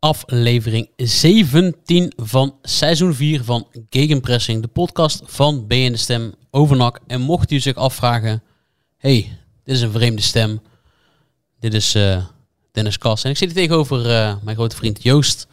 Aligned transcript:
Aflevering 0.00 0.88
17 0.96 2.12
van 2.16 2.54
seizoen 2.62 3.14
4 3.14 3.44
van 3.44 3.66
Gegenpressing, 3.90 4.62
de 4.62 4.68
podcast 4.68 5.22
van 5.24 5.66
BN 5.66 5.90
de 5.90 5.96
Stem 5.96 6.34
Overnak. 6.50 7.00
En 7.06 7.20
mocht 7.20 7.50
u 7.50 7.60
zich 7.60 7.74
afvragen, 7.74 8.42
hey, 8.96 9.38
dit 9.64 9.74
is 9.74 9.80
een 9.80 9.90
vreemde 9.90 10.22
stem. 10.22 10.60
Dit 11.58 11.74
is 11.74 11.94
eh, 11.94 12.24
Dennis 12.72 12.98
Kas. 12.98 13.24
En 13.24 13.30
ik 13.30 13.36
zit 13.36 13.52
hier 13.52 13.62
tegenover 13.62 14.10
eh, 14.10 14.34
mijn 14.42 14.56
grote 14.56 14.76
vriend 14.76 15.02
Joost. 15.02 15.46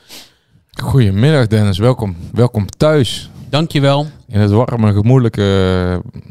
Goedemiddag 0.82 1.48
Dennis, 1.48 1.78
welkom. 1.78 2.16
Welkom 2.32 2.68
thuis. 2.68 3.30
Dankjewel. 3.50 4.08
In 4.28 4.40
het 4.40 4.52
warme, 4.52 4.94
gemoedelijke 4.94 6.02
eh, 6.04 6.22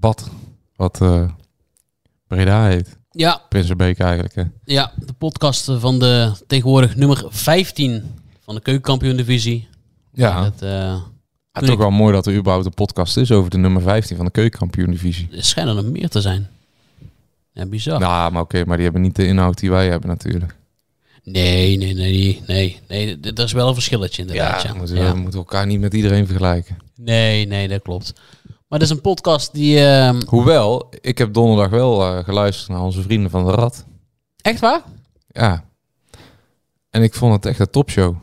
bad 0.00 0.30
wat 0.76 1.00
eh, 1.00 1.28
Breda 2.26 2.66
heet. 2.66 2.97
Ja, 3.18 3.42
Prinsenbeek 3.48 3.98
eigenlijk. 3.98 4.34
Hè. 4.34 4.42
ja, 4.64 4.92
de 5.06 5.12
podcast 5.12 5.70
van 5.78 5.98
de 5.98 6.32
tegenwoordig 6.46 6.96
nummer 6.96 7.22
15 7.28 8.14
van 8.44 8.54
de 8.54 8.60
keukenkampioen 8.60 9.16
divisie. 9.16 9.68
Ja, 10.12 10.44
Het, 10.44 10.62
eh, 10.62 11.00
het 11.52 11.62
is 11.62 11.70
ook 11.70 11.78
wel 11.78 11.90
mooi 11.90 12.12
dat 12.12 12.26
er 12.26 12.34
überhaupt 12.34 12.66
een 12.66 12.74
podcast 12.74 13.16
is 13.16 13.32
over 13.32 13.50
de 13.50 13.58
nummer 13.58 13.82
15 13.82 14.16
van 14.16 14.24
de 14.24 14.30
keukenkampioen 14.30 14.90
divisie. 14.90 15.28
er 15.36 15.44
schijnen 15.44 15.76
er 15.76 15.84
meer 15.84 16.08
te 16.08 16.20
zijn. 16.20 16.48
Ja, 17.52 17.66
bizar. 17.66 18.00
Nou, 18.00 18.32
maar 18.32 18.42
oké, 18.42 18.64
maar 18.64 18.74
die 18.76 18.84
hebben 18.84 19.02
niet 19.02 19.16
de 19.16 19.26
inhoud 19.26 19.58
die 19.58 19.70
wij 19.70 19.88
hebben 19.88 20.08
natuurlijk. 20.08 20.56
Nee, 21.22 21.76
nee, 21.76 21.94
nee, 21.94 22.42
nee. 22.46 22.80
nee. 22.88 23.20
Dat 23.20 23.38
is 23.38 23.52
wel 23.52 23.68
een 23.68 23.74
verschilletje 23.74 24.22
inderdaad. 24.22 24.62
Ja, 24.62 24.74
moeten, 24.74 24.96
Ja. 24.96 25.12
we 25.12 25.18
moeten 25.18 25.38
elkaar 25.38 25.66
niet 25.66 25.80
met 25.80 25.94
iedereen 25.94 26.26
vergelijken. 26.26 26.76
Nee, 26.96 27.46
nee, 27.46 27.68
dat 27.68 27.82
klopt. 27.82 28.12
Maar 28.68 28.78
dat 28.78 28.88
is 28.88 28.94
een 28.94 29.00
podcast 29.00 29.52
die... 29.52 29.80
ehm, 29.84 30.20
Hoewel, 30.26 30.88
ik 31.00 31.18
heb 31.18 31.32
donderdag 31.32 31.70
wel 31.70 32.02
eh, 32.16 32.24
geluisterd 32.24 32.68
naar 32.68 32.80
onze 32.82 33.02
vrienden 33.02 33.30
van 33.30 33.44
de 33.44 33.50
Rad. 33.50 33.84
Echt 34.40 34.60
waar? 34.60 34.80
Ja. 35.26 35.64
En 36.90 37.02
ik 37.02 37.14
vond 37.14 37.34
het 37.34 37.46
echt 37.46 37.58
een 37.58 37.70
topshow. 37.70 38.14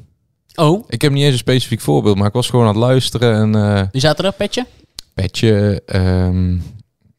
Oh, 0.55 0.83
Ik 0.87 1.01
heb 1.01 1.11
niet 1.11 1.23
eens 1.23 1.31
een 1.31 1.37
specifiek 1.37 1.81
voorbeeld, 1.81 2.17
maar 2.17 2.27
ik 2.27 2.33
was 2.33 2.49
gewoon 2.49 2.65
aan 2.67 2.71
het 2.73 2.81
luisteren. 2.83 3.35
En 3.35 3.55
eh 3.77 3.83
wie 3.91 4.01
zaten 4.01 4.25
er? 4.25 4.31
Petje? 4.33 4.65
Petje, 5.13 5.81
ehm, 5.85 6.57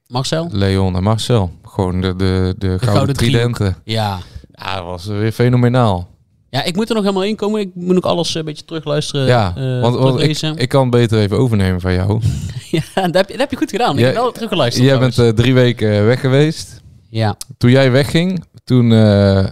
Marcel? 0.07 0.49
Leon 0.53 0.97
en 0.97 1.03
Marcel. 1.03 1.51
Gewoon 1.63 2.01
de, 2.01 2.17
de, 2.17 2.55
de, 2.59 2.67
gouden, 2.67 2.89
gouden 2.89 3.17
driehoek. 3.17 3.39
tridenten. 3.55 3.83
Ja. 3.85 4.19
Ja, 4.53 4.77
dat 4.77 4.85
was 4.85 5.07
weer 5.07 5.33
fenomenaal. 5.33 6.09
Ja, 6.51 6.63
ik 6.65 6.77
moet 6.77 6.89
er 6.89 6.95
nog 6.95 7.05
helemaal 7.05 7.25
in 7.25 7.37
komen. 7.37 7.61
Ik 7.61 7.71
moet 7.75 7.97
ook 7.97 8.05
alles 8.05 8.35
een 8.35 8.45
beetje 8.45 8.65
terugluisteren. 8.65 9.27
ja, 9.27 9.53
eh, 9.57 9.81
want, 9.81 9.97
want 9.97 10.21
ik, 10.21 10.41
ik 10.41 10.69
kan 10.69 10.91
beter 10.91 11.19
even 11.19 11.39
overnemen 11.39 11.81
van 11.81 11.93
jou. 11.93 12.21
ja, 12.71 12.83
dat 12.95 13.15
heb, 13.15 13.27
je, 13.27 13.33
dat 13.33 13.39
heb 13.41 13.51
je 13.51 13.57
goed 13.57 13.71
gedaan. 13.71 13.93
Ik 13.93 13.99
Jij- 13.99 14.07
heb 14.09 14.17
wel 14.17 14.33
teruggeluisterd. 14.33 14.87
Jij 14.87 14.99
bent 14.99 15.19
eh, 15.19 15.29
drie 15.29 15.55
weken 15.55 16.07
weg 16.07 16.21
geweest. 16.21 16.83
Ja. 17.11 17.37
Toen 17.59 17.71
jij 17.71 17.91
wegging, 17.91 18.45
toen, 18.65 18.93
eh, 18.93 19.47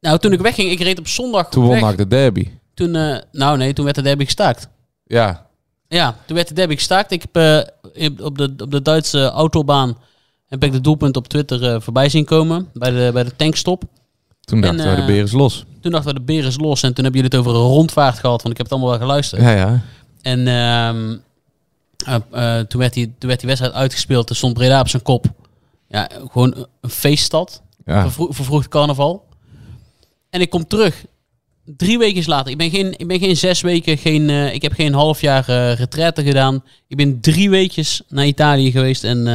Nou, 0.00 0.18
toen 0.18 0.32
ik 0.32 0.40
wegging, 0.40 0.70
ik 0.70 0.80
reed 0.80 0.98
op 0.98 1.08
zondag 1.08 1.48
toen 1.50 1.64
won. 1.64 1.80
NAC 1.80 1.96
de 1.96 2.06
derby. 2.08 2.48
Toen, 2.74 2.94
eh, 2.96 3.16
nou 3.32 3.56
nee, 3.56 3.72
toen 3.72 3.84
werd 3.84 3.96
de 3.96 4.02
derby 4.02 4.24
gestaakt. 4.24 4.68
Ja, 5.04 5.46
Ja, 5.88 6.16
toen 6.26 6.36
werd 6.36 6.48
de 6.48 6.54
derby 6.54 6.74
gestaakt. 6.74 7.10
Ik 7.12 7.24
heb 7.32 7.36
eh, 7.92 8.10
op, 8.24 8.38
de, 8.38 8.54
op 8.62 8.70
de 8.70 8.82
Duitse 8.82 9.30
autobaan 9.30 9.96
heb 10.46 10.64
ik 10.64 10.72
de 10.72 10.80
doelpunt 10.80 11.16
op 11.16 11.28
Twitter 11.28 11.64
eh, 11.74 11.80
voorbij 11.80 12.08
zien 12.08 12.24
komen. 12.24 12.68
Bij 12.72 12.90
de, 12.90 13.10
bij 13.12 13.24
de 13.24 13.36
tankstop. 13.36 13.84
Toen 14.44 14.62
En, 14.62 14.76
dachten 14.76 14.90
we 14.90 14.94
de 14.96 15.00
eh, 15.00 15.06
beer 15.06 15.22
is 15.22 15.32
los. 15.32 15.64
Toen 15.80 15.92
dachten 15.92 16.12
we 16.12 16.18
de 16.18 16.24
beer 16.24 16.44
is 16.44 16.56
los. 16.58 16.82
En 16.82 16.94
toen 16.94 17.04
hebben 17.04 17.22
jullie 17.22 17.38
het 17.38 17.46
over 17.48 17.60
een 17.60 17.68
rondvaart 17.68 18.18
gehad. 18.18 18.42
Want 18.42 18.50
ik 18.50 18.56
heb 18.56 18.66
het 18.66 18.72
allemaal 18.72 18.90
wel 18.90 19.06
geluisterd. 19.06 19.42
Ja, 19.42 19.50
ja. 19.50 19.80
En 20.22 20.38
ehm, 20.48 21.16
eh, 22.06 22.58
eh, 22.58 22.66
toen, 22.66 22.80
werd 22.80 22.92
die, 22.92 23.14
toen 23.18 23.28
werd 23.28 23.40
die 23.40 23.48
wedstrijd 23.48 23.74
uitgespeeld. 23.74 24.26
Toen 24.26 24.36
stond 24.36 24.54
Breda 24.54 24.80
op 24.80 24.88
zijn 24.88 25.02
kop. 25.02 25.26
Ja, 25.88 26.10
gewoon 26.30 26.66
een- 26.80 26.90
feeststad. 26.90 27.62
ja. 27.84 28.02
Vervro 28.02 28.32
vervroegd 28.32 28.68
carnaval. 28.68 29.24
En 30.30 30.40
ik 30.40 30.50
kom 30.50 30.66
terug. 30.66 31.04
Drie 31.64 31.98
weken 31.98 32.22
later. 32.26 32.50
Ik 32.52 32.58
ben 32.58 32.70
geen, 32.70 32.94
ik 32.98 33.06
ben 33.06 33.18
geen 33.18 33.36
zes 33.36 33.60
weken, 33.60 33.98
geen, 33.98 34.30
ik 34.30 34.62
heb 34.62 34.72
geen 34.72 34.94
half 34.94 35.20
jaar 35.20 35.44
retraite 35.74 36.22
gedaan. 36.22 36.64
Ik 36.88 36.96
ben 36.96 37.20
drie 37.20 37.50
weekjes 37.50 38.02
naar 38.08 38.26
Italië 38.26 38.70
geweest. 38.70 39.04
En 39.04 39.26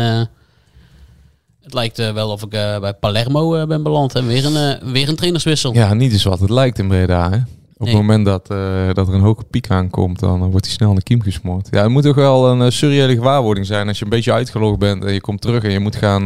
het 1.69 1.78
lijkt 1.78 2.00
eh, 2.00 2.13
wel 2.13 2.30
of 2.30 2.44
ik 2.44 2.53
eh, 2.53 2.80
bij 2.80 2.94
Palermo 2.94 3.56
eh, 3.56 3.68
ben 3.68 3.84
beland. 3.84 4.16
En 4.16 4.28
weer 4.28 4.46
een, 4.46 4.91
weer 4.91 5.09
een 5.09 5.16
trainerswissel. 5.16 5.74
ja, 5.74 5.94
niet 5.94 6.12
eens 6.12 6.24
wat 6.24 6.40
het 6.40 6.50
lijkt 6.50 6.80
in 6.80 6.88
Breda. 6.88 7.30
Hè? 7.30 7.35
Op 7.38 7.85
Nee. 7.85 7.96
het 7.96 8.06
moment 8.06 8.25
dat, 8.25 8.47
dat 8.96 9.07
er 9.07 9.13
een 9.13 9.22
hoge 9.22 9.44
piek 9.44 9.69
aankomt, 9.69 10.19
dan 10.19 10.52
wordt 10.52 10.66
hij 10.66 10.75
snel 10.75 10.90
in 10.90 10.96
de 10.96 11.03
kiem 11.03 11.22
gesmoord. 11.22 11.68
Ja, 11.72 11.81
het 11.81 11.91
moet 11.91 12.03
toch 12.03 12.16
wel 12.16 12.47
een 12.50 12.72
surreële 12.72 13.13
gewaarwording 13.13 13.66
zijn 13.66 13.88
als 13.88 13.97
je 13.97 14.03
een 14.03 14.09
beetje 14.09 14.34
uitgelogd 14.34 14.80
bent 14.80 15.03
en 15.06 15.13
je 15.13 15.22
komt 15.22 15.41
terug 15.41 15.63
en 15.63 15.72
je 15.72 15.80
moet 15.80 15.96
gaan... 15.96 16.24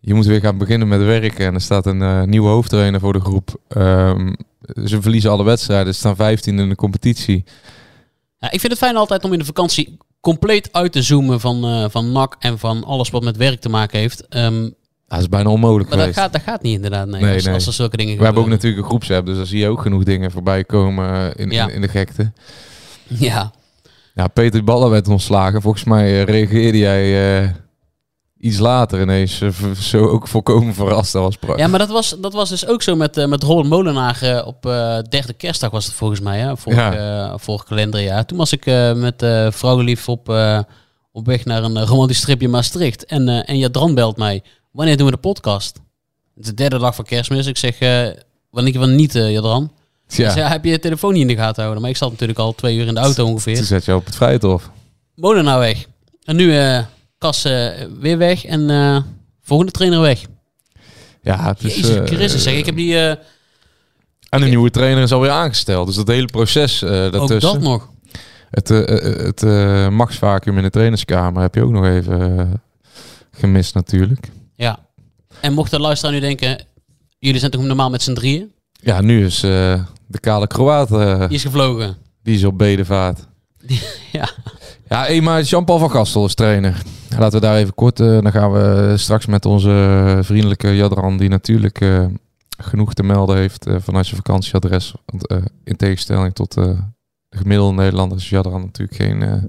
je 0.00 0.14
moet 0.14 0.26
weer 0.26 0.40
gaan 0.40 0.58
beginnen 0.58 0.88
met 0.88 1.02
werken 1.04 1.46
en 1.46 1.54
er 1.54 1.60
staat 1.60 1.86
een 1.86 2.28
nieuwe 2.30 2.48
hoofdtrainer 2.48 3.00
voor 3.00 3.12
de 3.12 3.20
groep. 3.20 3.60
Ehm, 3.68 4.32
ze 4.84 5.02
verliezen 5.02 5.30
alle 5.30 5.44
wedstrijden, 5.44 5.92
ze 5.92 5.98
staan 5.98 6.16
15 6.16 6.58
in 6.58 6.68
de 6.68 6.74
competitie. 6.74 7.44
Ja, 8.38 8.50
ik 8.50 8.60
vind 8.60 8.72
het 8.72 8.80
fijn 8.82 8.96
altijd 8.96 9.24
om 9.24 9.32
in 9.32 9.38
de 9.38 9.44
vakantie 9.44 9.98
compleet 10.20 10.68
uit 10.72 10.92
te 10.92 11.02
zoomen 11.02 11.40
van, 11.40 11.64
eh 11.64 11.84
van 11.88 12.12
NAC 12.12 12.36
en 12.38 12.58
van 12.58 12.84
alles 12.84 13.10
wat 13.10 13.22
met 13.24 13.36
werk 13.36 13.60
te 13.60 13.68
maken 13.68 13.98
heeft. 13.98 14.28
Ehm, 14.28 14.68
dat 15.06 15.20
is 15.20 15.28
bijna 15.28 15.50
onmogelijk 15.50 15.88
maar 15.90 16.06
dat 16.06 16.14
gaat, 16.14 16.32
dat 16.32 16.42
gaat 16.42 16.62
niet 16.62 16.74
inderdaad, 16.74 17.06
nee, 17.08 17.20
Nee, 17.22 17.34
als, 17.34 17.44
nee. 17.44 17.54
als 17.54 17.66
er 17.66 17.72
zulke 17.72 17.96
dingen 17.96 18.18
We 18.18 18.24
hebben 18.24 18.42
ook 18.42 18.48
natuurlijk 18.48 18.82
een 18.82 18.88
groepsapp, 18.88 19.26
dus 19.26 19.36
daar 19.36 19.46
zie 19.46 19.58
je 19.58 19.68
ook 19.68 19.80
genoeg 19.82 20.04
dingen 20.04 20.30
voorbij 20.30 20.64
komen 20.64 21.34
in, 21.36 21.50
Ja. 21.50 21.66
in, 21.68 21.74
in 21.74 21.80
de 21.80 21.88
gekte. 21.88 22.32
Ja, 23.08 23.52
Ja, 24.14 24.26
Peter 24.28 24.64
Ballen 24.64 24.90
werd 24.90 25.08
ontslagen. 25.08 25.62
Volgens 25.62 25.84
mij 25.84 26.20
eh, 26.20 26.22
reageerde 26.24 26.78
jij 26.78 27.38
eh, 27.42 27.48
iets 28.40 28.58
later 28.58 29.00
ineens 29.00 29.40
eh, 29.40 29.50
zo 29.80 30.08
ook 30.08 30.28
volkomen 30.28 30.74
verrast. 30.74 31.12
Dat 31.12 31.22
was 31.22 31.36
prachtig. 31.36 31.64
Ja, 31.64 31.70
maar 31.70 31.78
dat 31.78 31.88
was, 31.88 32.16
dat 32.20 32.32
was 32.32 32.48
dus 32.48 32.66
ook 32.66 32.82
zo 32.82 32.96
met, 32.96 33.16
eh 33.16 33.26
met 33.26 33.42
Roland 33.42 33.68
Molenaar 33.68 34.22
eh, 34.22 34.46
op 34.46 34.66
eh 34.66 34.98
derde 35.08 35.32
kerstdag 35.32 35.70
was 35.70 35.84
het 35.84 35.94
volgens 35.94 36.20
mij, 36.20 36.38
hè? 36.38 36.56
Vorig, 36.56 36.94
eh, 36.94 37.32
vorig 37.36 37.64
kalenderjaar. 37.64 38.26
Toen 38.26 38.38
was 38.38 38.52
ik 38.52 38.66
met 38.94 39.26
vrouwenlief 39.54 40.08
op, 40.08 40.28
op 41.12 41.26
weg 41.26 41.44
naar 41.44 41.62
een 41.62 41.86
romantisch 41.86 42.18
stripje 42.18 42.48
Maastricht. 42.48 43.06
En, 43.06 43.28
en 43.28 43.58
Jadran 43.58 43.94
belt 43.94 44.16
mij, 44.16 44.42
wanneer 44.70 44.96
doen 44.96 45.06
we 45.06 45.12
de 45.12 45.18
podcast? 45.18 45.80
De 46.34 46.54
derde 46.54 46.78
dag 46.78 46.94
van 46.94 47.04
kerstmis. 47.04 47.46
Ik 47.46 47.56
zeg, 47.56 47.78
wanneer 48.50 48.72
van 48.72 48.94
niet, 48.94 49.12
Jadran? 49.12 49.72
Ja. 50.06 50.32
Heb 50.48 50.64
je 50.64 50.70
je 50.70 50.78
telefoon 50.78 51.12
niet 51.12 51.22
in 51.22 51.28
de 51.28 51.36
gaten 51.36 51.62
houden? 51.62 51.82
Maar 51.82 51.90
ik 51.90 51.96
zat 51.96 52.10
natuurlijk 52.10 52.38
al 52.38 52.54
twee 52.54 52.76
uur 52.76 52.86
in 52.86 52.94
de 52.94 53.00
auto 53.00 53.22
Toen 53.22 53.32
ongeveer. 53.32 53.64
zet 53.64 53.84
je 53.84 53.94
op 53.94 54.04
het 54.04 54.16
Vrijthof. 54.16 54.70
Molenaar 55.14 55.58
weg. 55.58 55.86
En 56.24 56.36
nu 56.36 56.52
Kas 57.18 57.44
eh, 57.44 57.68
weer 58.00 58.18
weg 58.18 58.44
en 58.44 58.70
eh, 58.70 59.02
volgende 59.42 59.72
trainer 59.72 60.00
weg. 60.00 60.24
Ja, 61.22 61.44
het 61.44 61.64
is, 61.64 61.74
Jezus 61.76 61.96
eh, 61.96 62.04
Christus, 62.04 62.42
zeg. 62.42 62.54
Ik 62.54 62.66
heb 62.66 62.76
die... 62.76 62.94
eh, 62.94 63.10
En 64.28 64.42
een 64.42 64.48
nieuwe 64.48 64.70
trainer 64.70 65.02
is 65.02 65.12
alweer 65.12 65.30
aangesteld. 65.30 65.86
Dus 65.86 65.96
dat 65.96 66.08
hele 66.08 66.26
proces 66.26 66.82
eh 66.82 67.04
ook 67.04 67.12
daartussen. 67.12 67.52
dat 67.52 67.60
nog. 67.60 67.88
Het, 68.50 68.68
het 68.68 69.42
machtsvacuum 69.90 70.56
in 70.56 70.62
de 70.62 70.70
trainerskamer 70.70 71.42
heb 71.42 71.54
je 71.54 71.62
ook 71.62 71.70
nog 71.70 71.84
even 71.84 72.62
gemist 73.32 73.74
natuurlijk. 73.74 74.28
Ja. 74.56 74.78
En 75.40 75.52
mocht 75.52 75.70
de 75.70 75.80
luisteraar 75.80 76.14
nu 76.14 76.20
denken, 76.20 76.64
jullie 77.18 77.38
zijn 77.38 77.50
toch 77.50 77.62
normaal 77.62 77.90
met 77.90 78.02
z'n 78.02 78.14
drieën? 78.14 78.52
Ja, 78.72 79.00
nu 79.00 79.24
is 79.24 79.40
de 79.40 80.20
kale 80.20 80.46
Kroaat, 80.46 80.92
eh, 80.92 81.18
Die 81.28 81.36
is 81.36 81.42
gevlogen. 81.42 81.96
die 82.22 82.34
is 82.34 82.44
op 82.44 82.58
bedevaart. 82.58 83.26
Ja. 84.12 84.28
Ja, 84.88 85.02
hey, 85.02 85.20
maar 85.20 85.42
Jean-Paul 85.42 85.78
van 85.78 85.90
Gastel 85.90 86.24
is 86.24 86.34
trainer. 86.34 86.82
Laten 87.18 87.40
we 87.40 87.46
daar 87.46 87.56
even 87.56 87.74
kort... 87.74 88.00
eh, 88.00 88.06
dan 88.06 88.32
gaan 88.32 88.52
we 88.52 88.94
straks 88.96 89.26
met 89.26 89.44
onze 89.44 90.18
vriendelijke 90.22 90.76
Jadran... 90.76 91.16
die 91.16 91.28
natuurlijk 91.28 91.80
eh, 91.80 92.06
genoeg 92.58 92.94
te 92.94 93.02
melden 93.02 93.36
heeft 93.36 93.66
eh, 93.66 93.76
vanuit 93.78 94.06
zijn 94.06 94.16
vakantieadres. 94.16 94.94
Want 95.06 95.46
in 95.64 95.76
tegenstelling 95.76 96.34
tot 96.34 96.54
de 96.54 96.76
gemiddelde 97.30 97.74
Nederlander 97.74 98.18
is 98.18 98.28
Jadran 98.28 98.60
natuurlijk 98.60 98.96
geen... 98.98 99.48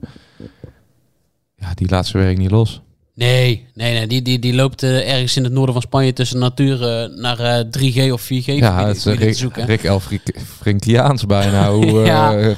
ja, 1.55 1.71
die 1.73 1.89
laat 1.89 2.07
zijn 2.07 2.23
werk 2.23 2.37
niet 2.37 2.51
los. 2.51 2.81
Nee, 3.19 3.67
nee, 3.73 3.93
nee. 3.93 4.07
Die, 4.07 4.21
die, 4.21 4.39
die 4.39 4.53
loopt 4.55 4.83
ergens 4.83 5.37
in 5.37 5.43
het 5.43 5.53
noorden 5.53 5.73
van 5.73 5.81
Spanje 5.81 6.13
tussen 6.13 6.39
natuur 6.39 6.77
naar 7.15 7.39
eh, 7.39 7.65
3G 7.65 8.11
of 8.11 8.23
4G. 8.23 8.45
Ja, 8.45 8.87
het 8.87 8.95
is 8.95 9.05
Rick, 9.05 9.35
zoeken. 9.35 9.65
Rick 9.65 9.83
Elfrinkiaans 9.83 11.25
bijna. 11.25 11.71
Hoe, 11.71 11.99
Ja. 12.05 12.55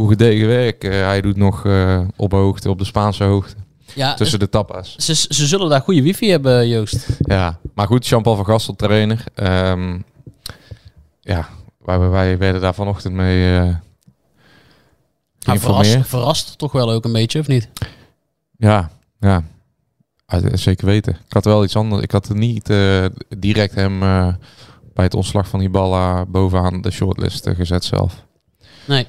Eh, 0.00 0.06
hoe 0.06 0.08
gedegen 0.08 0.46
werk 0.48 0.84
eh, 0.84 0.90
hij 0.90 1.20
doet 1.20 1.36
nog 1.36 1.66
eh, 1.66 2.00
op 2.16 2.32
hoogte, 2.32 2.70
op 2.70 2.78
de 2.78 2.84
Spaanse 2.84 3.24
hoogte. 3.24 3.54
Ja, 3.94 4.14
Tussen 4.14 4.38
de 4.38 4.48
tapas. 4.48 4.96
ze, 4.96 5.14
ze 5.14 5.46
zullen 5.46 5.68
daar 5.68 5.80
goede 5.80 6.02
wifi 6.02 6.30
hebben, 6.30 6.68
Joost. 6.68 7.06
Ja, 7.18 7.58
maar 7.74 7.86
goed, 7.86 8.06
Jean-Paul 8.06 8.36
van 8.36 8.44
Gastel 8.44 8.76
trainer. 8.76 9.24
Ehm, 9.34 9.98
ja, 11.20 11.48
wij, 11.78 11.98
wij 11.98 12.38
werden 12.38 12.60
daar 12.60 12.74
vanochtend 12.74 13.14
mee 13.14 13.58
eh 13.58 13.66
Ja, 13.66 13.80
geïnformeerd. 15.38 15.86
verrast, 15.86 16.08
verrast 16.08 16.58
toch 16.58 16.72
wel 16.72 16.90
ook 16.90 17.04
een 17.04 17.12
beetje, 17.12 17.38
of 17.38 17.46
niet? 17.46 17.68
Ja, 18.56 18.90
ja. 19.20 19.42
Ah, 20.26 20.42
zeker 20.52 20.86
weten. 20.86 21.12
Ik 21.12 21.32
had 21.32 21.44
wel 21.44 21.64
iets 21.64 21.76
anders. 21.76 22.02
Ik 22.02 22.10
had 22.10 22.28
niet 22.34 22.70
eh, 22.70 23.04
direct 23.38 23.74
hem 23.74 24.02
eh, 24.02 24.34
bij 24.94 25.04
het 25.04 25.14
ontslag 25.14 25.48
van 25.48 25.60
Ibala 25.60 26.26
bovenaan 26.26 26.80
de 26.80 26.90
shortlist 26.90 27.46
eh, 27.46 27.54
gezet 27.54 27.84
zelf. 27.84 28.24
Nee. 28.86 29.06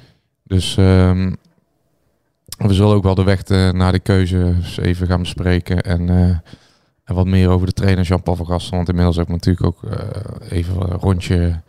Dus 0.52 0.76
ehm, 0.76 1.32
we 2.56 2.74
zullen 2.74 2.94
ook 2.94 3.02
wel 3.02 3.14
de 3.14 3.22
weg 3.22 3.42
eh, 3.42 3.70
naar 3.70 3.92
de 3.92 3.98
keuze 3.98 4.54
eens 4.56 4.78
even 4.78 5.06
gaan 5.06 5.20
bespreken. 5.20 5.82
En, 5.82 6.08
eh, 6.08 6.16
en 7.04 7.14
wat 7.14 7.26
meer 7.26 7.48
over 7.48 7.66
de 7.66 7.72
trainer 7.72 8.04
Jean-Paul 8.04 8.36
van 8.36 8.46
Gastel. 8.46 8.76
Want 8.76 8.88
inmiddels 8.88 9.16
heb 9.16 9.26
ik 9.26 9.32
natuurlijk 9.32 9.66
ook 9.66 9.82
eh, 9.84 9.98
even 10.58 10.80
een 10.80 10.98
rondje 10.98 11.60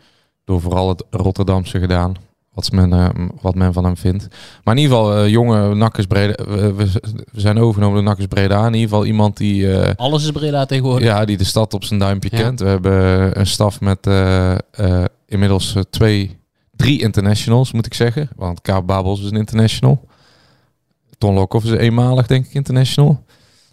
door 0.44 0.60
vooral 0.60 0.88
het 0.88 1.04
Rotterdamse 1.10 1.78
gedaan. 1.78 2.14
Wat 2.52 2.72
men, 2.72 3.12
wat 3.40 3.54
men 3.54 3.72
van 3.72 3.84
hem 3.84 3.96
vindt. 3.96 4.28
Maar 4.64 4.74
in 4.76 4.82
ieder 4.82 4.96
geval, 4.96 5.26
jonge 5.28 5.74
Nakkers 5.74 6.06
Breda. 6.06 6.44
We, 6.74 6.86
zijn 7.32 7.58
overgenomen 7.58 7.94
door 7.94 8.04
Nakkers 8.04 8.26
Breda. 8.26 8.58
In 8.66 8.74
ieder 8.74 8.88
geval 8.88 9.04
iemand 9.04 9.36
die... 9.36 9.76
Alles 9.96 10.24
is 10.24 10.30
Breda 10.30 10.66
tegenwoordig. 10.66 11.06
ja, 11.08 11.24
die 11.24 11.36
de 11.36 11.44
stad 11.44 11.74
op 11.74 11.84
zijn 11.84 11.98
duimpje 12.00 12.28
Ja. 12.32 12.42
kent. 12.42 12.60
We 12.60 12.66
hebben 12.66 13.38
een 13.38 13.46
staf 13.46 13.80
met 13.80 14.08
inmiddels 15.26 15.76
twee, 15.90 16.38
drie 16.84 17.00
internationals, 17.00 17.72
moet 17.72 17.86
ik 17.86 17.94
zeggen. 17.94 18.28
Want 18.36 18.60
Kaap 18.60 18.86
Babels 18.86 19.20
is 19.20 19.30
een 19.30 19.36
international. 19.36 20.08
Ton 21.18 21.34
Lokhoff 21.34 21.64
is 21.64 21.70
eenmalig, 21.72 22.26
denk 22.26 22.46
ik, 22.46 22.54
international. 22.54 23.24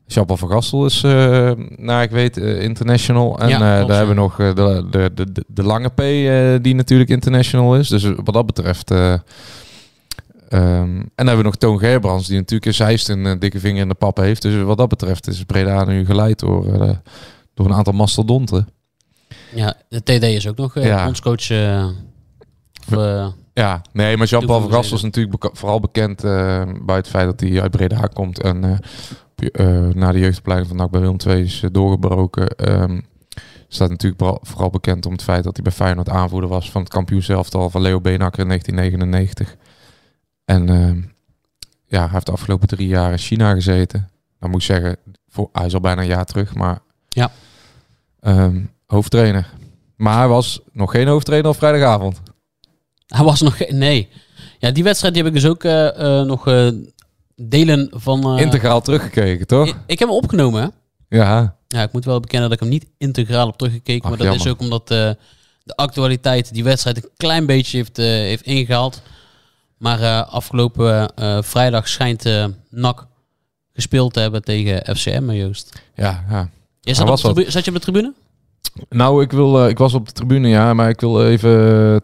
Jean-Paul 0.05 0.37
van 0.37 0.49
Gastel 0.49 0.85
is, 0.85 1.03
eh 1.03 1.51
naar 1.75 2.03
ik 2.03 2.11
weet, 2.11 2.37
eh, 2.37 2.61
international. 2.61 3.39
En 3.39 3.49
Ja, 3.49 3.55
eh, 3.55 3.87
daar 3.87 3.97
hebben 3.97 4.15
we 4.15 4.21
nog 4.21 4.35
de, 4.35 4.53
de, 4.91 5.11
de, 5.13 5.43
de, 5.47 5.63
lange 5.63 5.89
P, 5.89 5.97
die 6.63 6.75
natuurlijk 6.75 7.09
international 7.09 7.77
is. 7.77 7.87
Dus 7.87 8.03
wat 8.03 8.33
dat 8.33 8.45
betreft... 8.45 8.91
eh, 8.91 9.13
ehm, 9.13 9.19
en 10.89 11.11
dan 11.15 11.27
hebben 11.27 11.37
we 11.37 11.43
nog 11.43 11.55
Toon 11.55 11.79
Gerbrands, 11.79 12.27
die 12.27 12.37
natuurlijk 12.37 12.65
in 12.65 12.73
Zeist 12.73 13.09
een 13.09 13.39
dikke 13.39 13.59
vinger 13.59 13.81
in 13.81 13.87
de 13.87 13.93
pap 13.93 14.17
heeft. 14.17 14.41
Dus 14.41 14.63
wat 14.63 14.77
dat 14.77 14.89
betreft 14.89 15.27
is 15.27 15.43
Breda 15.43 15.83
nu 15.83 16.05
geleid 16.05 16.39
door, 16.39 16.65
door 17.53 17.65
een 17.65 17.73
aantal 17.73 17.93
mastodonten. 17.93 18.67
Ja, 19.55 19.73
de 19.89 20.03
TD 20.03 20.23
is 20.23 20.47
ook 20.47 20.57
nog 20.57 20.73
Ja. 20.83 21.07
ons 21.07 21.19
coach. 21.21 21.47
Eh, 22.91 23.27
Ja, 23.53 23.81
nee, 23.91 24.17
maar 24.17 24.27
Jean-Paul 24.27 24.61
van 24.61 24.71
Gastel 24.71 24.97
is 24.97 25.03
natuurlijk 25.03 25.49
vooral 25.53 25.79
bekend 25.79 26.23
eh, 26.23 26.31
buiten 26.65 26.95
het 26.95 27.07
feit 27.07 27.25
dat 27.25 27.39
hij 27.39 27.61
uit 27.61 27.71
Breda 27.71 28.07
komt. 28.13 28.41
En 28.41 28.79
eh, 29.51 29.77
na 29.93 30.11
de 30.11 30.19
jeugdopleiding 30.19 30.69
van 30.69 30.77
NAC 30.77 30.91
bij 30.91 31.01
Willem 31.01 31.17
II 31.27 31.43
is 31.43 31.63
doorgebroken. 31.71 32.47
Ehm, 32.47 32.99
staat 33.67 33.89
natuurlijk 33.89 34.39
vooral, 34.41 34.69
bekend 34.69 35.05
om 35.05 35.11
het 35.11 35.23
feit 35.23 35.43
dat 35.43 35.55
hij 35.55 35.63
bij 35.63 35.73
Feyenoord 35.73 36.09
aanvoerder 36.09 36.49
was 36.49 36.71
van 36.71 36.81
het 36.81 36.89
kampioenselftal 36.89 37.69
van 37.69 37.81
Leo 37.81 38.01
Beenhakker 38.01 38.39
in 38.41 38.47
1999. 38.47 39.55
En 40.45 40.69
ehm, 40.69 41.01
ja, 41.85 41.99
hij 42.01 42.09
heeft 42.11 42.25
de 42.25 42.31
afgelopen 42.31 42.67
drie 42.67 42.87
jaar 42.87 43.11
in 43.11 43.17
China 43.17 43.53
gezeten. 43.53 44.09
Dan 44.39 44.49
moet 44.49 44.59
ik 44.59 44.65
zeggen, 44.65 44.97
voor, 45.29 45.49
hij 45.51 45.65
is 45.65 45.73
al 45.73 45.79
bijna 45.79 46.01
een 46.01 46.07
jaar 46.07 46.25
terug, 46.25 46.55
maar 46.55 46.79
Ja. 47.09 47.31
ehm, 48.19 48.61
hoofdtrainer. 48.85 49.49
Maar 49.95 50.17
hij 50.17 50.27
was 50.27 50.61
nog 50.71 50.91
geen 50.91 51.07
hoofdtrainer 51.07 51.49
op 51.51 51.57
vrijdagavond. 51.57 52.21
Hij 53.15 53.23
was 53.25 53.41
nog 53.41 53.57
geen... 53.57 53.77
Nee. 53.77 54.09
Ja, 54.59 54.71
die 54.71 54.83
wedstrijd 54.83 55.13
die 55.13 55.23
heb 55.23 55.33
ik 55.33 55.41
dus 55.41 55.49
ook 55.49 55.63
eh, 55.63 56.19
eh, 56.19 56.25
nog 56.25 56.47
eh, 56.47 56.67
delen 57.35 57.89
van... 57.93 58.39
Integraal 58.39 58.81
teruggekeken, 58.81 59.47
toch? 59.47 59.67
ik, 59.67 59.75
ik 59.85 59.99
heb 59.99 60.07
hem 60.07 60.17
opgenomen, 60.17 60.61
hè. 60.61 60.67
Ja, 61.17 61.55
Ja, 61.67 61.81
ik 61.83 61.91
moet 61.91 62.05
wel 62.05 62.19
bekennen 62.19 62.49
dat 62.49 62.57
ik 62.57 62.63
hem 62.63 62.73
niet 62.73 62.85
integraal 62.97 63.45
heb 63.47 63.55
teruggekeken. 63.55 64.03
Ach, 64.03 64.17
maar 64.17 64.27
dat 64.27 64.35
is 64.35 64.47
ook 64.47 64.59
omdat 64.59 64.87
de 64.87 65.17
actualiteit 65.75 66.53
die 66.53 66.63
wedstrijd 66.63 66.97
een 66.97 67.09
klein 67.17 67.45
beetje 67.45 67.77
heeft, 67.77 67.97
heeft 67.97 68.45
ingehaald. 68.45 69.01
Maar 69.77 70.23
afgelopen 70.23 71.11
vrijdag 71.43 71.87
schijnt 71.87 72.23
NAC 72.69 73.07
gespeeld 73.73 74.13
te 74.13 74.19
hebben 74.19 74.43
tegen 74.43 74.95
FCM, 74.95 75.31
Joost. 75.31 75.81
ja, 75.95 76.25
ja. 76.29 76.49
Op 77.01 77.07
wat- 77.07 77.19
tribu- 77.19 77.51
zat 77.51 77.65
je 77.65 77.71
op 77.71 77.75
de 77.77 77.81
tribune? 77.83 78.13
Nou, 78.89 79.23
ik, 79.23 79.31
wil, 79.31 79.63
eh, 79.63 79.69
ik 79.69 79.77
was 79.77 79.93
op 79.93 80.05
de 80.05 80.11
tribune, 80.11 80.47
ja, 80.47 80.73
maar 80.73 80.89
ik 80.89 80.99
wil 80.99 81.25
even 81.25 81.51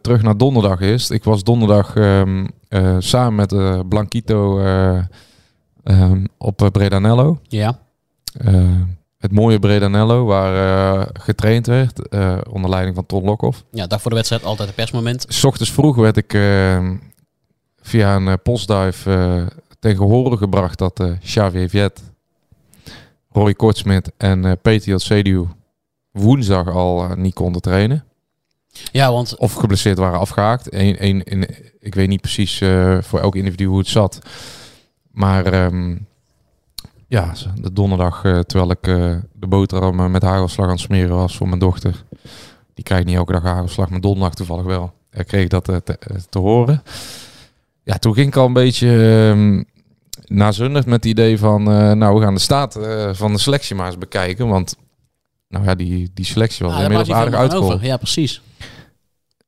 terug 0.01 0.21
naar 0.21 0.37
donderdag 0.37 0.81
eerst. 0.81 1.11
Ik 1.11 1.23
was 1.23 1.43
donderdag 1.43 1.95
ehm, 1.95 2.45
eh, 2.67 2.95
samen 2.99 3.35
met 3.35 3.51
eh, 3.51 3.79
Blanquito 3.89 4.59
eh, 4.59 4.99
ehm, 5.83 6.25
op 6.37 6.69
Bredanello. 6.71 7.39
Ja. 7.43 7.79
Het 9.17 9.31
mooie 9.31 9.59
Bredanello, 9.59 10.25
waar 10.25 11.09
getraind 11.13 11.67
werd, 11.67 12.09
onder 12.49 12.69
leiding 12.69 12.95
van 12.95 13.05
Ton 13.05 13.23
Lokhoff. 13.23 13.63
Ja, 13.71 13.87
dag 13.87 14.01
voor 14.01 14.09
de 14.09 14.15
wedstrijd 14.15 14.43
altijd 14.43 14.69
een 14.69 14.75
persmoment. 14.75 15.25
S 15.27 15.43
ochtends 15.43 15.71
vroeg 15.71 15.95
werd 15.95 16.17
ik 16.17 16.33
ehm, 16.33 16.95
via 17.81 18.15
een 18.15 18.41
postduif 18.41 19.07
tegen 19.79 20.05
horen 20.05 20.37
gebracht 20.37 20.77
dat 20.77 21.03
Xavier 21.23 21.69
Viet, 21.69 22.03
Roy 23.31 23.53
Kortsmit 23.53 24.11
en 24.17 24.59
Peter 24.61 24.89
Jotsediu 24.89 25.47
woensdag 26.17 26.69
al 26.69 27.03
eh, 27.03 27.15
niet 27.15 27.33
konden 27.33 27.61
trainen. 27.61 28.07
Ja, 28.91 29.11
want 29.11 29.37
Of 29.37 29.53
geblesseerd 29.53 29.97
waren 29.97 30.19
afgehaakt. 30.19 30.73
Eén, 30.73 30.97
één, 30.97 31.23
in, 31.23 31.47
ik 31.79 31.95
weet 31.95 32.07
niet 32.07 32.21
precies 32.21 32.61
eh, 32.61 32.97
voor 33.01 33.19
elk 33.19 33.35
individu 33.35 33.65
hoe 33.65 33.77
het 33.77 33.87
zat. 33.87 34.19
Maar 35.11 35.45
ehm, 35.45 35.95
ja, 37.07 37.33
de 37.55 37.73
donderdag, 37.73 38.23
eh, 38.23 38.39
terwijl 38.39 38.71
ik 38.71 38.87
eh, 38.87 39.15
de 39.33 39.47
boterham 39.47 40.11
met 40.11 40.21
hagelslag 40.21 40.65
aan 40.65 40.71
het 40.71 40.81
smeren 40.81 41.15
was 41.15 41.37
voor 41.37 41.47
mijn 41.47 41.59
dochter. 41.59 42.03
Die 42.73 42.83
krijgt 42.83 43.05
niet 43.05 43.15
elke 43.15 43.31
dag 43.31 43.43
hagelslag, 43.43 43.89
maar 43.89 44.01
donderdag 44.01 44.33
toevallig 44.33 44.65
wel. 44.65 44.93
Ik 45.11 45.27
kreeg 45.27 45.47
dat 45.47 45.63
te, 45.63 45.97
te 46.29 46.39
horen. 46.39 46.83
Ja, 47.83 47.97
toen 47.97 48.13
ging 48.13 48.27
ik 48.27 48.35
al 48.35 48.45
een 48.45 48.53
beetje 48.53 48.87
um, 48.87 49.65
nazundig 50.25 50.85
met 50.85 50.95
het 50.95 51.05
idee 51.05 51.39
van... 51.39 51.63
nou, 51.97 52.15
we 52.15 52.21
gaan 52.21 52.33
de 52.33 52.39
staat 52.39 52.79
van 53.11 53.33
de 53.33 53.39
selectie 53.39 53.75
maar 53.75 53.85
eens 53.85 53.97
bekijken. 53.97 54.47
Want 54.47 54.75
nou 55.47 55.65
ja, 55.65 55.75
die, 55.75 56.11
die 56.13 56.25
selectie 56.25 56.65
was 56.65 56.75
daar 56.75 56.83
inmiddels 56.83 57.11
aardig 57.11 57.53
over. 57.53 57.85
Ja, 57.85 57.97
precies. 57.97 58.41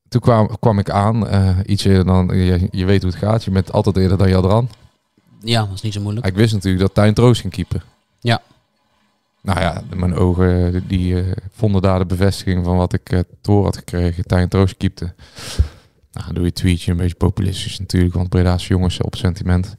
Toen 0.07 0.21
kwam, 0.21 0.59
kwam 0.59 0.79
ik 0.79 0.89
aan, 0.89 1.27
eh, 1.27 1.57
iets 1.65 1.83
eerder 1.83 2.05
dan, 2.05 2.27
je, 2.27 2.67
je 2.71 2.85
weet 2.85 3.01
hoe 3.01 3.11
het 3.11 3.19
gaat, 3.19 3.43
je 3.43 3.51
bent 3.51 3.71
altijd 3.71 3.97
eerder 3.97 4.17
dan 4.17 4.29
Jadran. 4.29 4.69
Ja, 5.41 5.65
dat 5.65 5.73
is 5.73 5.81
niet 5.81 5.93
zo 5.93 6.01
moeilijk. 6.01 6.25
Ik 6.25 6.35
wist 6.35 6.53
natuurlijk 6.53 6.81
dat 6.81 6.93
Tijn 6.93 7.13
Troost 7.13 7.41
ging 7.41 7.53
keeper. 7.53 7.83
Ja. 8.19 8.41
Nou 9.41 9.59
ja, 9.59 9.81
mijn 9.95 10.15
ogen 10.15 10.83
die 10.87 11.21
eh, 11.21 11.31
vonden 11.51 11.81
daar 11.81 11.99
de 11.99 12.05
bevestiging 12.05 12.65
van 12.65 12.77
wat 12.77 12.93
ik 12.93 13.05
te 13.05 13.25
horen 13.41 13.63
had 13.63 13.77
gekregen. 13.77 14.25
Tijn 14.25 14.49
Troost 14.49 14.77
keepte. 14.77 15.13
Nou, 16.11 16.33
doe 16.33 16.43
je 16.43 16.53
tweetje, 16.53 16.91
een 16.91 16.97
beetje 16.97 17.15
populistisch 17.15 17.79
natuurlijk, 17.79 18.13
want 18.13 18.29
Breda's 18.29 18.67
jongens 18.67 19.01
op 19.01 19.15
sentiment. 19.15 19.75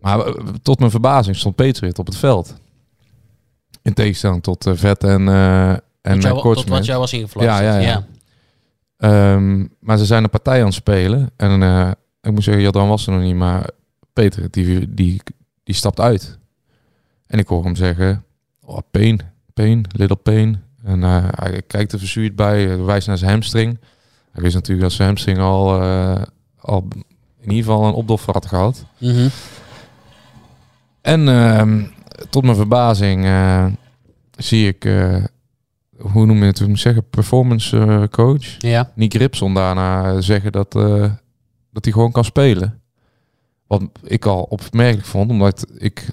Maar 0.00 0.34
tot 0.62 0.78
mijn 0.78 0.90
verbazing 0.90 1.36
stond 1.36 1.54
Peter 1.54 1.98
op 1.98 2.06
het 2.06 2.16
veld. 2.16 2.54
In 3.84 3.94
tegenstelling 3.94 4.42
tot 4.42 4.66
eh, 4.66 4.72
Vet 4.74 5.04
en, 5.04 5.28
eh 5.28 5.70
en 6.02 6.20
jou, 6.20 6.54
tot 6.54 6.68
wat 6.68 6.84
jou 6.84 6.98
was 6.98 7.12
ingefluisterd. 7.12 7.64
Ja, 7.64 7.78
ja, 7.78 7.78
ja. 7.78 8.06
Ehm, 8.96 9.66
maar 9.80 9.98
ze 9.98 10.04
zijn 10.04 10.24
een 10.24 10.30
partij 10.30 10.58
aan 10.58 10.66
het 10.66 10.74
spelen. 10.74 11.30
En 11.36 11.62
eh, 11.62 11.90
ik 12.20 12.32
moet 12.32 12.44
zeggen, 12.44 12.62
Jadran 12.62 12.88
was 12.88 13.06
er 13.06 13.12
nog 13.12 13.22
niet, 13.22 13.34
maar 13.34 13.68
Peter, 14.12 14.50
die, 14.50 14.94
die, 14.94 15.22
die 15.62 15.74
stapt 15.74 16.00
uit. 16.00 16.38
En 17.26 17.38
ik 17.38 17.48
hoor 17.48 17.64
hem 17.64 17.76
zeggen, 17.76 18.24
oh, 18.60 18.78
pain, 18.90 19.20
pain, 19.54 19.84
little 19.96 20.16
pain. 20.16 20.62
En 20.84 21.02
eh, 21.02 21.24
hij 21.30 21.62
kijkt 21.66 21.92
er 21.92 21.98
verzuurd 21.98 22.36
bij, 22.36 22.78
wijst 22.78 23.06
naar 23.06 23.18
zijn 23.18 23.30
hamstring. 23.30 23.78
Hij 24.30 24.42
wist 24.42 24.54
natuurlijk 24.54 24.82
dat 24.82 24.92
zijn 24.92 25.08
hamstring 25.08 25.38
al, 25.38 25.80
al 26.58 26.88
in 27.40 27.50
ieder 27.50 27.64
geval 27.64 27.84
een 27.84 27.94
opdoffer 27.94 28.32
had 28.32 28.46
gehad. 28.46 28.84
Mhm. 28.98 29.28
En 31.00 31.28
ehm, 31.28 31.82
tot 32.30 32.42
mijn 32.44 32.56
verbazing 32.56 33.24
eh, 33.24 33.66
zie 34.36 34.68
ik, 34.68 34.84
eh, 34.84 35.24
hoe 35.98 36.26
noem 36.26 36.38
je 36.38 36.44
het, 36.44 36.58
hoe 36.58 36.66
moet 36.68 36.76
ik 36.76 36.82
zeggen, 36.82 37.08
performance 37.10 37.78
eh, 37.78 38.02
coach. 38.10 38.44
Ja. 38.58 38.90
Nick 38.94 39.14
Ripson 39.14 39.54
daarna 39.54 40.20
zeggen 40.20 40.52
dat, 40.52 40.72
dat 41.70 41.84
hij 41.84 41.92
gewoon 41.92 42.12
kan 42.12 42.24
spelen. 42.24 42.80
Wat 43.66 43.82
ik 44.02 44.24
al 44.24 44.42
opmerkelijk 44.42 45.06
vond, 45.06 45.30
omdat 45.30 45.66
ik 45.78 46.08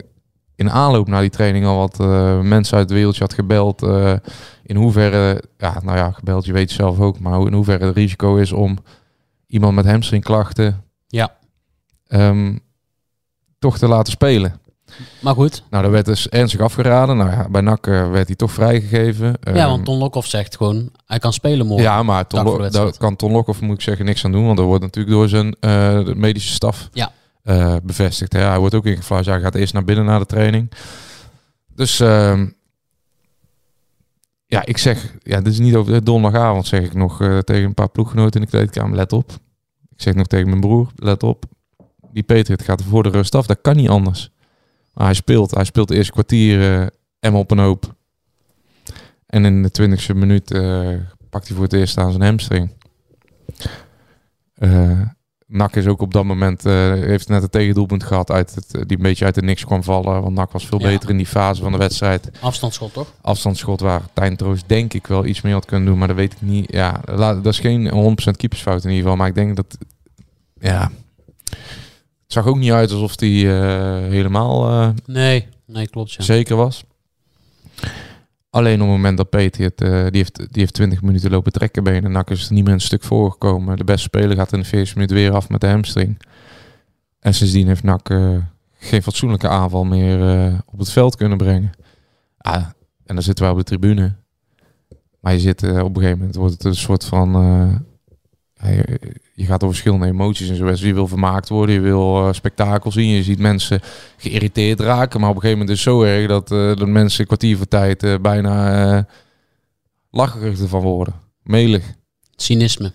in 0.55 0.71
aanloop 0.71 1.07
naar 1.07 1.21
die 1.21 1.29
training 1.29 1.65
al 1.65 1.77
wat 1.77 1.97
mensen 2.43 2.77
uit 2.77 2.89
het 2.89 2.97
wereldje 2.97 3.21
had 3.21 3.33
gebeld. 3.33 3.81
in 4.63 4.75
hoeverre, 4.75 5.43
ja, 5.57 5.79
nou 5.83 5.97
ja, 5.97 6.11
gebeld, 6.11 6.45
je 6.45 6.53
weet 6.53 6.71
zelf 6.71 6.99
ook, 6.99 7.19
maar 7.19 7.33
hoe- 7.33 7.47
in 7.47 7.53
hoeverre 7.53 7.85
het 7.85 7.95
risico 7.95 8.35
is 8.35 8.51
om 8.51 8.77
iemand 9.47 9.75
met 9.75 9.85
hamstringklachten 9.85 10.83
Ja. 11.07 11.35
ehm, 12.07 12.57
toch 13.59 13.77
te 13.77 13.87
laten 13.87 14.11
spelen. 14.11 14.59
Maar 15.19 15.33
goed. 15.33 15.63
Nou, 15.69 15.83
daar 15.83 15.91
werd 15.91 16.05
dus 16.05 16.29
ernstig 16.29 16.59
afgeraden. 16.61 17.17
Nou 17.17 17.29
ja, 17.29 17.49
bij 17.49 17.61
NAC 17.61 17.87
eh, 17.87 18.11
werd 18.11 18.27
hij 18.27 18.35
toch 18.35 18.51
vrijgegeven. 18.51 19.25
ja, 19.41 19.51
Ehm, 19.53 19.67
want 19.67 19.85
Ton 19.85 19.97
Lokhoff 19.97 20.27
zegt 20.27 20.57
gewoon, 20.57 20.89
hij 21.05 21.19
kan 21.19 21.33
spelen 21.33 21.65
morgen. 21.67 21.85
ja, 21.85 22.03
maar 22.03 22.27
Ton 22.27 22.69
daar 22.71 22.97
kan 22.97 23.15
Ton 23.15 23.31
Lokhoff, 23.31 23.61
moet 23.61 23.75
ik 23.75 23.81
zeggen, 23.81 24.05
niks 24.05 24.25
aan 24.25 24.31
doen. 24.31 24.45
Want 24.45 24.59
er 24.59 24.65
wordt 24.65 24.83
natuurlijk 24.83 25.13
door 25.15 25.29
zijn 25.29 25.55
eh, 25.59 26.03
medische 26.15 26.53
staf 26.53 26.89
Ja. 26.93 27.11
eh, 27.43 27.75
bevestigd. 27.83 28.33
Ja, 28.33 28.49
hij 28.49 28.59
wordt 28.59 28.75
ook 28.75 28.85
ingefluisterd. 28.85 29.35
Hij 29.35 29.45
gaat 29.45 29.55
eerst 29.55 29.73
naar 29.73 29.83
binnen 29.83 30.05
na 30.05 30.19
de 30.19 30.25
training. 30.25 30.71
Dus 31.75 31.99
ehm, 31.99 32.47
ja, 34.45 34.65
ik 34.65 34.77
zeg, 34.77 35.15
ja, 35.23 35.41
dit 35.41 35.53
is 35.53 35.59
niet 35.59 35.75
over 35.75 35.93
de 35.93 36.03
donderdagavond, 36.03 36.67
zeg 36.67 36.81
ik 36.83 36.93
nog 36.93 37.17
tegen 37.43 37.63
een 37.63 37.73
paar 37.73 37.89
ploeggenoten 37.89 38.39
in 38.41 38.45
de 38.45 38.51
kleedkamer. 38.57 38.95
Let 38.95 39.13
op. 39.13 39.31
Ik 39.95 40.01
zeg 40.01 40.13
nog 40.13 40.27
tegen 40.27 40.47
mijn 40.49 40.61
broer, 40.61 40.91
let 40.95 41.23
op. 41.23 41.43
Die 42.13 42.23
Patriot 42.23 42.61
gaat 42.61 42.79
er 42.79 42.85
voor 42.85 43.03
de 43.03 43.09
rust 43.09 43.35
af. 43.35 43.45
Dat 43.45 43.61
kan 43.61 43.75
niet 43.75 43.89
anders. 43.89 44.29
Maar 44.93 45.05
hij 45.05 45.13
speelt. 45.15 45.51
Hij 45.55 45.63
speelt 45.63 45.87
de 45.87 45.95
eerste 45.95 46.11
kwartier 46.11 46.81
eh 46.81 46.87
em 47.19 47.35
op 47.35 47.51
een 47.51 47.59
hoop. 47.59 47.95
En 49.25 49.45
in 49.45 49.63
de 49.63 49.71
twintigste 49.71 50.13
minuut 50.13 50.51
eh, 50.51 50.89
pakt 51.29 51.47
hij 51.47 51.55
voor 51.55 51.65
het 51.65 51.73
eerst 51.73 51.97
aan 51.97 52.11
zijn 52.11 52.23
hamstring. 52.23 52.71
Eh 54.53 55.01
Nak 55.47 55.75
is 55.75 55.87
ook 55.87 56.01
op 56.01 56.13
dat 56.13 56.23
moment, 56.23 56.65
eh, 56.65 56.73
heeft 56.93 57.27
net 57.27 57.43
een 57.43 57.49
tegendoelpunt 57.49 58.03
gehad 58.03 58.31
uit 58.31 58.55
het, 58.55 58.71
die 58.71 58.97
een 58.97 59.03
beetje 59.03 59.25
uit 59.25 59.35
de 59.35 59.41
niks 59.41 59.65
kwam 59.65 59.83
vallen. 59.83 60.21
Want 60.21 60.35
Nak 60.35 60.51
was 60.51 60.65
veel 60.65 60.79
Ja. 60.79 60.87
beter 60.87 61.09
in 61.09 61.17
die 61.17 61.25
fase 61.25 61.61
van 61.61 61.71
de 61.71 61.77
wedstrijd. 61.77 62.29
Afstandsschot, 62.39 62.93
toch? 62.93 63.13
Afstandsschot 63.21 63.79
waar 63.79 64.01
Tijn 64.13 64.35
Troost 64.35 64.63
denk 64.67 64.93
ik 64.93 65.07
wel 65.07 65.25
iets 65.25 65.41
meer 65.41 65.53
had 65.53 65.65
kunnen 65.65 65.87
doen. 65.87 65.97
Maar 65.97 66.07
dat 66.07 66.17
weet 66.17 66.33
ik 66.33 66.41
niet. 66.41 66.71
Ja, 66.71 67.01
dat 67.05 67.45
is 67.45 67.59
geen 67.59 67.89
100% 67.89 68.37
keepersfout 68.37 68.83
in 68.83 68.89
ieder 68.89 69.01
geval. 69.03 69.17
Maar 69.17 69.27
ik 69.27 69.35
denk 69.35 69.55
dat, 69.55 69.77
ja... 70.59 70.91
Het 72.31 72.43
zag 72.43 72.51
ook 72.51 72.59
niet 72.59 72.71
uit 72.71 72.91
alsof 72.91 73.19
hij 73.19 73.29
eh, 73.29 74.09
helemaal 74.09 74.69
eh, 74.69 74.89
Nee, 75.05 75.47
nee, 75.65 75.87
klopt. 75.87 76.13
Ja. 76.13 76.23
zeker 76.23 76.55
was. 76.55 76.83
Alleen 78.49 78.73
op 78.73 78.79
het 78.79 78.89
moment 78.89 79.17
dat 79.17 79.29
Peter 79.29 79.63
het, 79.63 79.81
eh, 79.81 79.89
die, 79.89 80.17
heeft, 80.17 80.37
die 80.37 80.61
heeft 80.61 80.73
20 80.73 81.01
minuten 81.01 81.31
lopen 81.31 81.51
trekken 81.51 81.83
benen. 81.83 82.11
Nak 82.11 82.29
is 82.29 82.47
er 82.47 82.53
niet 82.53 82.63
meer 82.63 82.73
een 82.73 82.81
stuk 82.81 83.03
voorgekomen. 83.03 83.77
De 83.77 83.83
beste 83.83 84.01
speler 84.01 84.35
gaat 84.35 84.53
in 84.53 84.59
de 84.59 84.65
40 84.65 84.95
minuten 84.95 85.15
weer 85.15 85.33
af 85.33 85.49
met 85.49 85.61
de 85.61 85.67
hamstring. 85.67 86.21
En 87.19 87.33
sindsdien 87.33 87.67
heeft 87.67 87.83
Nak 87.83 88.07
geen 88.77 89.03
fatsoenlijke 89.03 89.47
aanval 89.47 89.83
meer 89.83 90.51
op 90.65 90.79
het 90.79 90.91
veld 90.91 91.15
kunnen 91.15 91.37
brengen. 91.37 91.71
Ah, 92.37 92.65
en 93.05 93.15
dan 93.15 93.23
zitten 93.23 93.43
wij 93.43 93.53
op 93.53 93.59
de 93.59 93.65
tribune. 93.65 94.15
Maar 95.19 95.33
je 95.33 95.39
zit 95.39 95.63
op 95.63 95.69
een 95.69 95.95
gegeven 95.95 96.17
moment 96.17 96.35
wordt 96.35 96.53
het 96.53 96.63
een 96.63 96.75
soort 96.75 97.05
van. 97.05 97.89
Je, 99.33 99.45
gaat 99.45 99.59
door 99.59 99.69
verschillende 99.69 100.05
emoties 100.05 100.49
en 100.49 100.55
zo. 100.55 100.65
Dus 100.65 100.81
Je 100.81 100.93
wil 100.93 101.07
vermaakt 101.07 101.49
worden, 101.49 101.75
je 101.75 101.81
wil 101.81 102.27
eh, 102.27 102.33
spektakel 102.33 102.91
zien. 102.91 103.09
Je 103.09 103.23
ziet 103.23 103.39
mensen 103.39 103.81
geïrriteerd 104.17 104.79
raken. 104.79 105.19
Maar 105.19 105.29
op 105.29 105.35
een 105.35 105.41
gegeven 105.41 105.59
moment 105.59 105.77
is 105.77 105.85
het 105.85 105.93
zo 105.93 106.03
erg 106.03 106.27
dat, 106.27 106.51
eh 106.51 106.75
dat 106.75 106.87
mensen 106.87 107.19
een 107.19 107.25
kwartier 107.25 107.57
voor 107.57 107.67
tijd 107.67 108.03
eh, 108.03 108.15
bijna 108.21 109.07
lacherig 110.11 110.59
ervan 110.59 110.81
worden. 110.81 111.13
Melig. 111.43 111.93
Cynisme. 112.35 112.91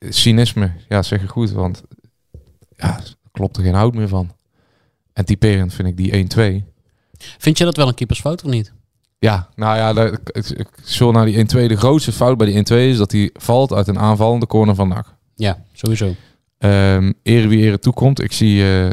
Cynisme, 0.00 0.72
ja, 0.88 1.02
zeg 1.02 1.20
je 1.20 1.28
goed. 1.28 1.50
Want 1.50 1.82
ja, 2.76 3.00
klopt 3.32 3.56
er 3.56 3.62
geen 3.62 3.74
hout 3.74 3.94
meer 3.94 4.08
van. 4.08 4.30
En 5.12 5.24
typerend 5.24 5.74
vind 5.74 5.88
ik 5.88 5.96
die 5.96 6.62
1-2. 6.62 6.70
Vind 7.38 7.58
je 7.58 7.64
dat 7.64 7.76
wel 7.76 7.88
een 7.88 7.94
keepersfout 7.94 8.44
of 8.44 8.50
niet? 8.50 8.72
Ja, 9.20 9.48
nou 9.54 9.76
ja, 9.76 10.02
ik, 10.32 10.48
ik 10.50 10.68
zul 10.82 11.12
naar 11.12 11.24
die 11.24 11.38
1-2. 11.38 11.40
De 11.48 11.76
grootste 11.76 12.12
fout 12.12 12.36
bij 12.36 12.46
die 12.46 12.72
1-2 12.72 12.76
is 12.76 12.96
dat 12.96 13.12
hij 13.12 13.30
valt 13.32 13.72
uit 13.72 13.88
een 13.88 13.98
aanvallende 13.98 14.46
corner 14.46 14.74
van 14.74 14.88
NAC. 14.88 15.06
Ja, 15.34 15.64
sowieso. 15.72 16.14
Ehm 16.58 17.12
ere 17.22 17.48
wie 17.48 17.62
ere 17.62 17.78
toekomt. 17.78 18.22
Ik 18.22 18.32
zie 18.32 18.62
eh, 18.62 18.88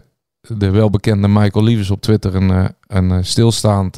de 0.57 0.69
welbekende 0.69 1.27
Michael 1.27 1.63
Lievers 1.63 1.91
op 1.91 2.01
Twitter 2.01 2.35
een, 2.35 2.51
eh, 2.51 2.65
een 2.87 3.11
eh, 3.11 3.17
stilstaand 3.21 3.97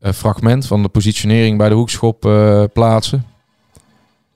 fragment 0.00 0.66
van 0.66 0.82
de 0.82 0.88
positionering 0.88 1.58
bij 1.58 1.68
de 1.68 1.74
hoekschop 1.74 2.20
plaatsen. 2.72 3.24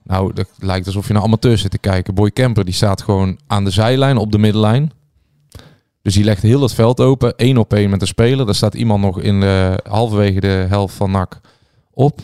Nou, 0.02 0.32
dat 0.32 0.49
lijkt 0.58 0.87
alsof 0.87 1.06
je 1.06 1.12
naar 1.12 1.22
amateurs 1.22 1.61
zit 1.61 1.70
te 1.70 1.78
kijken. 1.78 2.14
Boy 2.14 2.30
Kemper 2.30 2.64
die 2.64 2.75
staat 2.75 3.02
gewoon 3.02 3.38
aan 3.46 3.64
de 3.64 3.70
zijlijn 3.70 4.16
op 4.16 4.32
de 4.32 4.38
middenlijn. 4.38 4.92
Dus 6.02 6.14
die 6.14 6.25
legt 6.25 6.42
heel 6.42 6.62
het 6.62 6.75
veld 6.75 7.00
open, 7.00 7.37
één 7.37 7.56
op 7.56 7.73
één 7.75 7.90
met 7.90 8.00
de 8.00 8.06
speler. 8.06 8.47
Daar 8.47 8.54
staat 8.54 8.75
iemand 8.75 9.02
nog 9.02 9.21
in 9.21 9.40
de 9.40 9.78
halverwege 9.88 10.40
de 10.40 10.66
helft 10.68 10.94
van 10.94 11.11
NAC 11.11 11.40
op. 11.92 12.21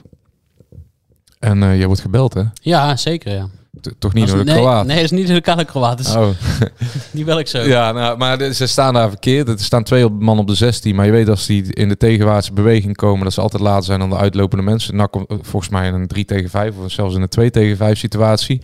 En 1.39 1.63
eh 1.63 1.79
je 1.79 1.87
wordt 1.87 2.01
gebeld, 2.01 2.35
hè? 2.35 2.43
Ja, 2.53 2.97
zeker. 2.97 3.33
Ja. 3.35 3.49
T- 3.81 3.95
Toch 3.99 4.13
niet 4.13 4.29
door 4.29 4.39
de 4.39 4.45
nee, 4.45 4.55
Kroaat? 4.55 4.87
Nee, 4.87 4.95
dat 4.95 5.05
is 5.05 5.11
niet 5.11 5.27
de 5.27 5.33
lokale 5.33 5.65
Kroaat. 5.65 5.99
Dat 5.99 6.07
is 6.07 6.15
Oh. 6.15 6.29
niet 7.11 7.25
wel 7.25 7.39
ik 7.39 7.47
zo. 7.49 7.59
Ja, 7.63 7.93
nou, 7.93 8.19
maar 8.19 8.39
de- 8.39 8.55
ze 8.55 8.67
staan 8.67 8.95
daar 8.95 9.09
verkeerd. 9.09 9.49
Er 9.49 9.59
staan 9.59 9.83
twee 9.83 10.09
man 10.09 10.39
op 10.39 10.47
de 10.47 10.55
16. 10.55 10.95
Maar 10.95 11.07
je 11.07 11.13
weet 11.13 11.29
als 11.29 11.47
die 11.47 11.75
in 11.75 11.89
de 11.89 11.97
tegenwaartse 11.97 12.53
beweging 12.53 12.97
komen, 12.97 13.25
dat 13.25 13.33
ze 13.33 13.41
altijd 13.41 13.63
later 13.63 13.85
zijn 13.85 13.99
dan 14.01 14.11
de 14.11 14.17
uitlopende 14.17 14.65
mensen. 14.65 15.11
Komt 15.11 15.29
eh, 15.31 15.37
volgens 15.43 15.73
mij 15.73 15.87
in 15.89 15.95
een 15.95 16.07
3 16.07 16.25
tegen 16.25 16.51
5 16.51 16.75
of 16.85 16.91
zelfs 16.91 17.15
in 17.15 17.23
een 17.23 17.29
2 17.29 17.51
tegen 17.51 17.77
5 17.77 17.99
situatie. 17.99 18.61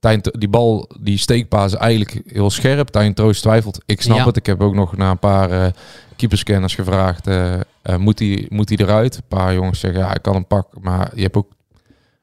Tijn, 0.00 0.20
die 0.22 0.48
bal, 0.48 0.90
die 1.00 1.18
steekpaas 1.18 1.76
eigenlijk 1.76 2.22
heel 2.26 2.50
scherp. 2.50 2.88
Tijn 2.88 3.14
Troost 3.14 3.42
twijfelt. 3.42 3.82
Ik 3.86 4.00
snap 4.02 4.16
Ja. 4.16 4.24
het. 4.26 4.36
Ik 4.36 4.46
heb 4.46 4.60
ook 4.60 4.74
nog 4.74 4.96
naar 4.96 5.10
een 5.10 5.18
paar 5.18 5.50
eh 5.50 5.72
keeperscanners 6.16 6.74
gevraagd. 6.74 7.26
eh, 7.26 7.54
eh, 7.82 7.96
moet 7.96 8.18
hij 8.18 8.46
moet 8.48 8.68
hij 8.68 8.78
eruit? 8.78 9.16
Een 9.16 9.22
paar 9.28 9.54
jongens 9.54 9.80
zeggen, 9.80 10.00
ja, 10.00 10.06
hij 10.06 10.18
kan 10.20 10.34
hem 10.34 10.46
pakken. 10.46 10.82
Maar 10.82 11.10
je 11.14 11.22
hebt 11.22 11.36
ook 11.36 11.48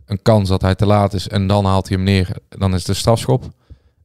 een 0.06 0.22
kans 0.22 0.50
dat 0.50 0.62
hij 0.62 0.76
te 0.76 0.86
laat 0.86 1.14
is. 1.14 1.28
En 1.28 1.48
dan 1.48 1.66
haalt 1.66 1.88
hij 1.88 1.96
hem 1.98 2.06
neer. 2.06 2.30
Dan 2.50 2.74
is 2.74 2.80
het 2.80 2.88
een 2.88 2.96
strafschop. 2.96 3.44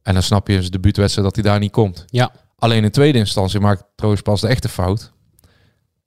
En 0.03 0.13
dan 0.13 0.23
snap 0.23 0.47
je 0.47 0.53
in 0.53 0.59
zijn 0.59 0.71
debuutwedstrijd 0.71 1.27
dat 1.27 1.35
hij 1.43 1.51
daar 1.51 1.59
niet 1.59 1.71
komt. 1.71 2.05
Ja. 2.07 2.31
Alleen 2.57 2.83
in 2.83 2.91
tweede 2.91 3.17
instantie 3.17 3.59
maakt 3.59 3.83
Troost 3.95 4.23
pas 4.23 4.41
de 4.41 4.47
echte 4.47 4.69
fout. 4.69 5.11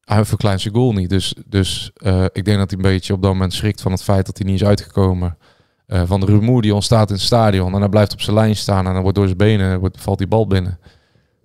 Hij 0.04 0.24
verkleint 0.24 0.60
zijn 0.60 0.74
goal 0.74 0.92
niet. 0.92 1.10
Dus, 1.10 1.34
dus 1.46 1.90
ik 2.32 2.44
denk 2.44 2.58
dat 2.58 2.70
hij 2.70 2.78
een 2.78 2.82
beetje 2.92 3.12
op 3.12 3.22
dat 3.22 3.32
moment 3.32 3.52
schrikt 3.52 3.80
van 3.80 3.92
het 3.92 4.02
feit 4.02 4.26
dat 4.26 4.38
hij 4.38 4.46
niet 4.46 4.60
is 4.60 4.66
uitgekomen. 4.66 5.36
Eh, 5.86 6.02
van 6.06 6.20
de 6.20 6.26
rumoer 6.26 6.62
die 6.62 6.74
ontstaat 6.74 7.08
in 7.08 7.14
het 7.14 7.24
stadion. 7.24 7.74
En 7.74 7.80
hij 7.80 7.88
blijft 7.88 8.12
op 8.12 8.20
zijn 8.20 8.36
lijn 8.36 8.56
staan 8.56 8.86
en 8.86 8.92
dan 8.92 9.02
wordt 9.02 9.16
door 9.16 9.26
zijn 9.26 9.38
benen 9.38 9.78
wordt, 9.80 10.00
valt 10.00 10.18
die 10.18 10.26
bal 10.26 10.46
binnen. 10.46 10.78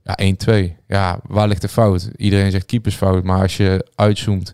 Ja, 0.03 0.17
1-2. 0.19 0.75
Ja, 0.87 1.19
waar 1.27 1.47
ligt 1.47 1.61
de 1.61 1.67
fout? 1.67 2.09
Iedereen 2.15 2.51
zegt 2.51 2.65
keepersfout. 2.65 3.23
Maar 3.23 3.41
als 3.41 3.57
je 3.57 3.87
uitzoomt, 3.95 4.51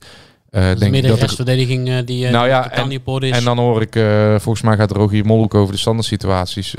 is 0.50 0.60
denk 0.60 0.82
ik 0.82 0.90
midden 0.90 1.02
dat 1.10 1.20
er 1.20 1.26
restverdediging 1.26 1.90
eh, 1.90 1.98
die, 2.06 2.30
Nou 2.30 2.48
ja, 2.48 2.72
en- 2.72 2.92
is. 3.22 3.38
en 3.38 3.44
dan 3.44 3.58
hoor 3.58 3.82
ik, 3.82 3.94
volgens 4.42 4.62
mij 4.62 4.76
gaat 4.76 4.92
Rogier 4.92 5.26
Mol 5.26 5.44
ook 5.44 5.54
over 5.56 5.74
de 5.74 5.80
standaard 5.80 6.08
situaties. 6.08 6.76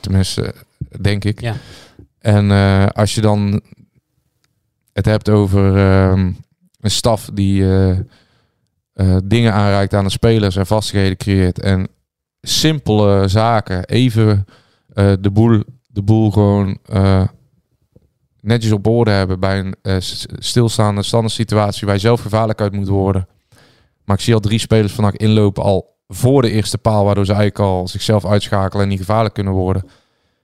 tenminste, 0.00 0.54
denk 1.00 1.24
ik. 1.24 1.40
Ja. 1.40 1.54
En 2.18 2.50
als 2.92 3.14
je 3.14 3.20
dan 3.20 3.60
het 4.92 5.04
hebt 5.04 5.28
over 5.28 5.76
ehm, 5.76 6.30
een 6.80 6.90
staf 6.90 7.30
die 7.32 7.64
dingen 9.24 9.52
aanreikt 9.52 9.94
aan 9.94 10.04
de 10.04 10.10
spelers 10.10 10.56
en 10.56 10.66
vastigheden 10.66 11.16
creëert. 11.16 11.60
En 11.60 11.88
simpele 12.44 13.28
zaken, 13.28 13.84
even 13.84 14.46
eh, 14.92 15.12
de, 15.20 15.30
boel, 15.30 15.62
de 15.86 16.02
boel 16.02 16.30
gewoon 16.30 16.78
eh, 16.84 17.22
netjes 18.40 18.72
op 18.72 18.86
orde 18.86 19.10
hebben 19.10 19.40
bij 19.40 19.58
een 19.58 19.74
eh, 19.82 19.96
stilstaande 20.38 21.02
standaard 21.02 21.34
situatie 21.34 21.86
waar 21.86 21.94
je 21.94 22.00
zelf 22.00 22.20
gevaarlijk 22.20 22.60
uit 22.60 22.72
moet 22.72 22.88
worden. 22.88 23.28
Maar 24.04 24.16
ik 24.16 24.22
zie 24.22 24.34
al 24.34 24.40
drie 24.40 24.58
spelers 24.58 24.92
vandaag 24.92 25.16
inlopen 25.16 25.62
al 25.62 25.96
voor 26.08 26.42
de 26.42 26.50
eerste 26.50 26.78
paal, 26.78 27.04
waardoor 27.04 27.24
ze 27.24 27.32
eigenlijk 27.32 27.70
al 27.70 27.88
zichzelf 27.88 28.26
uitschakelen 28.26 28.82
en 28.82 28.88
niet 28.88 28.98
gevaarlijk 28.98 29.34
kunnen 29.34 29.52
worden. 29.52 29.84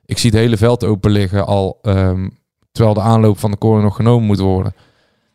Ik 0.05 0.19
zie 0.19 0.31
het 0.31 0.39
hele 0.39 0.57
veld 0.57 0.85
open 0.85 1.11
liggen 1.11 1.47
al, 1.47 1.79
ehm, 1.83 2.29
terwijl 2.73 2.95
de 2.95 3.01
aanloop 3.01 3.39
van 3.39 3.51
de 3.51 3.59
corner 3.59 3.83
nog 3.83 3.97
genomen 3.97 4.27
moet 4.27 4.39
worden. 4.39 4.75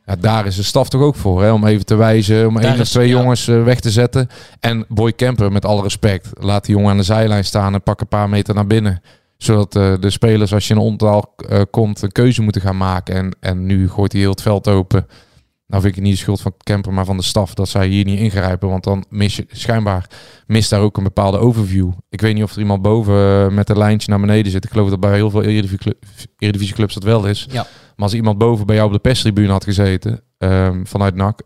Ja, 0.06 0.16
daar 0.16 0.46
is 0.46 0.56
de 0.56 0.64
staf 0.64 0.90
toch 0.90 1.02
ook 1.02 1.16
voor, 1.16 1.44
hè? 1.44 1.52
om 1.52 1.66
even 1.66 1.86
te 1.86 1.96
wijzen, 1.96 2.48
om 2.48 2.54
Daar 2.54 2.64
één 2.64 2.82
of 2.82 2.88
twee 2.88 3.08
ja. 3.08 3.18
jongens 3.20 3.48
eh, 3.48 3.64
weg 3.64 3.80
te 3.80 3.92
zetten. 3.92 4.28
En 4.60 4.86
Boy 4.88 5.14
Kemper, 5.14 5.52
met 5.52 5.66
alle 5.66 5.82
respect, 5.82 6.30
laat 6.40 6.66
die 6.66 6.76
jongen 6.76 6.92
aan 6.92 6.98
de 6.98 7.04
zijlijn 7.04 7.46
staan 7.46 7.74
en 7.74 7.84
pak 7.84 8.02
een 8.02 8.08
paar 8.08 8.30
meter 8.30 8.56
naar 8.56 8.68
binnen. 8.68 9.02
Zodat 9.38 9.76
eh, 9.76 9.94
de 10.00 10.10
spelers, 10.10 10.54
als 10.54 10.68
je 10.68 10.74
in 10.74 10.80
een 10.80 10.86
ontaal 10.86 11.34
eh, 11.50 11.62
komt, 11.72 12.02
een 12.02 12.12
keuze 12.12 12.42
moeten 12.42 12.62
gaan 12.62 12.78
maken. 12.78 13.16
En, 13.16 13.36
en 13.40 13.66
nu 13.66 13.90
gooit 13.90 14.12
hij 14.12 14.22
heel 14.22 14.30
het 14.32 14.42
veld 14.42 14.68
open. 14.68 15.08
Nou 15.68 15.82
vind 15.82 15.96
ik 15.96 16.00
het 16.00 16.04
niet 16.10 16.14
de 16.14 16.22
schuld 16.22 16.42
van 16.42 16.54
Kemper, 16.64 16.94
maar 16.94 17.06
van 17.06 17.18
de 17.18 17.24
staf 17.24 17.54
dat 17.54 17.70
zij 17.70 17.88
hier 17.88 18.06
niet 18.06 18.20
ingrijpen. 18.20 18.70
Want 18.70 18.84
dan 18.84 19.06
mis 19.10 19.36
je 19.36 19.46
schijnbaar 19.52 20.10
mist 20.48 20.70
daar 20.70 20.80
ook 20.82 20.98
een 20.98 21.04
bepaalde 21.04 21.38
overview. 21.38 21.92
Ik 22.10 22.22
weet 22.22 22.34
niet 22.34 22.44
of 22.44 22.52
er 22.54 22.60
iemand 22.60 22.82
boven 22.82 23.54
met 23.54 23.70
een 23.70 23.78
lijntje 23.78 24.10
naar 24.10 24.20
beneden 24.20 24.52
zit. 24.52 24.64
Ik 24.64 24.72
geloof 24.72 24.90
dat 24.90 25.00
bij 25.00 25.14
heel 25.14 25.30
veel 25.30 25.44
Eredivisie- 25.44 25.94
Eredivisieclubs 26.38 26.94
dat 26.94 27.04
wel 27.04 27.26
is. 27.26 27.48
Ja. 27.52 27.66
Maar 27.96 28.06
als 28.06 28.14
iemand 28.14 28.38
boven 28.38 28.66
bij 28.66 28.76
jou 28.76 28.88
op 28.88 28.94
de 28.94 29.00
perstribune 29.00 29.52
had 29.52 29.64
gezeten, 29.64 30.22
ehm, 30.38 30.86
vanuit 30.86 31.16
NAC, 31.16 31.42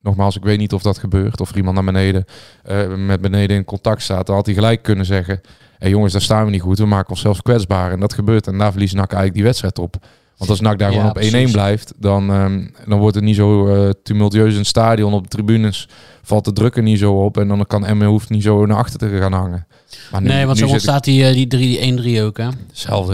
nogmaals, 0.00 0.36
ik 0.36 0.42
weet 0.42 0.58
niet 0.58 0.72
of 0.72 0.82
dat 0.82 0.98
gebeurt. 0.98 1.40
Of 1.40 1.54
iemand 1.54 1.74
naar 1.74 1.84
beneden, 1.84 2.24
eh, 2.62 2.94
met 2.94 3.20
beneden 3.20 3.56
in 3.56 3.64
contact 3.64 4.02
staat, 4.02 4.26
dan 4.26 4.36
had 4.36 4.46
hij 4.46 4.54
gelijk 4.54 4.82
kunnen 4.82 5.06
zeggen, 5.06 5.40
hé 5.78 5.88
jongens, 5.88 6.12
daar 6.12 6.22
staan 6.22 6.44
we 6.44 6.50
niet 6.50 6.60
goed. 6.60 6.78
We 6.78 6.86
maken 6.86 7.10
onszelf 7.10 7.42
kwetsbaar. 7.42 7.92
En 7.92 8.00
dat 8.00 8.14
gebeurt. 8.14 8.46
En 8.46 8.58
daar 8.58 8.70
verliest 8.70 8.94
NAC 8.94 9.12
eigenlijk 9.12 9.34
die 9.34 9.44
wedstrijd 9.44 9.78
op. 9.78 9.96
Want 10.38 10.50
als 10.50 10.60
NAC 10.60 10.78
daar 10.78 10.90
Ja, 10.90 10.94
gewoon 10.96 11.10
op 11.10 11.16
1-1 11.16 11.30
precies. 11.30 11.50
blijft, 11.52 11.92
dan, 11.98 12.30
ehm, 12.30 12.66
dan 12.86 12.98
wordt 12.98 13.14
het 13.14 13.24
niet 13.24 13.36
zo 13.36 13.66
eh, 13.66 13.90
tumultueus 14.02 14.52
in 14.52 14.58
het 14.58 14.66
stadion. 14.66 15.12
Op 15.12 15.22
de 15.22 15.28
tribunes 15.28 15.88
valt 16.22 16.44
de 16.44 16.52
druk 16.52 16.76
er 16.76 16.82
niet 16.82 16.98
zo 16.98 17.24
op. 17.24 17.38
En 17.38 17.48
dan 17.48 17.64
kan 17.66 17.86
Emmen 17.86 18.06
hoeft 18.08 18.28
niet 18.30 18.42
zo 18.42 18.66
naar 18.66 18.76
achter 18.76 18.98
te 18.98 19.16
gaan 19.20 19.32
hangen. 19.32 19.66
Maar 20.12 20.22
nu, 20.22 20.28
nee, 20.28 20.44
want 20.46 20.52
nu 20.54 20.60
zo 20.60 20.66
ik- 20.66 20.72
ontstaat 20.72 21.04
die, 21.04 21.26
eh, 21.26 21.32
die 21.34 21.46
3 21.46 21.80
1-3 21.80 22.22
ook, 22.22 22.36
hè? 22.36 22.48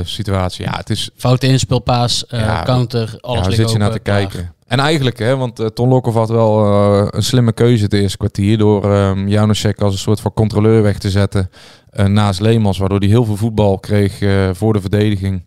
Situatie. 0.05 0.65
Ja, 0.65 0.77
het 0.77 0.91
is, 0.91 1.11
Foute 1.17 1.47
inspelpaas, 1.47 2.27
eh, 2.27 2.41
Ja, 2.41 2.62
counter, 2.62 3.19
alles 3.21 3.45
ja, 3.45 3.50
zit 3.50 3.57
je 3.59 3.65
open, 3.67 3.79
naar 3.79 3.91
te 3.91 3.99
klaar. 3.99 4.19
kijken. 4.21 4.53
En 4.67 4.79
eigenlijk, 4.79 5.19
hè, 5.19 5.37
want 5.37 5.71
Ton 5.75 5.89
Lokhoff 5.89 6.17
had 6.17 6.29
wel 6.29 6.67
een 7.15 7.23
slimme 7.23 7.53
keuze 7.53 7.85
het 7.85 7.93
eerste 7.93 8.17
kwartier. 8.17 8.59
Door 8.59 8.93
ehm 8.93 9.29
Janusek 9.29 9.81
als 9.81 9.93
een 9.93 9.99
soort 9.99 10.21
van 10.21 10.33
controleur 10.33 10.83
weg 10.83 10.99
te 10.99 11.11
zetten 11.11 11.50
naast 12.07 12.41
Leemans. 12.41 12.79
Waardoor 12.79 12.99
hij 12.99 13.09
heel 13.09 13.25
veel 13.25 13.37
voetbal 13.37 13.79
kreeg 13.79 14.19
voor 14.53 14.73
de 14.73 14.81
verdediging. 14.81 15.43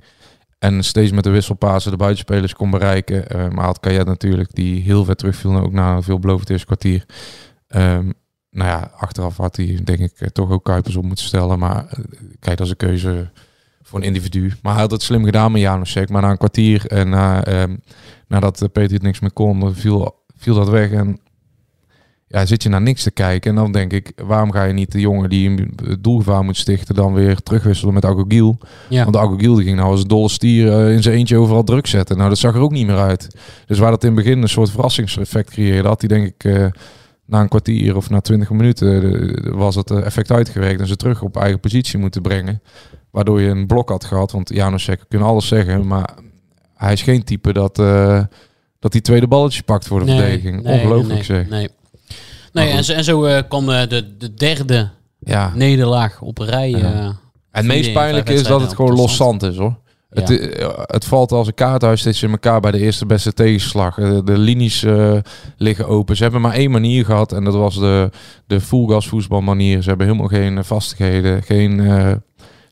En 0.64 0.84
steeds 0.84 1.12
met 1.12 1.24
de 1.24 1.30
wisselpasen 1.30 1.92
de 1.92 1.98
buitenspelers 1.98 2.54
kon 2.54 2.70
bereiken. 2.70 3.30
Eh, 3.30 3.50
maar 3.50 3.66
had 3.66 3.80
Kayet 3.80 4.06
natuurlijk, 4.06 4.56
die 4.56 4.82
heel 4.82 5.06
ver 5.06 5.16
terugviel. 5.16 5.60
Ook 5.60 5.72
na 5.72 5.96
een 5.96 6.04
veelbelovend 6.04 6.50
eerste 6.50 6.66
kwartier. 6.66 7.06
Ehm, 7.68 8.12
nou 8.50 8.70
ja, 8.70 8.92
achteraf 8.96 9.38
had 9.38 9.56
hij 9.56 9.80
denk 9.84 10.00
ik 10.00 10.20
eh, 10.20 10.28
toch 10.28 10.50
ook 10.50 10.64
Kuipers 10.64 10.96
op 10.96 11.04
moeten 11.04 11.26
stellen. 11.26 11.60
Maar 11.60 11.86
eh, 11.90 12.04
kijk, 12.40 12.58
dat 12.58 12.66
is 12.66 12.70
een 12.70 12.78
keuze 12.78 13.30
voor 13.82 14.00
een 14.00 14.06
individu. 14.06 14.54
Maar 14.62 14.74
hij 14.74 14.82
had 14.82 14.92
het 14.92 15.02
slim 15.02 15.26
gedaan 15.26 15.52
met 15.52 15.62
Janusek. 15.62 16.10
Maar 16.10 16.22
na 16.22 16.30
een 16.30 16.38
kwartier 16.38 16.86
en 16.86 17.10
na, 17.10 17.46
ehm, 17.46 17.76
nadat 18.28 18.70
Peter 18.72 18.94
het 18.94 19.02
niks 19.02 19.20
meer 19.20 19.34
kon, 19.34 19.76
viel, 19.76 20.24
viel 20.36 20.56
dat 20.56 20.70
weg. 20.70 20.92
En 20.92 21.20
ja, 22.34 22.46
zit 22.46 22.64
je 22.64 22.70
naar 22.70 22.82
niks 22.82 23.04
te 23.04 23.12
kijken. 23.12 23.50
En 23.50 23.56
dan 23.56 23.72
denk 23.72 23.94
ik, 23.94 24.12
waarom 24.16 24.52
ga 24.52 24.64
je 24.64 24.74
niet 24.74 24.92
de 24.92 25.00
jongen 25.00 25.30
die 25.30 25.66
het 25.86 26.04
doelgevaar 26.04 26.44
moet 26.44 26.58
stichten, 26.58 26.96
dan 26.96 27.14
weer 27.14 27.42
terugwisselen 27.42 27.94
met 27.94 28.06
Agogiel? 28.06 28.58
Ja. 28.90 29.04
Want 29.04 29.18
Agogiel 29.18 29.56
die 29.56 29.64
ging 29.64 29.78
nou 29.78 29.90
als 29.92 30.02
een 30.02 30.08
dolle 30.08 30.30
stier 30.30 30.72
eh, 30.72 30.94
in 30.94 31.04
zijn 31.04 31.16
eentje 31.16 31.38
overal 31.38 31.64
druk 31.64 31.88
zetten. 31.88 32.18
Nou, 32.18 32.30
dat 32.30 32.38
zag 32.38 32.56
er 32.56 32.62
ook 32.62 32.72
niet 32.72 32.88
meer 32.88 33.00
uit. 33.00 33.28
Dus 33.66 33.80
waar 33.80 33.92
dat 33.92 34.04
in 34.04 34.16
het 34.16 34.24
begin 34.24 34.42
een 34.42 34.50
soort 34.50 34.72
verrassingseffect 34.72 35.50
creëerde, 35.50 35.88
had 35.88 36.02
hij 36.02 36.10
denk 36.10 36.28
ik 36.28 36.44
eh, 36.44 36.66
na 37.26 37.42
een 37.42 37.48
kwartier 37.48 37.96
of 37.96 38.10
na 38.10 38.22
twintig 38.22 38.50
minuten 38.50 39.04
eh, 39.04 39.54
was 39.54 39.76
het 39.76 39.92
effect 39.92 40.32
uitgewerkt 40.32 40.80
en 40.80 40.88
ze 40.88 40.96
terug 40.96 41.22
op 41.22 41.38
eigen 41.38 41.60
positie 41.60 42.00
moeten 42.00 42.22
brengen. 42.22 42.62
Waardoor 43.12 43.42
je 43.42 43.50
een 43.50 43.68
blok 43.68 43.90
had 43.90 44.06
gehad. 44.06 44.32
Want 44.32 44.50
Janusek 44.50 45.06
kunnen 45.08 45.28
alles 45.28 45.48
zeggen, 45.48 45.88
maar 45.88 46.10
hij 46.76 46.94
is 46.94 47.02
geen 47.02 47.24
type 47.24 47.54
dat, 47.54 47.80
eh, 47.80 48.24
dat 48.80 48.92
die 48.92 49.02
tweede 49.02 49.28
balletje 49.28 49.64
pakt 49.64 49.88
voor 49.88 50.00
de 50.00 50.06
verdediging. 50.06 50.66
Ongelooflijk 50.66 51.14
nee, 51.14 51.24
zeg. 51.24 51.50
Nee, 51.50 51.70
nee 52.54 52.70
en 52.70 52.84
zo, 52.84 52.94
en 52.94 53.04
zo 53.04 53.24
eh, 53.26 53.42
kwam 53.50 53.70
eh, 53.70 53.88
de, 53.88 54.18
de 54.18 54.34
derde 54.34 54.90
Ja. 55.20 55.52
nederlaag 55.56 56.22
op 56.22 56.40
een 56.40 56.46
rij. 56.46 56.70
Ja. 56.70 56.78
eh, 56.94 57.10
Het 57.52 57.66
meest 57.66 57.94
pijnlijke 57.94 58.34
is 58.34 58.44
dat 58.44 58.62
het 58.62 58.76
gewoon 58.76 58.96
los 58.96 59.16
zand 59.16 59.44
is 59.44 59.58
hoor. 59.58 59.76
Ja. 60.12 60.22
Het, 60.22 60.30
het 60.88 61.06
valt 61.06 61.32
als 61.32 61.48
een 61.48 61.54
kaarthuis 61.54 62.00
steeds 62.00 62.24
in 62.24 62.32
elkaar 62.32 62.60
bij 62.60 62.72
de 62.72 62.80
eerste 62.80 63.06
beste 63.06 63.34
tegenslag. 63.34 63.96
De 63.96 64.38
linies 64.38 64.86
liggen 65.58 65.88
open. 65.88 66.16
Ze 66.16 66.24
hebben 66.24 66.42
maar 66.42 66.54
één 66.54 66.72
manier 66.72 67.06
gehad 67.06 67.32
en 67.32 67.44
dat 67.44 67.54
was 67.54 67.76
de, 67.76 68.10
de 68.48 68.60
voetbalmanier. 68.60 69.82
Ze 69.82 69.90
hebben 69.90 70.08
helemaal 70.08 70.28
geen 70.28 70.64
vastigheden, 70.64 71.44
geen 71.44 71.82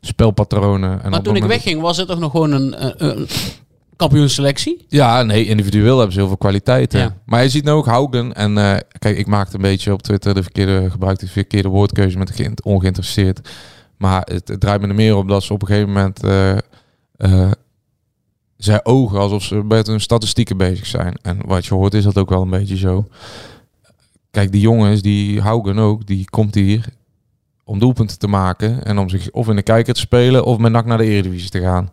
spelpatronen. 0.00 1.02
En 1.02 1.10
maar 1.10 1.22
toen 1.22 1.36
ik 1.36 1.44
wegging 1.44 1.80
was 1.80 1.96
het 1.96 2.08
toch 2.08 2.18
nog 2.18 2.30
gewoon 2.30 2.52
een, 2.52 2.74
een, 3.06 3.26
een 4.02 4.08
kampioensselectie? 4.08 4.84
Ja, 4.88 5.22
nee, 5.22 5.44
individueel 5.44 5.96
hebben 5.96 6.12
ze 6.12 6.18
heel 6.18 6.28
veel 6.28 6.36
kwaliteiten. 6.36 7.00
Ja. 7.00 7.16
Maar 7.24 7.42
je 7.42 7.48
ziet 7.48 7.64
nou 7.64 7.78
ook 7.78 7.86
Haugen. 7.86 8.34
En 8.34 8.58
eh, 8.58 8.76
kijk, 8.98 9.18
ik 9.18 9.26
maakte 9.26 9.56
een 9.56 9.62
beetje 9.62 9.92
op 9.92 10.02
Twitter 10.02 10.34
de 10.34 10.42
verkeerde, 10.42 10.90
gebruikte 10.90 11.24
de 11.24 11.30
verkeerde 11.30 11.68
woordkeuze 11.68 12.18
met 12.18 12.30
geïnt- 12.30 12.62
ongeïnteresseerd. 12.62 13.48
Maar 13.96 14.22
het, 14.24 14.48
het 14.48 14.60
draait 14.60 14.80
me 14.80 14.88
er 14.88 14.94
meer 14.94 15.16
op 15.16 15.28
dat 15.28 15.42
ze 15.42 15.52
op 15.52 15.62
een 15.62 15.68
gegeven 15.68 15.88
moment 15.88 16.24
eh 16.24 16.56
eh, 17.22 17.50
zij 18.56 18.84
ogen 18.84 19.18
alsof 19.18 19.42
ze 19.42 19.54
met 19.54 19.86
hun 19.86 20.00
statistieken 20.00 20.56
bezig 20.56 20.86
zijn. 20.86 21.14
En 21.22 21.38
wat 21.46 21.66
je 21.66 21.74
hoort 21.74 21.94
is 21.94 22.04
dat 22.04 22.18
ook 22.18 22.28
wel 22.28 22.42
een 22.42 22.50
beetje 22.50 22.76
zo. 22.76 23.08
Kijk, 24.30 24.52
die 24.52 24.60
jongens, 24.60 25.02
die 25.02 25.40
Haugen 25.40 25.78
ook, 25.78 26.06
die 26.06 26.24
komt 26.30 26.54
hier 26.54 26.84
om 27.64 27.78
doelpunten 27.78 28.18
te 28.18 28.26
maken 28.26 28.84
en 28.84 28.98
om 28.98 29.08
zich 29.08 29.30
of 29.30 29.48
in 29.48 29.56
de 29.56 29.62
kijker 29.62 29.94
te 29.94 30.00
spelen 30.00 30.44
of 30.44 30.58
met 30.58 30.72
NAC 30.72 30.86
naar 30.86 30.98
de 30.98 31.04
Eredivisie 31.04 31.50
te 31.50 31.60
gaan. 31.60 31.90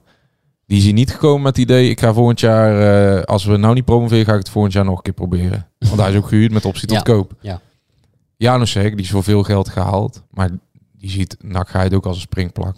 Die 0.70 0.78
is 0.78 0.84
hier 0.84 0.94
niet 0.94 1.12
gekomen 1.12 1.42
met 1.42 1.56
het 1.56 1.66
idee, 1.66 1.90
ik 1.90 2.00
ga 2.00 2.14
volgend 2.14 2.40
jaar, 2.40 2.72
eh, 3.18 3.24
als 3.24 3.46
we 3.46 3.58
nou 3.58 3.74
niet 3.74 3.86
promoveren, 3.86 4.26
ga 4.26 4.32
ik 4.32 4.38
het 4.38 4.50
volgend 4.50 4.74
jaar 4.74 4.86
nog 4.86 4.96
een 4.98 5.02
keer 5.04 5.14
proberen. 5.14 5.68
Want 5.80 6.00
hij 6.02 6.10
is 6.12 6.18
ook 6.18 6.28
gehuurd 6.28 6.52
met 6.52 6.66
optie 6.66 6.88
tot 6.88 6.98
Ja, 6.98 7.04
koop. 7.04 7.34
ja. 7.42 7.62
Janusek, 8.38 8.96
die 8.96 9.06
is 9.06 9.12
voor 9.12 9.24
veel 9.24 9.44
geld 9.44 9.70
gehaald, 9.70 10.24
maar 10.32 10.50
die 10.98 11.10
ziet 11.10 11.38
NAC 11.42 11.70
Geit 11.70 11.94
ook 11.94 12.06
als 12.06 12.16
een 12.16 12.22
springplak. 12.22 12.76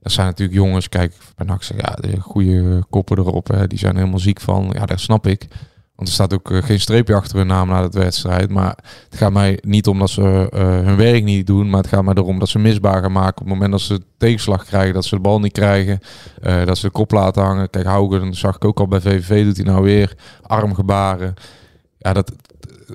Dat 0.00 0.12
zijn 0.12 0.26
natuurlijk 0.26 0.58
jongens, 0.58 0.88
kijk, 0.88 1.14
bij 1.36 1.46
NAC 1.46 1.62
zeg 1.62 1.80
ja, 1.80 1.94
de 2.00 2.20
goede 2.20 2.84
koppen 2.90 3.18
erop, 3.18 3.48
hè, 3.48 3.66
die 3.66 3.78
zijn 3.78 3.92
er 3.92 3.98
helemaal 3.98 4.18
ziek 4.18 4.40
van. 4.40 4.70
Ja, 4.72 4.86
dat 4.86 5.00
snap 5.00 5.26
ik. 5.26 5.46
Want 6.02 6.14
er 6.14 6.20
staat 6.24 6.34
ook 6.40 6.50
eh, 6.50 6.62
geen 6.62 6.80
streepje 6.80 7.14
achter 7.14 7.36
hun 7.36 7.46
naam 7.46 7.68
na 7.68 7.88
de 7.88 7.98
wedstrijd. 7.98 8.50
Maar 8.50 8.78
het 9.10 9.18
gaat 9.18 9.32
mij 9.32 9.58
niet 9.60 9.86
om 9.86 9.98
dat 9.98 10.10
ze 10.10 10.48
eh, 10.52 10.60
hun 10.60 10.96
werk 10.96 11.24
niet 11.24 11.46
doen. 11.46 11.70
Maar 11.70 11.80
het 11.80 11.88
gaat 11.88 12.04
mij 12.04 12.14
erom 12.14 12.38
dat 12.38 12.48
ze 12.48 12.58
misbaar 12.58 13.02
gaan 13.02 13.12
maken. 13.12 13.30
Op 13.32 13.38
het 13.38 13.46
moment 13.48 13.70
dat 13.70 13.80
ze 13.80 14.00
tegenslag 14.18 14.64
krijgen. 14.64 14.94
Dat 14.94 15.04
ze 15.04 15.14
de 15.14 15.20
bal 15.20 15.40
niet 15.40 15.52
krijgen. 15.52 16.00
eh, 16.42 16.64
dat 16.64 16.78
ze 16.78 16.86
de 16.86 16.92
kop 16.92 17.10
laten 17.10 17.42
hangen. 17.42 17.70
Kijk, 17.70 17.84
Haugen, 17.86 18.34
zag 18.34 18.54
ik 18.56 18.64
ook 18.64 18.78
al 18.80 18.88
bij 18.88 19.00
VVV. 19.00 19.44
Doet 19.44 19.56
hij 19.56 19.66
nou 19.66 19.82
weer 19.82 20.14
armgebaren. 20.42 21.34
Ja, 21.98 22.12
dat, 22.12 22.32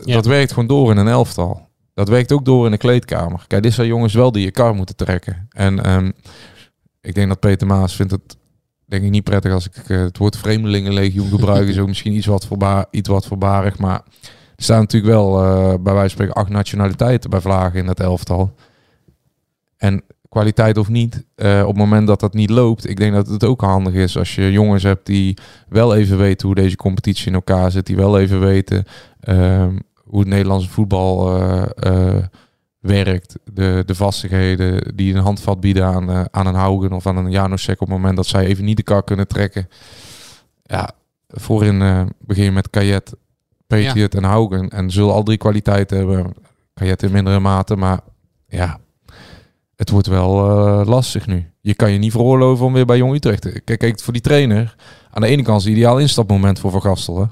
Ja. 0.03 0.13
dat 0.13 0.25
werkt 0.25 0.51
gewoon 0.51 0.67
door 0.67 0.91
in 0.91 0.97
een 0.97 1.07
elftal. 1.07 1.67
Dat 1.93 2.09
werkt 2.09 2.31
ook 2.31 2.45
door 2.45 2.65
in 2.65 2.71
de 2.71 2.77
kleedkamer. 2.77 3.43
Kijk, 3.47 3.63
dit 3.63 3.73
zijn 3.73 3.87
jongens 3.87 4.13
wel 4.13 4.31
die 4.31 4.43
je 4.43 4.51
kar 4.51 4.75
moeten 4.75 4.95
trekken. 4.95 5.47
En 5.51 5.83
ehm, 5.83 6.11
ik 7.01 7.15
denk 7.15 7.27
dat 7.27 7.39
Peter 7.39 7.67
Maas 7.67 7.95
vindt 7.95 8.11
het 8.11 8.37
denk 8.87 9.03
ik 9.03 9.09
niet 9.09 9.23
prettig 9.23 9.51
als 9.53 9.65
ik 9.65 9.89
eh, 9.89 9.97
het 9.97 10.17
woord 10.17 10.37
vreemdelingenlegioen 10.37 11.29
gebruik. 11.29 11.67
is 11.67 11.79
ook 11.79 11.87
misschien 11.87 12.13
iets 12.13 12.25
wat, 12.25 12.45
voorbaar, 12.45 12.85
iets 12.91 13.09
wat 13.09 13.25
voorbarig. 13.25 13.77
Maar 13.77 14.01
er 14.55 14.63
staan 14.63 14.79
natuurlijk 14.79 15.13
wel 15.13 15.43
eh, 15.43 15.67
bij 15.67 15.93
wijze 15.93 15.99
van 15.99 16.09
spreken 16.09 16.33
acht 16.33 16.49
nationaliteiten 16.49 17.29
bij 17.29 17.41
Vlagen 17.41 17.79
in 17.79 17.85
dat 17.85 17.99
elftal. 17.99 18.53
En 19.77 20.03
kwaliteit 20.29 20.77
of 20.77 20.89
niet, 20.89 21.25
eh, 21.35 21.61
op 21.61 21.67
het 21.67 21.77
moment 21.77 22.07
dat 22.07 22.19
dat 22.19 22.33
niet 22.33 22.49
loopt, 22.49 22.89
ik 22.89 22.97
denk 22.97 23.13
dat 23.13 23.27
het 23.27 23.43
ook 23.43 23.61
handig 23.61 23.93
is 23.93 24.17
als 24.17 24.35
je 24.35 24.51
jongens 24.51 24.83
hebt 24.83 25.05
die 25.05 25.37
wel 25.69 25.95
even 25.95 26.17
weten 26.17 26.47
hoe 26.47 26.55
deze 26.55 26.75
competitie 26.75 27.27
in 27.27 27.33
elkaar 27.33 27.71
zit, 27.71 27.85
die 27.85 27.95
wel 27.95 28.19
even 28.19 28.39
weten 28.39 28.85
ehm, 29.19 29.77
hoe 30.03 30.19
het 30.19 30.27
Nederlandse 30.27 30.69
voetbal 30.69 31.39
werkt, 32.87 33.35
de, 33.53 33.83
de 33.85 33.95
vastigheden 33.95 34.95
die 34.95 35.13
een 35.13 35.21
handvat 35.21 35.59
bieden 35.59 35.85
aan, 35.85 36.09
eh, 36.09 36.25
aan 36.31 36.47
een 36.47 36.55
Haugen 36.55 36.91
of 36.91 37.07
aan 37.07 37.17
een 37.17 37.31
Janosek 37.31 37.81
op 37.81 37.87
het 37.87 37.97
moment 37.97 38.15
dat 38.15 38.25
zij 38.25 38.45
even 38.45 38.65
niet 38.65 38.77
de 38.77 38.83
kar 38.83 39.03
kunnen 39.03 39.27
trekken. 39.27 39.69
Ja, 40.63 40.91
voorin 41.27 41.81
eh, 41.81 42.05
begin 42.19 42.43
je 42.43 42.51
met 42.51 42.69
Kajet, 42.69 43.15
Patriot 43.67 44.15
en 44.15 44.23
Haugen 44.23 44.69
en 44.69 44.91
zullen 44.91 45.13
al 45.13 45.23
drie 45.23 45.37
kwaliteiten 45.37 45.97
hebben. 45.97 46.33
Kajet 46.73 47.03
in 47.03 47.11
mindere 47.11 47.39
mate, 47.39 47.75
maar 47.75 47.99
ja, 48.47 48.79
het 49.75 49.89
wordt 49.89 50.07
wel 50.07 50.49
eh, 50.49 50.87
lastig 50.87 51.27
nu. 51.27 51.51
Je 51.61 51.75
kan 51.75 51.91
je 51.91 51.97
niet 51.97 52.11
veroorloven 52.11 52.65
om 52.65 52.73
weer 52.73 52.85
bij 52.85 52.97
Jong 52.97 53.13
Utrecht 53.13 53.41
te... 53.41 53.61
Kijk, 53.63 53.79
kijk, 53.79 53.99
voor 53.99 54.13
die 54.13 54.21
trainer, 54.21 54.75
aan 55.11 55.21
de 55.21 55.27
ene 55.27 55.41
kant 55.41 55.59
is 55.59 55.65
het 55.65 55.73
ideaal 55.73 55.99
instapmoment 55.99 56.59
voor 56.59 56.71
Van 56.71 56.81
Gastel. 56.81 57.19
Hè? 57.19 57.25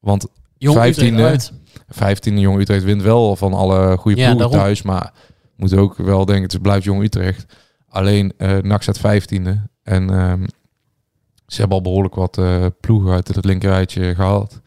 Want 0.00 0.26
Jong 0.58 0.84
Utrecht 0.84 1.12
15e, 1.12 1.14
uit. 1.14 1.52
15e 1.94 2.34
Jong 2.34 2.60
Utrecht 2.60 2.84
wint 2.84 3.02
wel 3.02 3.36
van 3.36 3.52
alle 3.54 3.96
goede 3.96 4.20
Ja, 4.20 4.26
ploegen 4.26 4.50
daarom. 4.50 4.66
thuis. 4.66 4.82
Maar 4.82 5.12
moet 5.56 5.76
ook 5.76 5.96
wel 5.96 6.24
denken, 6.24 6.50
het 6.50 6.62
blijft 6.62 6.84
Jong 6.84 7.02
Utrecht. 7.02 7.56
Alleen 7.88 8.32
eh 8.36 8.56
NAC 8.58 8.82
staat 8.82 8.98
15e. 8.98 9.50
En 9.82 10.10
ehm, 10.10 10.42
ze 11.46 11.60
hebben 11.60 11.76
al 11.76 11.82
behoorlijk 11.82 12.14
wat 12.14 12.38
eh, 12.38 12.66
ploegen 12.80 13.12
uit 13.12 13.28
het 13.28 13.44
linkerrijtje 13.44 14.14
gehaald. 14.14 14.60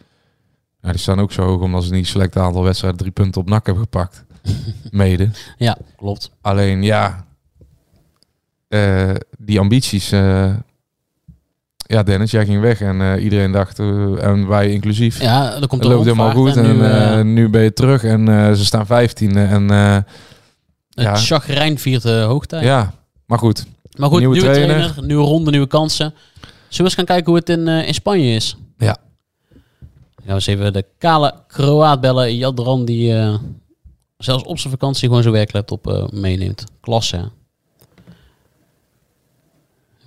Ja, 0.81 0.89
die 0.91 0.99
staan 0.99 1.19
ook 1.19 1.31
zo 1.31 1.43
hoog 1.43 1.61
omdat 1.61 1.83
ze 1.83 1.91
niet 1.91 2.07
select 2.07 2.37
aantal 2.37 2.63
wedstrijden 2.63 2.99
drie 2.99 3.11
punten 3.11 3.41
op 3.41 3.49
NAC 3.49 3.65
hebben 3.65 3.83
gepakt. 3.83 4.23
Mede. 4.91 5.29
Ja, 5.57 5.77
klopt. 5.95 6.31
Alleen 6.41 6.83
ja, 6.83 7.25
eh, 8.67 9.11
die 9.37 9.59
ambities. 9.59 10.11
Ja, 11.87 12.03
Dennis, 12.03 12.31
jij 12.31 12.45
ging 12.45 12.61
weg 12.61 12.81
en 12.81 13.01
eh, 13.01 13.23
iedereen 13.23 13.51
dacht, 13.51 13.79
eh, 13.79 14.23
en 14.23 14.47
wij 14.47 14.71
inclusief. 14.71 15.21
Ja, 15.21 15.53
er 15.61 15.67
komt 15.67 15.83
loopt 15.83 16.03
helemaal 16.03 16.31
goed 16.31 16.57
en, 16.57 16.77
nu, 16.77 16.83
eh, 16.83 17.21
nu 17.21 17.49
ben 17.49 17.61
je 17.61 17.73
terug 17.73 18.03
en 18.03 18.55
ze 18.57 18.65
staan 18.65 18.85
vijftiende 18.85 19.41
en 19.43 19.69
het 19.69 20.05
ja. 20.89 21.15
chagrijn 21.15 21.79
viert 21.79 22.01
de 22.01 22.19
hoogtij. 22.19 22.63
ja, 22.63 22.93
maar 23.25 23.39
goed. 23.39 23.65
Maar 23.97 24.09
goed, 24.09 24.19
Nieuwe 24.19 24.35
nieuwe, 24.35 24.51
trainer. 24.51 24.75
trainer. 24.75 25.05
nieuwe 25.05 25.23
ronde, 25.23 25.51
nieuwe 25.51 25.67
kansen. 25.67 26.13
Zullen 26.41 26.57
we 26.69 26.83
eens 26.83 26.93
gaan 26.93 27.05
kijken 27.05 27.25
hoe 27.25 27.35
het 27.35 27.49
in, 27.49 27.67
in 27.67 27.93
Spanje 27.93 28.35
is? 28.35 28.57
Ja. 28.77 28.97
We 30.23 30.33
eens 30.33 30.47
even 30.47 30.73
de 30.73 30.85
kale 30.97 31.33
Kroaat 31.47 32.01
bellen. 32.01 32.35
Jadran 32.35 32.85
die 32.85 33.13
zelfs 34.17 34.43
op 34.43 34.59
zijn 34.59 34.73
vakantie 34.73 35.07
gewoon 35.07 35.21
zijn 35.21 35.33
werklaptop 35.33 36.09
meeneemt. 36.11 36.63
Klasse. 36.81 37.31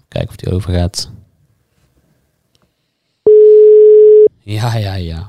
Kijken 0.08 0.30
of 0.30 0.36
die 0.36 0.52
overgaat. 0.52 1.10
Ja, 4.56 4.74
ja, 4.78 4.94
ja. 4.96 5.28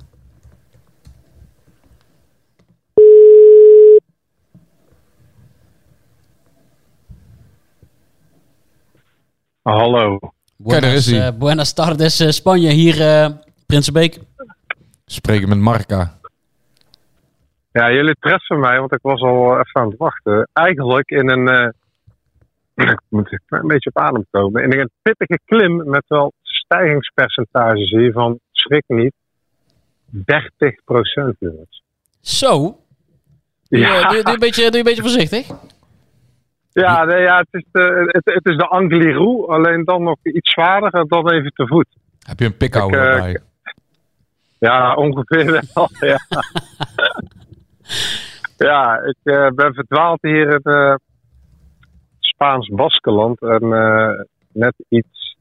Hallo. 9.62 10.18
Kijk, 10.68 10.82
daar 10.82 10.94
is 10.94 11.06
hij. 11.12 11.28
eh, 11.28 11.38
buenas 11.38 11.74
tardes, 11.74 12.20
eh, 12.20 12.30
Spanje. 12.30 12.70
Hier, 12.70 13.02
eh 13.02 13.30
Prinsenbeek. 13.66 14.20
Spreken 15.06 15.50
met 15.50 15.58
Marca. 15.58 16.18
Ja, 17.72 17.92
jullie 17.92 18.16
treffen 18.20 18.60
mij, 18.60 18.80
want 18.80 18.94
ik 18.94 19.02
was 19.02 19.22
al 19.22 19.52
even 19.52 19.82
aan 19.82 19.90
het 19.90 19.98
wachten. 19.98 20.50
Eigenlijk 20.54 21.10
in 21.10 21.30
een. 21.30 21.48
eh, 21.48 21.70
ik 22.92 23.02
moet 23.10 23.32
een 23.32 23.42
klein 23.46 23.68
beetje 23.68 23.90
op 23.94 23.98
adem 23.98 24.26
komen. 24.32 24.64
In 24.64 24.80
een 24.80 24.90
pittige 25.02 25.40
klim 25.46 25.90
met 25.90 26.04
wel 26.08 26.34
stijgingspercentages 26.42 27.90
hier 27.90 28.12
van, 28.12 28.40
schrik 28.70 28.84
niet, 28.88 29.14
30 30.06 30.84
procent, 30.86 31.36
jongens. 31.40 31.84
Zo. 32.22 32.78
Doe, 33.70 33.80
Ja. 33.80 34.10
doe, 34.10 34.24
doe, 34.24 34.34
een 34.34 34.40
beetje, 34.40 34.70
doe 34.70 34.78
een 34.78 34.84
beetje 34.84 35.02
voorzichtig. 35.02 35.48
Ja, 36.72 37.04
nee, 37.06 37.22
ja 37.22 37.38
het, 37.38 37.48
is 37.52 37.64
de, 37.72 38.10
het, 38.12 38.26
het 38.34 38.46
is 38.46 38.58
de 38.58 38.68
Angliru, 38.68 39.48
alleen 39.48 39.84
dan 39.84 40.04
nog 40.04 40.18
iets 40.24 40.52
zwaarder 40.52 40.94
en 40.94 41.08
dan 41.08 41.32
even 41.32 41.52
te 41.54 41.68
voet. 41.68 41.88
Heb 42.20 42.40
je 42.40 42.46
een 42.46 42.58
pikhouwer 42.58 43.00
Ik, 43.00 43.08
eh, 43.08 43.14
erbij? 43.14 43.38
Ja, 44.60 44.94
ongeveer 44.96 45.52
wel, 45.74 45.90
ja. 46.12 46.20
ja, 48.58 49.02
ik 49.04 49.18
eh, 49.24 49.48
ben 49.48 49.74
verdwaald 49.74 50.22
hier 50.22 50.48
in 50.50 50.74
eh, 50.74 50.96
Spaans 52.20 52.68
Baskeland 52.68 53.42
en 53.42 53.74
eh, 53.74 54.22
net 54.52 54.74
iets 54.90 55.38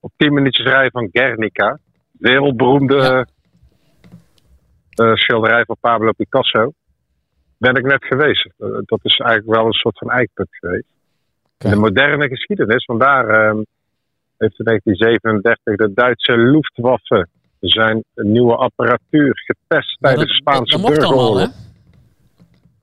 op 0.00 0.12
10 0.16 0.32
minuutjes 0.34 0.66
rijden 0.66 0.90
van 0.90 1.08
Guernica. 1.12 1.78
Wereldberoemde 2.18 2.96
Ja. 2.96 3.24
eh, 5.04 5.14
schilderij 5.14 5.64
van 5.64 5.76
Pablo 5.80 6.12
Picasso. 6.12 6.72
Ben 7.58 7.74
ik 7.74 7.84
net 7.84 8.04
geweest. 8.04 8.46
Eh, 8.58 8.68
dat 8.84 9.00
is 9.02 9.16
eigenlijk 9.18 9.58
wel 9.58 9.66
een 9.66 9.72
soort 9.72 9.98
van 9.98 10.10
eikpunt 10.10 10.48
geweest. 10.50 10.86
De 11.58 11.76
moderne 11.76 12.28
geschiedenis, 12.28 12.84
want 12.84 13.00
daar 13.00 13.28
eh, 13.28 13.58
heeft 14.38 14.58
in 14.58 14.64
1937 14.64 15.76
de 15.76 15.92
Duitse 15.94 16.36
Luftwaffe 16.36 17.26
zijn 17.60 18.04
nieuwe 18.14 18.56
apparatuur 18.56 19.42
getest 19.44 19.96
tijdens 20.00 20.28
de 20.28 20.34
Spaanse 20.34 20.80
burgeroorlog. 20.80 21.48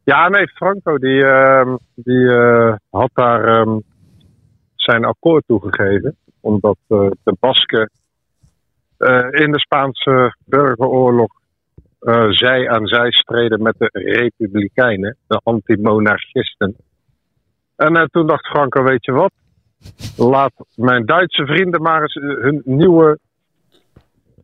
Ja, 0.04 0.30
nee, 0.30 0.48
Franco 0.48 0.98
die, 0.98 1.26
ehm, 1.26 1.76
die 1.96 2.30
eh, 2.32 2.76
had 2.89 3.10
daar 3.13 3.46
ehm, 3.48 3.78
zijn 4.76 5.06
akkoord 5.06 5.43
toegegeven. 5.48 6.15
Omdat 6.39 6.78
de 6.88 7.36
Basken 7.39 7.89
in 9.32 9.52
de 9.52 9.60
Spaanse 9.60 10.36
burgeroorlog 10.46 11.32
eh, 12.00 12.30
zij 12.30 12.70
aan 12.70 12.88
zij 12.88 13.12
streden 13.12 13.62
met 13.62 13.76
de 13.78 13.89
Republikeinen, 13.92 15.18
de 15.28 15.42
antimonarchisten. 15.44 16.76
En 17.76 17.96
eh, 17.96 18.04
toen 18.04 18.28
dacht 18.28 18.48
Franco, 18.48 18.84
weet 18.84 19.06
je 19.06 19.12
wat? 19.12 19.32
Laat 20.18 20.54
mijn 20.76 21.06
Duitse 21.06 21.46
vrienden 21.46 21.82
maar 21.82 22.02
eens 22.02 22.16
eh, 22.16 22.24
hun 22.24 22.62
nieuwe 22.66 23.20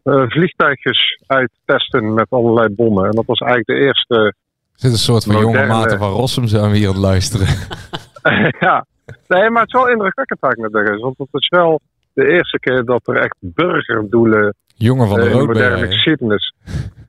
eh, 0.04 0.24
vliegtuigjes 0.28 1.24
uittesten 1.28 2.14
met 2.14 2.28
allerlei 2.30 2.70
bommen. 2.70 3.06
En 3.06 3.12
dat 3.12 3.26
was 3.26 3.40
eigenlijk 3.40 3.80
de 3.80 3.86
eerste 3.86 4.34
Zit 4.74 4.92
een 4.92 4.98
soort 4.98 5.24
van 5.24 5.42
jonge 5.42 5.66
maten 5.66 5.98
van 5.98 6.12
Rossum 6.12 6.48
zijn 6.48 6.72
we 6.72 6.78
hier 6.78 6.88
aan 6.88 6.94
het 6.94 7.04
luisteren. 7.04 7.48
ja, 8.68 8.86
nee, 9.28 9.50
maar 9.50 9.62
het 9.62 9.74
is 9.74 9.80
wel 9.82 9.90
indrukwekkend 9.90 10.42
eigenlijk. 10.42 11.02
Want 11.02 11.18
het 11.18 11.28
is 11.32 11.48
wel 11.48 11.82
de 12.20 12.32
eerste 12.32 12.60
keer 12.60 12.84
dat 12.86 13.08
er 13.08 13.18
echt 13.18 13.36
burgerdoelen 13.40 14.56
Jongen 14.76 15.08
van 15.08 15.20
de 15.20 15.26
in 15.26 15.32
de 15.32 15.38
rood 15.38 15.48
ben 15.48 15.56
moderne 15.56 15.88
geschiedenis. 15.88 16.54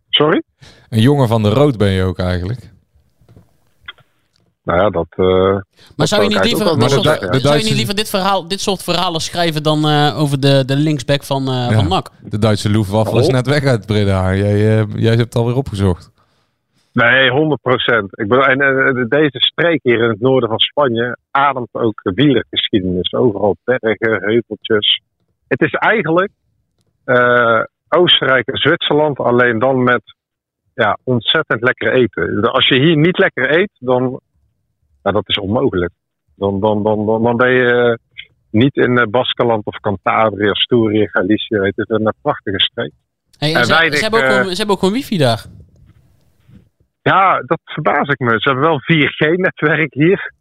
Sorry? 0.08 0.42
Een 0.88 1.00
jongen 1.00 1.28
van 1.28 1.42
de 1.42 1.48
rood 1.48 1.78
ben 1.78 1.90
je 1.90 2.02
ook 2.02 2.18
eigenlijk. 2.18 2.70
Nou 4.64 4.80
ja, 4.82 4.90
dat. 4.90 5.06
eh, 5.10 5.56
Maar 5.96 6.08
zou 6.08 6.22
je, 6.22 6.28
niet 6.28 6.44
liever, 6.44 6.66
soort. 6.90 7.32
De 7.32 7.40
zou 7.40 7.58
je 7.58 7.64
niet 7.64 7.74
liever 7.74 7.94
dit, 7.94 8.08
verhaal, 8.08 8.48
dit 8.48 8.60
soort 8.60 8.82
verhalen 8.82 9.20
schrijven 9.20 9.62
dan 9.62 9.88
eh, 9.88 10.18
over 10.20 10.40
de, 10.40 10.62
de 10.66 10.76
linksback 10.76 11.22
van, 11.24 11.48
eh 11.48 11.54
Ja. 11.54 11.72
van 11.72 11.88
NAC? 11.88 12.10
De 12.22 12.38
Duitse 12.38 12.68
Luftwaffe 12.68 13.18
is 13.18 13.28
net 13.28 13.46
weg 13.46 13.64
uit 13.64 13.86
Breda. 13.86 14.34
Jij, 14.34 14.78
eh, 14.80 14.86
jij 14.94 15.08
hebt 15.10 15.18
het 15.20 15.34
alweer 15.36 15.54
opgezocht. 15.56 16.10
Nee, 17.04 17.30
100 17.30 17.60
procent. 17.60 18.18
Ik 18.18 18.28
bedoel, 18.28 18.46
en 18.46 18.60
eh, 18.60 19.04
deze 19.08 19.40
streek 19.40 19.80
hier 19.82 20.02
in 20.02 20.08
het 20.08 20.20
noorden 20.20 20.48
van 20.48 20.58
Spanje 20.58 21.16
ademt 21.30 21.68
ook 21.72 22.00
wielergeschiedenis. 22.02 23.12
Overal 23.12 23.56
bergen, 23.64 24.22
heuveltjes. 24.22 25.02
Het 25.48 25.60
is 25.60 25.72
eigenlijk 25.72 26.30
eh, 27.04 27.62
Oostenrijk 27.88 28.46
en 28.46 28.56
Zwitserland, 28.56 29.18
alleen 29.18 29.58
dan 29.58 29.82
met 29.82 30.02
ja, 30.74 30.98
ontzettend 31.04 31.62
lekker 31.62 31.92
eten. 31.92 32.42
Als 32.42 32.68
je 32.68 32.80
hier 32.80 32.96
niet 32.96 33.18
lekker 33.18 33.58
eet, 33.58 33.70
dan 33.78 34.20
nou, 35.02 35.14
dat 35.14 35.28
is 35.28 35.38
onmogelijk. 35.38 35.92
Dan, 36.36 36.60
dan, 36.60 36.82
dan, 36.82 37.06
dan, 37.06 37.22
dan 37.22 37.36
ben 37.36 37.50
je 37.50 37.64
eh, 37.64 37.94
niet 38.50 38.76
in 38.76 38.98
eh, 38.98 39.06
Baskeland 39.06 39.66
of 39.66 39.80
Cantabria, 39.80 40.50
Asturië, 40.50 41.08
Galicië. 41.08 41.56
Het 41.56 41.78
is 41.78 41.88
een 41.88 42.06
eh, 42.06 42.12
prachtige 42.22 42.60
streek. 42.60 42.92
Hey, 43.38 43.50
en 43.50 43.56
En 43.56 43.64
ze, 43.64 43.72
weinig, 43.72 43.96
ze, 43.96 44.02
hebben 44.02 44.20
ook 44.20 44.26
eh, 44.26 44.32
gewoon, 44.32 44.50
ze 44.50 44.56
hebben 44.56 44.74
ook 44.74 44.80
gewoon 44.80 44.94
wifi 44.94 45.18
daar. 45.18 45.44
Ja, 47.02 47.42
dat 47.46 47.60
verbaas 47.64 48.08
ik 48.08 48.18
me. 48.18 48.30
Ze 48.30 48.48
hebben 48.48 48.68
wel 48.68 48.80
4G-netwerk 48.80 49.94
hier. 49.94 50.32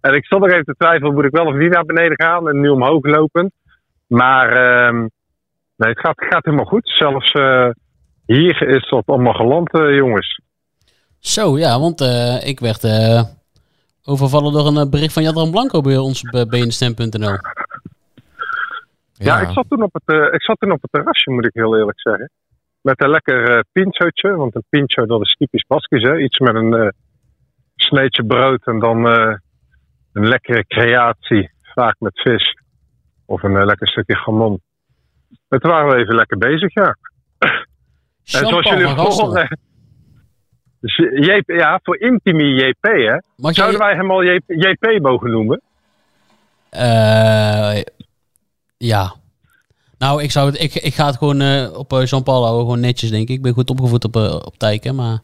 En 0.00 0.14
ik 0.14 0.24
stond 0.24 0.42
nog 0.42 0.52
even 0.52 0.64
te 0.64 0.74
twijfelen, 0.78 1.14
moet 1.14 1.24
ik 1.24 1.30
wel 1.30 1.46
of 1.46 1.54
niet 1.54 1.70
naar 1.70 1.84
beneden 1.84 2.20
gaan 2.20 2.48
en 2.48 2.60
nu 2.60 2.68
omhoog 2.68 3.04
lopend. 3.04 3.52
Maar 4.06 4.48
ehm, 4.48 4.98
nee, 5.76 5.90
het 5.90 6.00
gaat, 6.00 6.24
gaat 6.28 6.44
helemaal 6.44 6.66
goed. 6.66 6.88
Zelfs 6.88 7.32
eh, 7.32 7.68
hier 8.26 8.68
is 8.68 8.88
dat 8.88 9.06
allemaal 9.06 9.32
geland, 9.32 9.72
eh, 9.72 9.96
jongens. 9.96 10.40
Zo, 11.18 11.58
ja, 11.58 11.80
want 11.80 12.00
eh, 12.00 12.46
ik 12.46 12.60
werd 12.60 12.84
overvallen 14.04 14.52
door 14.52 14.66
een 14.66 14.90
bericht 14.90 15.12
van 15.12 15.22
Jadran 15.22 15.50
Blanco 15.50 15.80
bij 15.80 15.96
ons 15.96 16.22
op 16.22 16.34
uh, 16.34 16.42
bnstem.nl. 16.42 17.38
Ja, 19.12 19.40
ik, 19.40 19.50
zat 19.50 19.66
toen 19.68 19.82
op 19.82 19.92
het, 19.92 20.32
ik 20.32 20.42
zat 20.42 20.58
toen 20.58 20.72
op 20.72 20.82
het 20.82 20.92
terrasje, 20.92 21.30
moet 21.30 21.46
ik 21.46 21.54
heel 21.54 21.76
eerlijk 21.76 22.00
zeggen. 22.00 22.30
Met 22.84 23.02
een 23.02 23.10
lekker 23.10 23.64
pinchootje, 23.72 24.36
want 24.36 24.54
een 24.54 24.64
pincho 24.68 25.06
dat 25.06 25.20
is 25.20 25.34
typisch 25.38 25.64
Baskisch, 25.66 26.02
hè. 26.02 26.18
Iets 26.18 26.38
met 26.38 26.54
een 26.54 26.74
eh 26.74 26.88
sneetje 27.74 28.24
brood 28.26 28.66
en 28.66 28.78
dan 28.78 29.08
eh, 29.08 29.34
een 30.12 30.28
lekkere 30.28 30.66
creatie, 30.66 31.50
vaak 31.62 31.96
met 31.98 32.20
vis. 32.20 32.54
Of 33.26 33.42
een 33.42 33.64
lekker 33.64 33.88
stukje 33.88 34.16
gamon. 34.16 34.60
Toen 35.48 35.70
waren 35.70 35.88
we 35.88 35.96
even 36.02 36.14
lekker 36.14 36.38
bezig, 36.38 36.74
ja. 36.74 36.96
En 38.38 38.46
zoals 38.48 38.68
jullie 38.68 38.86
JP, 41.36 41.50
ja, 41.50 41.80
voor 41.82 41.98
Intimi 41.98 42.44
JP, 42.54 42.82
hè. 42.82 43.12
Mag 43.12 43.20
jij- 43.36 43.52
Zouden 43.52 43.80
wij 43.80 43.94
hem 43.94 44.10
al 44.10 44.24
JP, 44.24 44.42
JP 44.46 44.98
mogen 45.02 45.30
noemen? 45.30 45.60
Eh, 46.70 47.80
ja. 48.76 49.14
Nou, 50.04 50.22
ik, 50.22 50.30
zou 50.30 50.46
het, 50.50 50.60
ik, 50.62 50.74
ik 50.74 50.94
ga 50.94 51.06
het 51.06 51.16
gewoon 51.16 51.40
eh, 51.40 51.78
op 51.78 51.92
eh, 51.92 52.04
Jean-Paul 52.04 52.42
houden. 52.42 52.64
Gewoon 52.64 52.80
netjes, 52.80 53.10
denk 53.10 53.28
ik. 53.28 53.36
Ik 53.36 53.42
ben 53.42 53.52
goed 53.52 53.70
opgevoed 53.70 54.04
op, 54.04 54.16
eh, 54.16 54.34
op 54.44 54.56
Tijken, 54.56 54.94
maar... 54.94 55.18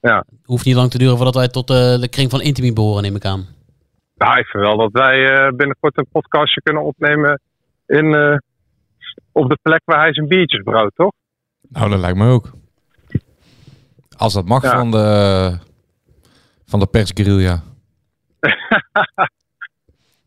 Ja. 0.00 0.16
Het 0.16 0.46
hoeft 0.46 0.64
niet 0.64 0.74
lang 0.74 0.90
te 0.90 0.98
duren 0.98 1.16
voordat 1.16 1.34
wij 1.34 1.48
tot 1.48 1.70
eh, 1.70 2.00
de 2.00 2.08
kring 2.08 2.30
van 2.30 2.40
Intimi 2.40 2.72
behoren, 2.72 3.02
neem 3.02 3.16
ik 3.16 3.24
aan. 3.24 3.46
Nou, 4.14 4.38
ik 4.38 4.46
vind 4.46 4.64
wel 4.64 4.76
dat 4.76 4.92
wij 4.92 5.24
eh, 5.24 5.56
binnenkort 5.56 5.98
een 5.98 6.06
podcastje 6.12 6.62
kunnen 6.62 6.82
opnemen 6.82 7.40
in, 7.86 8.14
eh, 8.14 8.36
op 9.32 9.48
de 9.48 9.58
plek 9.62 9.82
waar 9.84 9.98
hij 10.00 10.14
zijn 10.14 10.28
biertjes 10.28 10.62
brouwt, 10.62 10.92
toch? 10.94 11.12
Nou, 11.68 11.90
dat 11.90 11.98
lijkt 11.98 12.18
me 12.18 12.28
ook. 12.28 12.50
Als 14.16 14.32
dat 14.32 14.46
mag 14.46 14.62
Ja. 14.62 14.76
van 14.78 14.90
de, 14.90 15.58
van 16.66 16.80
de 16.80 16.86
persguerrilla. 16.86 17.62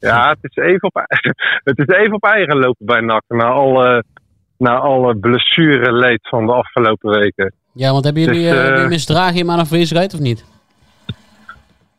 Ja, 0.06 0.30
het 0.30 0.38
is 0.42 0.56
even 0.64 0.84
op, 0.88 0.94
het 1.70 1.78
is 1.78 1.88
even 1.96 2.14
op 2.14 2.24
eigen 2.24 2.58
lopen 2.58 2.86
bij 2.86 3.00
NAC. 3.00 3.24
Na 3.28 3.46
alle, 3.46 4.04
na 4.58 4.78
alle 4.78 5.16
blessureleed 5.18 6.28
van 6.30 6.46
de 6.46 6.52
afgelopen 6.54 7.20
weken. 7.20 7.54
Ja, 7.72 7.92
want 7.92 8.04
hebben 8.04 8.24
jullie, 8.24 8.50
Dus, 8.52 8.68
jullie 8.68 8.88
misdragen 8.88 9.36
in 9.40 9.46
mijn 9.46 9.60
afwezigheid 9.60 10.14
of 10.14 10.20
niet? 10.20 10.46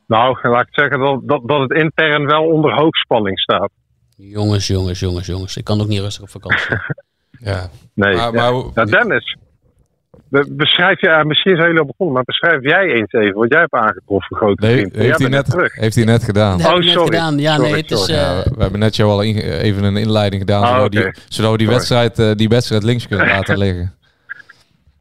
Nou, 0.06 0.38
laat 0.48 0.66
ik 0.66 0.74
zeggen 0.74 0.98
dat, 0.98 1.20
dat, 1.24 1.42
dat 1.48 1.60
het 1.60 1.72
intern 1.72 2.26
wel 2.26 2.44
onder 2.44 2.74
hoogspanning 2.74 3.38
staat. 3.40 3.70
Jongens, 4.16 4.66
jongens, 4.66 5.00
jongens, 5.00 5.26
jongens. 5.26 5.56
Ik 5.56 5.64
kan 5.64 5.80
ook 5.80 5.86
niet 5.88 6.00
rustig 6.00 6.22
op 6.22 6.28
vakantie. 6.30 6.76
Ja. 7.38 7.68
Nee, 7.94 8.14
Maar- 8.16 8.32
ja. 8.34 8.50
maar- 8.50 8.64
Ja, 8.74 8.84
Dennis. 8.84 9.36
Be- 10.40 10.54
Beschrijf 10.54 11.00
je, 11.00 11.24
misschien 11.26 11.52
is 11.52 11.58
het 11.58 11.72
heel 11.72 11.84
begonnen, 11.86 12.14
maar 12.14 12.24
beschrijf 12.24 12.62
jij 12.62 12.84
eens 12.86 13.12
even 13.12 13.34
wat 13.34 13.50
jij 13.50 13.60
hebt 13.60 13.72
aangetroffen, 13.72 14.36
grote 14.36 14.66
Nee, 14.66 14.74
vriend. 14.76 14.94
Heeft, 14.94 15.08
hij 15.08 15.16
bent 15.18 15.30
net, 15.30 15.50
terug. 15.50 15.74
heeft 15.74 15.94
hij 15.94 16.04
net 16.04 16.24
gedaan. 16.24 16.58
Dat 16.58 16.66
Oh, 16.72 16.78
net 16.78 16.84
sorry. 16.88 17.04
gedaan. 17.06 17.38
Ja, 17.38 17.54
Sorry, 17.54 17.70
nee, 17.70 17.80
het 17.80 17.90
is... 17.90 18.08
eh, 18.08 18.16
Ja, 18.16 18.42
we 18.42 18.62
hebben 18.62 18.80
net 18.80 18.96
jou 18.96 19.10
al 19.10 19.22
in- 19.22 19.38
even 19.38 19.84
een 19.84 19.96
inleiding 19.96 20.42
gedaan, 20.42 20.62
Ah, 20.62 20.74
zodat, 20.74 20.90
die, 20.92 21.00
we 21.00 21.10
die 21.12 21.22
Sorry. 21.28 21.66
wedstrijd, 21.66 22.18
eh, 22.18 22.30
die 22.34 22.48
wedstrijd 22.48 22.82
links 22.82 23.08
kunnen 23.08 23.26
laten 23.36 23.58
liggen. 23.58 23.94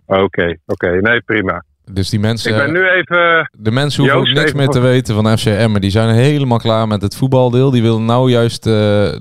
Oké, 0.05 0.57
oké. 0.65 0.89
Nee, 1.01 1.21
prima. 1.21 1.63
Dus 1.91 2.09
die 2.09 2.19
mensen, 2.19 2.51
Ik 2.51 2.57
ben 2.57 2.71
nu 2.71 2.87
even... 2.89 3.49
de 3.57 3.71
mensen 3.71 4.01
hoeven 4.03 4.19
ook 4.19 4.27
niks 4.33 4.53
meer 4.53 4.67
te 4.67 4.79
weten 4.79 5.15
van 5.15 5.37
FC 5.37 5.45
Emmen. 5.45 5.81
Die 5.81 5.89
zijn 5.89 6.15
helemaal 6.15 6.57
klaar 6.57 6.87
met 6.87 7.01
het 7.01 7.15
voetbaldeel. 7.15 7.71
Die 7.71 7.81
willen 7.81 8.05
nou 8.05 8.29
juist 8.31 8.65
eh, 8.67 8.71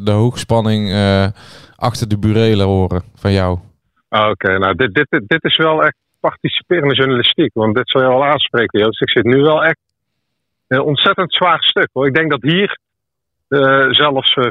de 0.00 0.10
hoogspanning 0.10 0.90
eh, 0.90 1.26
achter 1.76 2.08
de 2.08 2.18
burelen 2.18 2.66
horen 2.66 3.02
van 3.14 3.32
jou. 3.32 3.58
Ah, 4.08 4.30
Oké, 4.30 4.58
nou, 4.58 4.74
dit, 4.74 4.94
dit, 4.94 5.22
dit 5.26 5.44
is 5.44 5.56
wel 5.56 5.82
echt 5.84 5.94
participerende 6.28 6.94
journalistiek. 6.94 7.50
Want 7.54 7.74
dit 7.74 7.88
zal 7.88 8.02
je 8.02 8.08
wel 8.08 8.24
aanspreken, 8.24 8.80
Joost. 8.80 9.02
Ik 9.02 9.10
zit 9.10 9.24
nu 9.24 9.40
wel 9.40 9.64
echt 9.64 9.78
een 10.68 10.80
ontzettend 10.80 11.34
zwaar 11.34 11.62
stuk. 11.62 11.88
Hoor. 11.92 12.06
Ik 12.06 12.14
denk 12.14 12.30
dat 12.30 12.42
hier 12.42 12.78
eh, 13.48 13.88
zelfs 13.90 14.36
uh, 14.36 14.46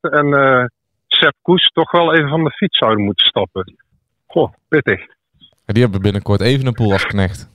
en 0.00 0.32
eh 0.34 0.64
Sepp 1.06 1.34
Koes 1.42 1.70
toch 1.72 1.90
wel 1.90 2.14
even 2.14 2.28
van 2.28 2.44
de 2.44 2.50
fiets 2.50 2.78
zouden 2.78 3.04
moeten 3.04 3.26
stappen. 3.26 3.76
Goh, 4.26 4.52
pittig. 4.68 5.06
Die 5.64 5.82
hebben 5.82 6.02
binnenkort 6.02 6.40
even 6.40 6.66
een 6.66 6.74
pool 6.74 6.92
als 6.92 7.06
knecht. 7.06 7.50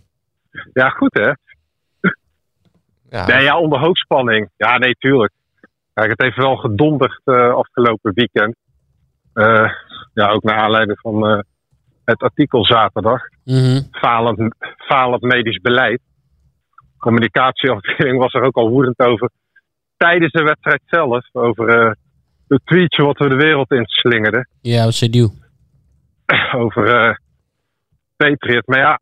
Ja, 0.74 0.90
goed 0.90 1.14
hè? 1.14 1.32
Ja, 3.10 3.26
Nee, 3.26 3.44
ja, 3.44 3.60
onder 3.60 3.80
hoogspanning. 3.80 4.50
Ja, 4.58 4.78
nee, 4.78 4.96
tuurlijk. 5.00 5.32
Kijk, 5.94 6.10
het 6.10 6.22
heeft 6.22 6.36
wel 6.36 6.56
gedonderd 6.56 7.22
eh, 7.24 7.54
afgelopen 7.54 8.14
weekend. 8.14 8.56
Eh, 9.34 9.72
ja, 10.14 10.30
ook 10.30 10.44
naar 10.44 10.58
aanleiding 10.58 11.00
van 11.00 11.28
eh, 11.28 11.40
het 12.06 12.22
artikel 12.22 12.66
zaterdag. 12.66 13.22
Mhm. 13.44 13.82
Falend, 13.92 14.56
falend 14.78 15.22
medisch 15.22 15.62
beleid. 15.62 16.02
Communicatieafdeling 16.98 18.18
was 18.20 18.34
er 18.34 18.44
ook 18.44 18.56
al 18.56 18.70
woedend 18.70 19.00
over. 19.00 19.30
Tijdens 19.98 20.32
de 20.32 20.44
wedstrijd 20.44 20.82
zelf. 20.86 21.26
Over 21.32 21.70
eh, 21.70 21.92
het 22.48 22.62
tweetje 22.66 23.04
wat 23.04 23.18
we 23.18 23.30
de 23.30 23.36
wereld 23.36 23.72
in 23.72 23.86
slingerden. 23.86 24.50
Ja, 24.62 24.84
wat 24.84 24.94
zei 24.94 25.12
die? 25.12 25.42
over 26.64 26.88
eh 26.88 27.16
Patriot. 28.18 28.68
Maar 28.68 28.80
ja, 28.80 29.00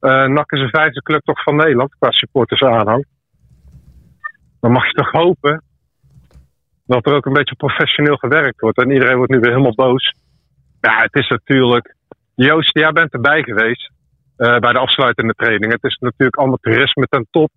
eh 0.00 0.26
NAC 0.26 0.52
is 0.52 0.60
de 0.60 0.68
vijfde 0.68 1.02
club 1.02 1.24
toch 1.24 1.42
van 1.42 1.56
Nederland 1.56 1.94
qua 1.98 2.10
supporters 2.10 2.62
aanhang. 2.62 3.06
Dan 4.60 4.72
mag 4.72 4.86
je 4.86 4.92
toch 4.92 5.10
hopen 5.10 5.62
dat 6.86 7.06
er 7.06 7.14
ook 7.14 7.26
een 7.26 7.32
beetje 7.32 7.54
professioneel 7.54 8.16
gewerkt 8.16 8.60
wordt. 8.60 8.78
En 8.78 8.90
iedereen 8.90 9.16
wordt 9.16 9.32
nu 9.32 9.38
weer 9.38 9.50
helemaal 9.50 9.74
boos. 9.74 10.14
Ja, 10.80 11.00
het 11.02 11.14
is 11.14 11.28
natuurlijk... 11.28 11.94
Joost, 12.34 12.78
jij 12.78 12.92
bent 12.92 13.12
erbij 13.12 13.42
geweest 13.42 13.90
eh, 14.40 14.58
bij 14.58 14.72
de 14.72 14.78
afsluitende 14.78 15.32
training. 15.32 15.72
Het 15.72 15.84
is 15.84 15.96
natuurlijk 15.96 16.38
amateurisme 16.38 17.06
ten 17.08 17.26
top. 17.30 17.50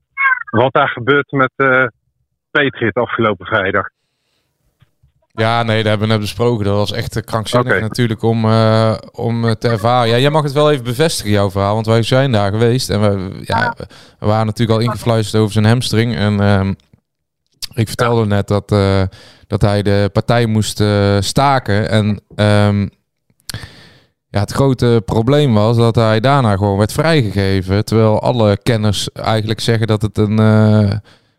Wat 0.49 0.73
daar 0.73 0.89
gebeurt 0.89 1.31
met 1.31 1.51
eh 1.55 1.85
Patriot 2.51 2.95
afgelopen 2.95 3.45
vrijdag. 3.45 3.87
ja, 5.31 5.63
nee, 5.63 5.77
dat 5.77 5.85
hebben 5.85 6.07
we 6.07 6.13
net 6.13 6.21
besproken. 6.21 6.65
Dat 6.65 6.75
was 6.75 6.91
echt 6.91 7.15
eh, 7.15 7.23
krankzinnig 7.23 7.81
natuurlijk 7.81 8.21
om, 8.21 8.45
eh, 8.45 8.97
om 9.11 9.55
te 9.55 9.67
ervaren. 9.69 10.09
Ja, 10.09 10.17
jij 10.17 10.29
mag 10.29 10.43
het 10.43 10.51
wel 10.51 10.71
even 10.71 10.83
bevestigen, 10.83 11.31
jouw 11.31 11.51
verhaal. 11.51 11.73
Want 11.73 11.85
wij 11.85 12.03
zijn 12.03 12.31
daar 12.31 12.51
geweest. 12.51 12.89
En 12.89 13.01
we, 13.01 13.41
ja, 13.41 13.75
we 14.19 14.25
waren 14.25 14.45
natuurlijk 14.45 14.79
al 14.79 14.85
ingefluisterd 14.85 15.41
over 15.41 15.53
zijn 15.53 15.65
hamstring. 15.65 16.15
En 16.15 16.39
ehm, 16.39 16.73
ik 17.73 17.87
vertelde 17.87 18.25
net 18.25 18.47
dat, 18.47 18.69
dat 19.47 19.61
hij 19.61 19.81
de 19.81 20.09
partij 20.13 20.45
moest 20.45 20.83
staken. 21.19 21.89
En 21.89 22.21
ehm, 22.35 22.87
ja, 24.33 24.39
het 24.39 24.51
grote 24.51 25.01
probleem 25.05 25.53
was 25.53 25.77
dat 25.77 25.95
hij 25.95 26.19
daarna 26.19 26.57
gewoon 26.57 26.77
werd 26.77 26.91
vrijgegeven. 26.91 27.85
Terwijl 27.85 28.21
alle 28.21 28.57
kenners 28.63 29.11
eigenlijk 29.11 29.59
zeggen 29.59 29.87
dat 29.87 30.01
het 30.01 30.17
een... 30.17 30.39
eh, 30.39 30.91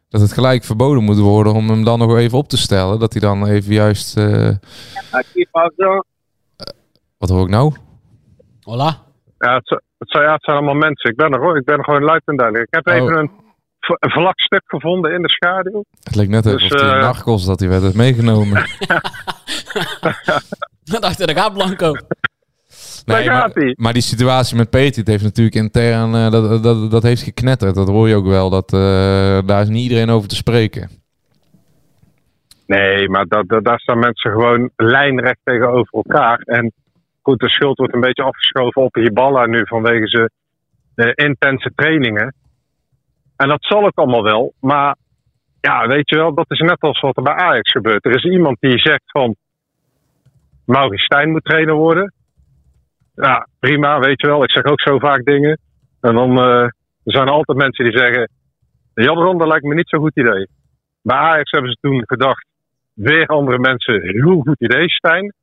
dat 0.09 0.20
het 0.20 0.33
gelijk 0.33 0.64
verboden 0.64 1.02
moet 1.04 1.18
worden 1.18 1.52
om 1.52 1.68
hem 1.68 1.85
dan 1.85 1.98
nog 1.98 2.16
even 2.16 2.38
op 2.38 2.48
te 2.48 2.57
stellen. 2.57 2.98
Dat 2.98 3.12
hij 3.12 3.20
dan 3.22 3.46
even 3.46 3.72
juist... 3.72 4.16
eh, 4.16 4.48
wat 7.18 7.28
hoor 7.28 7.42
ik 7.44 7.48
nou? 7.50 7.74
Hola. 8.62 8.98
Ja, 9.38 9.54
het, 9.54 9.68
het, 9.98 10.11
zijn- 10.11 10.24
ja, 10.24 10.33
het 10.33 10.44
zijn 10.44 10.57
allemaal 10.57 10.74
mensen. 10.74 11.11
Ik 11.11 11.16
ben 11.16 11.33
er 11.33 11.40
hoor. 11.40 11.57
Ik 11.57 11.64
ben 11.64 11.78
er 11.78 11.85
gewoon 11.85 12.02
luid 12.02 12.22
en 12.24 12.37
duidelijk. 12.37 12.66
Ik 12.66 12.74
heb 12.85 12.87
Oh. 12.87 12.94
even 13.02 13.18
een, 13.18 13.30
een 13.98 14.11
vlak 14.11 14.40
stuk 14.40 14.62
gevonden 14.66 15.14
in 15.14 15.22
de 15.22 15.28
schaduw. 15.30 15.85
Het 16.02 16.14
leek 16.14 16.28
net 16.28 16.42
Dus, 16.42 16.52
alsof 16.52 16.80
hij 16.80 16.90
eh, 16.90 17.00
narcos 17.00 17.44
dat 17.44 17.61
hij 17.61 17.68
werd 17.68 17.94
meegenomen. 17.94 18.57
Dan 20.92 21.00
dacht 21.00 21.20
ik, 21.20 21.26
daar 21.26 21.37
gaat 21.37 21.52
Blanco. 21.52 21.92
Daar 23.04 23.24
maar, 23.24 23.34
gaat 23.34 23.54
hij. 23.54 23.74
maar 23.78 23.92
die 23.92 24.02
situatie 24.02 24.56
met 24.56 24.70
Petit 24.70 25.06
heeft 25.06 25.22
natuurlijk 25.22 25.56
intern... 25.56 26.14
eh, 26.14 26.30
dat, 26.30 26.62
dat, 26.62 26.90
dat 26.90 27.02
heeft 27.02 27.22
geknetterd. 27.22 27.74
Dat 27.74 27.88
hoor 27.88 28.08
je 28.08 28.14
ook 28.14 28.26
wel. 28.26 28.50
Dat, 28.50 28.72
eh, 28.72 29.38
daar 29.46 29.62
is 29.62 29.68
niet 29.68 29.82
iedereen 29.82 30.10
over 30.10 30.28
te 30.28 30.34
spreken. 30.34 30.88
Nee, 32.66 33.08
maar 33.08 33.26
dat, 33.26 33.48
dat, 33.48 33.64
daar 33.64 33.80
staan 33.80 33.98
mensen 33.98 34.30
gewoon 34.30 34.70
lijnrecht 34.76 35.38
tegenover 35.44 35.92
elkaar. 35.92 36.38
En 36.38 36.72
goed, 37.22 37.40
de 37.40 37.48
schuld 37.48 37.78
wordt 37.78 37.94
een 37.94 38.00
beetje 38.00 38.22
afgeschoven 38.22 38.82
op 38.82 38.94
Hiballa 38.94 39.46
nu 39.46 39.66
vanwege 39.66 40.08
zijn 40.08 40.30
eh, 40.94 41.26
intense 41.26 41.70
trainingen. 41.74 42.34
En 43.36 43.48
dat 43.48 43.64
zal 43.64 43.84
ook 43.84 43.98
allemaal 43.98 44.22
wel. 44.22 44.52
Maar 44.60 44.96
ja, 45.60 45.86
weet 45.86 46.10
je 46.10 46.16
wel, 46.16 46.34
dat 46.34 46.50
is 46.50 46.58
net 46.58 46.80
als 46.80 47.00
wat 47.00 47.16
er 47.16 47.22
bij 47.22 47.34
Ajax 47.34 47.70
gebeurt. 47.70 48.04
Er 48.04 48.14
is 48.14 48.24
iemand 48.24 48.56
die 48.60 48.78
zegt 48.78 49.04
van... 49.06 49.36
Maurice 50.64 51.04
Stijn 51.04 51.30
moet 51.30 51.44
trainer 51.44 51.74
worden. 51.74 52.12
Ja, 53.14 53.48
prima, 53.59 53.98
weet 53.98 54.20
je 54.20 54.27
wel. 54.27 54.42
Ik 54.42 54.50
zeg 54.50 54.64
ook 54.64 54.81
zo 54.81 54.98
vaak 54.98 55.24
dingen. 55.24 55.59
En 56.00 56.14
dan 56.14 56.38
eh, 56.38 56.68
zijn 57.05 57.27
er 57.27 57.33
altijd 57.33 57.59
mensen 57.59 57.85
die 57.85 57.98
zeggen... 57.98 58.31
Jan 58.94 59.18
Ronde 59.18 59.46
lijkt 59.46 59.64
me 59.64 59.74
niet 59.74 59.88
zo'n 59.88 60.00
goed 60.00 60.16
idee. 60.16 60.48
Bij 61.03 61.16
Ajax 61.16 61.50
hebben 61.50 61.70
ze 61.70 61.79
toen 61.81 62.03
gedacht... 62.07 62.46
Weer 62.94 63.27
andere 63.27 63.59
mensen, 63.59 64.03
heel 64.03 64.40
goed 64.40 64.61
idee, 64.61 64.88
Stijn. 64.88 65.35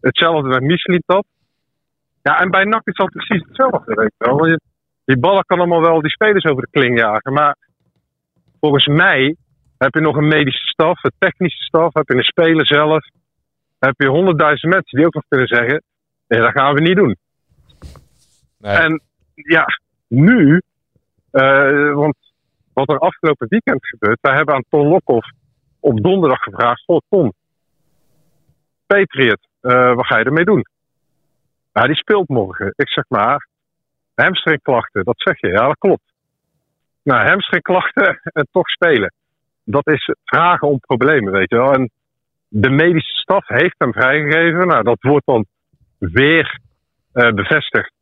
Hetzelfde 0.00 0.48
met 0.48 0.62
Mislintat. 0.62 1.26
Ja, 2.22 2.40
en 2.40 2.50
bij 2.50 2.64
NAC 2.64 2.86
is 2.86 2.94
dat 2.94 3.10
precies 3.10 3.42
hetzelfde, 3.46 3.94
weet 3.94 4.14
wel. 4.16 4.58
Die 5.04 5.18
ballen 5.18 5.44
kan 5.44 5.58
allemaal 5.58 5.80
wel 5.80 6.00
die 6.00 6.10
spelers 6.10 6.44
over 6.44 6.62
de 6.62 6.70
kling 6.70 6.98
jagen. 6.98 7.32
Maar 7.32 7.56
volgens 8.60 8.86
mij 8.86 9.36
heb 9.78 9.94
je 9.94 10.00
nog 10.00 10.16
een 10.16 10.28
medische 10.28 10.66
staf, 10.66 11.04
een 11.04 11.12
technische 11.18 11.62
staf, 11.62 11.94
heb 11.94 12.08
je 12.08 12.14
een 12.14 12.22
speler 12.22 12.66
zelf. 12.66 13.04
Heb 13.78 13.94
je 13.96 14.08
honderdduizend 14.08 14.72
mensen 14.72 14.98
die 14.98 15.06
ook 15.06 15.14
nog 15.14 15.24
kunnen 15.28 15.46
zeggen, 15.46 15.82
nee, 16.28 16.40
dat 16.40 16.52
gaan 16.52 16.74
we 16.74 16.80
niet 16.80 16.96
doen. 16.96 17.16
Nee. 18.58 18.76
En 18.76 19.02
ja, 19.34 19.64
nu, 20.08 20.62
eh, 21.30 21.92
want 21.92 22.16
wat 22.72 22.88
er 22.88 22.98
afgelopen 22.98 23.48
weekend 23.48 23.86
gebeurt, 23.86 24.18
wij 24.20 24.34
hebben 24.34 24.54
aan 24.54 24.64
Ton 24.68 24.88
Lokhoff 24.88 25.30
op 25.80 26.02
donderdag 26.02 26.42
gevraagd, 26.42 26.84
goh 26.84 27.00
Ton, 27.08 27.32
Patriot, 28.86 29.48
eh, 29.60 29.94
wat 29.94 30.06
ga 30.06 30.18
je 30.18 30.24
ermee 30.24 30.44
doen? 30.44 30.66
Ja, 31.72 31.82
die 31.82 31.96
speelt 31.96 32.28
morgen. 32.28 32.72
Ik 32.76 32.88
zeg 32.88 33.04
maar, 33.08 33.48
hamstringklachten, 34.14 35.04
dat 35.04 35.14
zeg 35.18 35.40
je, 35.40 35.48
ja 35.48 35.66
dat 35.66 35.78
klopt. 35.78 36.12
Nou, 37.02 37.28
hamstringklachten 37.28 38.20
en 38.38 38.48
toch 38.52 38.68
spelen. 38.68 39.12
Dat 39.64 39.86
is 39.86 40.14
vragen 40.24 40.68
om 40.68 40.80
problemen, 40.80 41.32
weet 41.32 41.50
je 41.50 41.56
wel. 41.56 41.72
En 41.72 41.90
de 42.48 42.70
medische 42.70 43.16
staf 43.16 43.48
heeft 43.48 43.74
hem 43.78 43.92
vrijgegeven. 43.92 44.66
Nou, 44.66 44.82
dat 44.82 44.98
wordt 45.00 45.26
dan 45.26 45.46
weer 45.98 46.60
eh, 47.12 47.32
bevestigd 47.32 47.92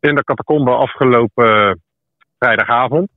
in 0.00 0.14
de 0.14 0.24
catacombe 0.24 0.70
afgelopen 0.70 1.80
vrijdagavond. 2.38 3.08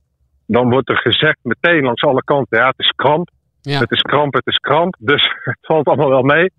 Dan 0.46 0.70
wordt 0.70 0.88
er 0.88 0.96
gezegd 0.96 1.38
meteen 1.42 1.82
langs 1.82 2.02
alle 2.02 2.24
kanten, 2.24 2.58
ja, 2.58 2.66
het 2.66 2.78
is 2.78 2.92
kramp. 2.96 3.30
Ja. 3.60 3.78
Het 3.78 3.90
is 3.90 4.00
kramp, 4.00 4.34
het 4.34 4.46
is 4.46 4.56
kramp. 4.56 4.96
Dus 4.98 5.22
het 5.44 5.58
valt 5.60 5.86
allemaal 5.86 6.08
wel 6.08 6.22
mee. 6.22 6.50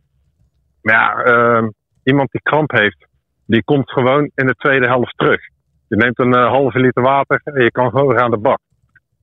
Maar 0.82 0.96
ja, 0.96 1.24
ehm, 1.24 1.70
iemand 2.04 2.32
die 2.32 2.42
kramp 2.42 2.72
heeft, 2.72 3.08
die 3.46 3.64
komt 3.64 3.92
gewoon 3.92 4.32
in 4.36 4.48
de 4.48 4.56
tweede 4.56 4.88
helft 4.88 5.18
terug. 5.18 5.42
Je 5.88 5.96
neemt 5.96 6.20
een 6.20 6.34
eh, 6.34 6.48
halve 6.48 6.80
liter 6.80 7.04
water 7.04 7.42
en 7.44 7.64
je 7.64 7.72
kan 7.72 7.90
gewoon 7.90 8.08
weer 8.08 8.22
aan 8.22 8.32
de 8.32 8.38
bak. 8.38 8.60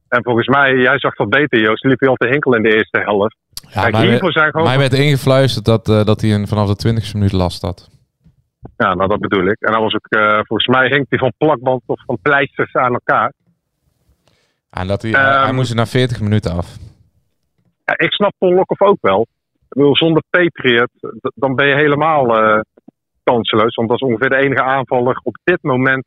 En 0.09 0.23
volgens 0.23 0.47
mij, 0.47 0.75
jij 0.75 0.99
zag 0.99 1.15
dat 1.15 1.29
beter, 1.29 1.61
Joost. 1.61 1.85
liep 1.85 2.01
je 2.01 2.09
al 2.09 2.15
te 2.15 2.29
hinkel 2.29 2.55
in 2.55 2.63
de 2.63 2.75
eerste 2.75 2.99
helft. 2.99 3.37
Ja, 3.69 3.81
Kijk, 3.83 3.93
mij, 3.93 4.07
hiervoor 4.07 4.33
zijn 4.33 4.51
gewoon... 4.51 4.67
mij 4.67 4.79
werd 4.79 4.93
ingefluisterd 4.93 5.65
dat, 5.65 5.89
eh, 5.89 6.05
dat 6.05 6.21
hij 6.21 6.35
een, 6.35 6.47
vanaf 6.47 6.69
de 6.69 6.77
20 6.77 7.15
minuut 7.15 7.33
last 7.33 7.63
had. 7.63 8.00
Ja, 8.77 8.95
nou 8.95 9.09
dat 9.09 9.21
bedoel 9.21 9.47
ik. 9.47 9.61
En 9.61 9.73
dan 9.73 9.83
was 9.83 9.95
ook, 9.95 10.07
eh, 10.09 10.35
volgens 10.43 10.67
mij 10.67 10.89
hinkt 10.89 11.11
hij 11.11 11.19
van 11.19 11.33
plakband 11.39 11.83
of 11.87 12.03
van 12.05 12.19
pleisters 12.23 12.75
aan 12.75 12.93
elkaar. 12.93 13.33
En 14.71 14.87
dat 14.87 15.03
hij, 15.03 15.11
hij- 15.11 15.23
hij 15.39 15.47
Ehm, 15.47 15.55
moest 15.55 15.71
er 15.71 15.77
na 15.77 15.87
40 15.87 16.21
minuten 16.21 16.53
af. 16.53 16.77
Ja, 17.85 17.95
ik 17.99 18.13
snap 18.13 18.33
Ton 18.39 18.55
Lokhoff 18.55 18.81
ook 18.81 18.99
wel. 19.01 19.21
Ik 19.53 19.77
bedoel, 19.77 19.97
zonder 19.97 20.23
Patriot, 20.31 20.91
dan 21.35 21.55
ben 21.55 21.67
je 21.67 21.75
helemaal 21.75 22.37
eh, 22.43 22.61
kanseloos. 23.25 23.75
Want 23.75 23.89
dat 23.89 24.01
is 24.03 24.09
ongeveer 24.09 24.29
de 24.29 24.37
enige 24.37 24.63
aanvaller 24.63 25.21
op 25.23 25.39
dit 25.45 25.63
moment 25.63 26.05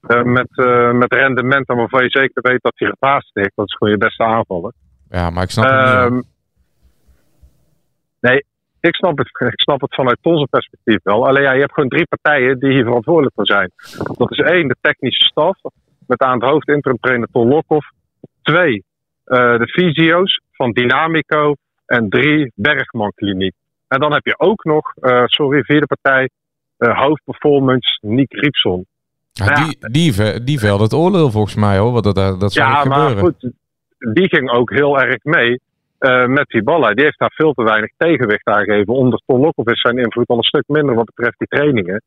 eh, 0.00 0.22
met, 0.22 0.48
met 0.94 1.12
rendement. 1.12 1.68
En 1.68 1.76
waarvan 1.76 2.02
je 2.02 2.10
zeker 2.10 2.42
weet 2.42 2.62
dat 2.62 2.72
hij 2.76 2.88
gepaast 2.88 3.30
heeft. 3.32 3.52
Dat 3.54 3.66
is 3.66 3.74
gewoon 3.76 3.92
je 3.92 3.98
beste 3.98 4.24
aanvaller. 4.24 4.72
Ja, 5.10 5.30
maar 5.30 5.42
ik 5.42 5.50
snap 5.50 5.64
het 5.64 5.74
niet. 5.74 5.86
Ehm, 5.94 6.20
nee, 8.20 8.44
ik 8.84 8.94
snap, 8.94 9.18
het, 9.18 9.28
ik 9.52 9.60
snap 9.60 9.80
het 9.80 9.94
vanuit 9.94 10.18
onze 10.22 10.46
perspectief 10.50 10.98
wel. 11.02 11.26
Alleen 11.26 11.42
ja, 11.42 11.52
je 11.52 11.60
hebt 11.60 11.72
gewoon 11.72 11.88
drie 11.88 12.06
partijen 12.06 12.58
die 12.58 12.70
hier 12.70 12.84
verantwoordelijk 12.84 13.34
voor 13.34 13.46
zijn. 13.46 13.70
Dat 14.16 14.30
is 14.30 14.38
één, 14.38 14.68
de 14.68 14.76
technische 14.80 15.24
staf. 15.24 15.58
Met 16.06 16.20
aan 16.20 16.40
het 16.40 16.50
hoofd 16.50 16.68
interim 16.68 16.98
trainer 17.00 17.28
Ton 17.32 17.48
Lokhoff. 17.48 17.90
Twee, 18.42 18.84
eh, 19.24 19.58
de 19.58 19.66
fysio's 19.66 20.40
van 20.52 20.70
Dynamico. 20.70 21.54
En 21.86 22.08
drie, 22.08 22.52
Bergman 22.54 23.12
Kliniek. 23.14 23.54
En 23.88 24.00
dan 24.00 24.12
heb 24.12 24.24
je 24.24 24.38
ook 24.38 24.64
nog, 24.64 24.94
eh, 24.94 25.22
sorry, 25.24 25.62
vierde 25.62 25.86
partij, 25.86 26.28
eh 26.76 26.98
hoofdperformance 27.00 27.98
Nick 28.00 28.32
Riepson. 28.32 28.86
Ja, 29.32 29.54
die, 29.54 29.76
die, 29.90 30.44
die 30.44 30.58
velde 30.58 30.82
het 30.82 30.92
oordeel 30.92 31.30
volgens 31.30 31.54
mij 31.54 31.78
hoor. 31.78 31.92
Wat 31.92 32.04
dat, 32.04 32.14
dat, 32.14 32.52
zou 32.52 32.68
Ja, 32.68 32.84
maar 32.84 33.08
gebeuren. 33.08 33.22
goed, 33.24 33.52
die 34.14 34.28
ging 34.28 34.50
ook 34.50 34.70
heel 34.70 35.00
erg 35.00 35.24
mee 35.24 35.60
eh, 36.04 36.26
met 36.26 36.48
die 36.48 36.62
ballen. 36.62 36.96
Die 36.96 37.04
heeft 37.04 37.18
daar 37.18 37.32
veel 37.34 37.52
te 37.52 37.62
weinig 37.62 37.90
tegenwicht 37.96 38.46
aangegeven. 38.46 38.94
Onder 38.94 39.20
Ton 39.26 39.40
Lokhoff 39.40 39.70
is 39.70 39.80
zijn 39.80 39.98
invloed 39.98 40.28
al 40.28 40.36
een 40.36 40.42
stuk 40.42 40.64
minder 40.66 40.94
wat 40.94 41.10
betreft 41.14 41.38
die 41.38 41.48
trainingen. 41.48 42.02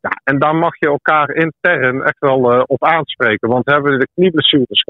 Ja, 0.00 0.10
en 0.24 0.38
daar 0.38 0.54
mag 0.54 0.78
je 0.78 0.86
elkaar 0.86 1.30
intern 1.30 2.02
echt 2.02 2.18
wel 2.18 2.52
eh, 2.52 2.62
op 2.66 2.84
aanspreken. 2.84 3.48
Want 3.48 3.66
hebben 3.66 3.92
we 3.92 3.98
de 3.98 4.08
knieblessures. 4.14 4.84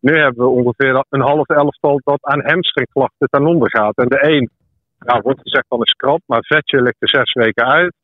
Nu 0.00 0.18
hebben 0.18 0.44
we 0.44 0.50
ongeveer 0.50 1.04
een 1.08 1.20
half 1.20 1.48
elftal 1.48 2.00
dat 2.04 2.18
aan 2.20 2.46
hamstringklachten 2.46 3.28
ten 3.30 3.46
onder 3.46 3.70
gaat. 3.70 3.96
En 3.96 4.08
de 4.08 4.28
een 4.28 4.50
ja, 4.98 5.20
wordt 5.20 5.40
gezegd 5.40 5.64
dan 5.68 5.82
is 5.82 5.92
krap, 5.92 6.20
maar 6.26 6.44
Vetje 6.44 6.82
ligt 6.82 7.02
er 7.02 7.08
zes 7.08 7.32
weken 7.32 7.66
uit. 7.66 7.94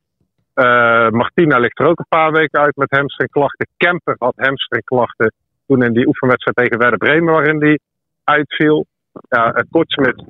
Eh, 0.54 1.08
Martina 1.08 1.58
ligt 1.58 1.78
er 1.78 1.86
ook 1.86 1.98
een 1.98 2.18
paar 2.18 2.32
weken 2.32 2.60
uit 2.60 2.76
met 2.76 2.90
hamstringklachten. 2.90 3.68
Kemper 3.76 4.16
had 4.18 4.34
hamstringklachten 4.36 5.32
toen 5.66 5.82
in 5.82 5.92
die 5.92 6.06
oefenwedstrijd 6.06 6.56
tegen 6.56 6.78
Werder 6.78 6.98
Bremen, 6.98 7.32
waarin 7.32 7.58
die 7.58 7.80
uitviel. 8.24 8.86
Ja, 9.28 9.56
uh, 9.56 9.62
Kortsmit, 9.70 10.24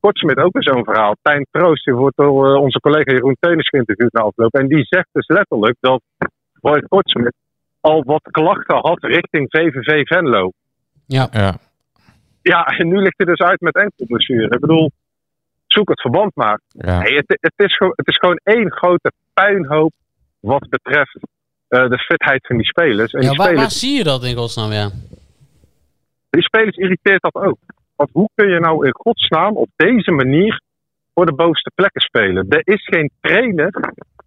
Kortsmit 0.00 0.38
ook 0.38 0.52
weer 0.52 0.62
zo'n 0.62 0.84
verhaal. 0.84 1.14
Tijn 1.22 1.46
Troost, 1.50 1.84
die 1.84 1.94
wordt 1.94 2.16
door 2.16 2.48
uh, 2.48 2.60
onze 2.62 2.80
collega 2.80 3.12
Jeroen 3.12 3.36
Teunis 3.40 3.68
geïnterviewd 3.68 4.12
na 4.12 4.20
afloop. 4.20 4.54
En 4.54 4.66
die 4.66 4.84
zegt 4.84 5.08
dus 5.12 5.26
letterlijk 5.26 5.76
dat 5.80 6.02
Roy 6.60 6.82
Kortsmit 6.88 7.34
al 7.80 8.02
wat 8.04 8.22
klachten 8.30 8.76
had 8.76 9.02
richting 9.02 9.46
VVV 9.48 10.06
Venlo. 10.06 10.50
Ja. 11.06 11.28
Ja. 11.30 11.58
Ja, 12.42 12.64
en 12.64 12.88
nu 12.88 12.96
ligt 12.96 13.16
hij 13.16 13.26
dus 13.26 13.40
uit 13.40 13.60
met 13.60 13.74
enkelblessure. 13.74 14.54
Ik 14.54 14.60
bedoel, 14.60 14.90
zoek 15.66 15.88
het 15.88 16.00
verband 16.00 16.34
maar. 16.34 16.60
Ja. 16.68 17.00
Het, 17.00 17.38
het, 17.40 17.52
is 17.56 17.76
gewoon, 17.76 17.92
het 17.96 18.08
is 18.08 18.16
gewoon 18.16 18.40
één 18.42 18.72
grote 18.72 19.12
puinhoop 19.34 19.92
wat 20.40 20.68
betreft 20.68 21.18
uh, 21.68 21.88
de 21.88 21.98
fitheid 21.98 22.46
van 22.46 22.56
die 22.56 22.66
spelers. 22.66 23.12
En 23.12 23.22
ja, 23.22 23.28
die 23.28 23.36
waar, 23.36 23.46
spelers, 23.46 23.62
waar 23.62 23.78
zie 23.80 23.96
je 23.96 24.04
dat 24.04 24.24
in 24.24 24.36
godsnaam, 24.36 24.72
ja? 24.72 24.90
Die 26.30 26.42
spelers 26.42 26.76
irriteert 26.76 27.22
dat 27.22 27.34
ook. 27.34 27.58
Want 27.96 28.10
hoe 28.12 28.28
kun 28.34 28.48
je 28.48 28.60
nou 28.60 28.86
in 28.86 28.94
godsnaam 28.94 29.56
op 29.56 29.68
deze 29.76 30.10
manier 30.10 30.60
voor 31.14 31.26
de 31.26 31.34
bovenste 31.34 31.70
plekken 31.74 32.00
spelen? 32.00 32.46
Er 32.48 32.60
is 32.64 32.84
geen 32.84 33.10
trainer 33.20 33.70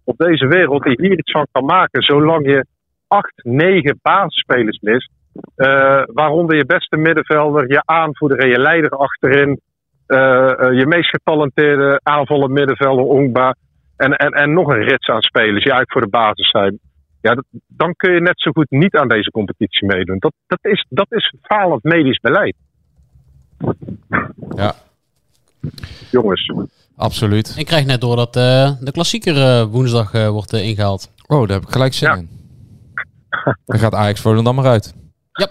op 0.04 0.16
deze 0.16 0.46
wereld 0.46 0.82
die 0.82 0.96
hier 1.00 1.18
iets 1.18 1.32
van 1.32 1.46
kan 1.52 1.64
maken, 1.64 2.02
zolang 2.02 2.46
je 2.46 2.66
acht, 3.08 3.32
negen 3.42 3.98
basisspelers 4.02 4.78
mist. 4.78 5.10
Uh, 5.56 6.02
waaronder 6.06 6.56
je 6.56 6.66
beste 6.66 6.96
middenvelder, 6.96 7.72
je 7.72 7.82
aanvoerder 7.84 8.38
en 8.38 8.48
je 8.48 8.58
leider 8.58 8.90
achterin. 8.90 9.60
Uh, 10.06 10.18
uh, 10.18 10.78
je 10.78 10.86
meest 10.86 11.08
getalenteerde 11.08 12.00
aanvallend 12.02 12.50
middenvelder, 12.50 13.04
Ongba. 13.04 13.54
En, 13.96 14.12
en, 14.12 14.30
en 14.30 14.52
nog 14.52 14.68
een 14.68 14.82
rits 14.82 15.08
aan 15.08 15.20
spelers 15.20 15.64
die 15.64 15.72
eigenlijk 15.72 15.92
voor 15.92 16.00
de 16.00 16.08
basis 16.08 16.50
zijn. 16.50 16.78
Ja, 17.20 17.34
dat, 17.34 17.44
dan 17.68 17.94
kun 17.96 18.12
je 18.12 18.20
net 18.20 18.40
zo 18.40 18.50
goed 18.50 18.70
niet 18.70 18.96
aan 18.96 19.08
deze 19.08 19.30
competitie 19.30 19.86
meedoen. 19.86 20.18
Dat, 20.18 20.32
dat, 20.46 20.58
is, 20.62 20.86
dat 20.88 21.12
is 21.12 21.34
falend 21.40 21.82
medisch 21.82 22.18
beleid. 22.18 22.56
Ja. 24.56 24.74
Jongens. 26.10 26.52
Absoluut. 26.96 27.54
Ik 27.56 27.66
krijg 27.66 27.84
net 27.86 28.00
door 28.00 28.16
dat 28.16 28.36
uh, 28.36 28.70
de 28.80 28.92
klassieker 28.92 29.36
uh, 29.36 29.62
woensdag 29.64 30.14
uh, 30.14 30.28
wordt 30.28 30.52
ingehaald. 30.52 31.10
Oh, 31.26 31.46
daar 31.48 31.56
heb 31.56 31.66
ik 31.66 31.72
gelijk 31.72 31.92
zin 31.94 32.08
Ja. 32.08 32.16
in. 32.16 32.28
Dan 33.64 33.78
gaat 33.78 33.94
Ajax 33.94 34.20
Volendam 34.20 34.54
maar 34.54 34.66
uit. 34.66 34.94
Ja. 35.32 35.48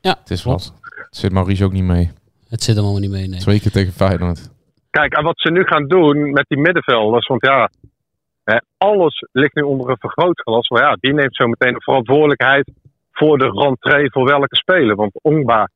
Ja, 0.00 0.16
Het 0.20 0.30
is 0.30 0.42
wat. 0.42 0.72
Zit 1.10 1.32
Maurice 1.32 1.64
ook 1.64 1.72
niet 1.72 1.82
mee. 1.84 2.10
Het 2.48 2.62
zit 2.62 2.76
er 2.76 2.82
allemaal 2.82 3.00
niet 3.00 3.10
mee, 3.10 3.28
nee. 3.28 3.40
Twee 3.40 3.60
keer 3.60 3.70
tegen 3.70 3.92
Feyenoord. 3.92 4.50
Kijk, 4.90 5.12
en 5.12 5.24
wat 5.24 5.38
ze 5.40 5.50
nu 5.50 5.64
gaan 5.64 5.86
doen 5.86 6.30
met 6.30 6.44
die 6.48 6.58
middenvelders, 6.58 7.26
want 7.26 7.42
ja, 7.44 7.70
hè, 8.44 8.56
alles 8.78 9.24
ligt 9.32 9.54
nu 9.54 9.62
onder 9.62 9.90
een 9.90 9.96
vergrootglas. 9.98 10.68
Maar 10.68 10.82
ja, 10.82 10.96
die 11.00 11.12
neemt 11.14 11.36
zo 11.36 11.46
meteen 11.46 11.72
de 11.72 11.82
verantwoordelijkheid 11.82 12.70
voor 13.12 13.38
de 13.38 13.50
rentree 13.50 14.10
voor 14.10 14.24
welke 14.24 14.56
speler. 14.56 14.96
Want 14.96 15.12
Ongba, 15.22 15.70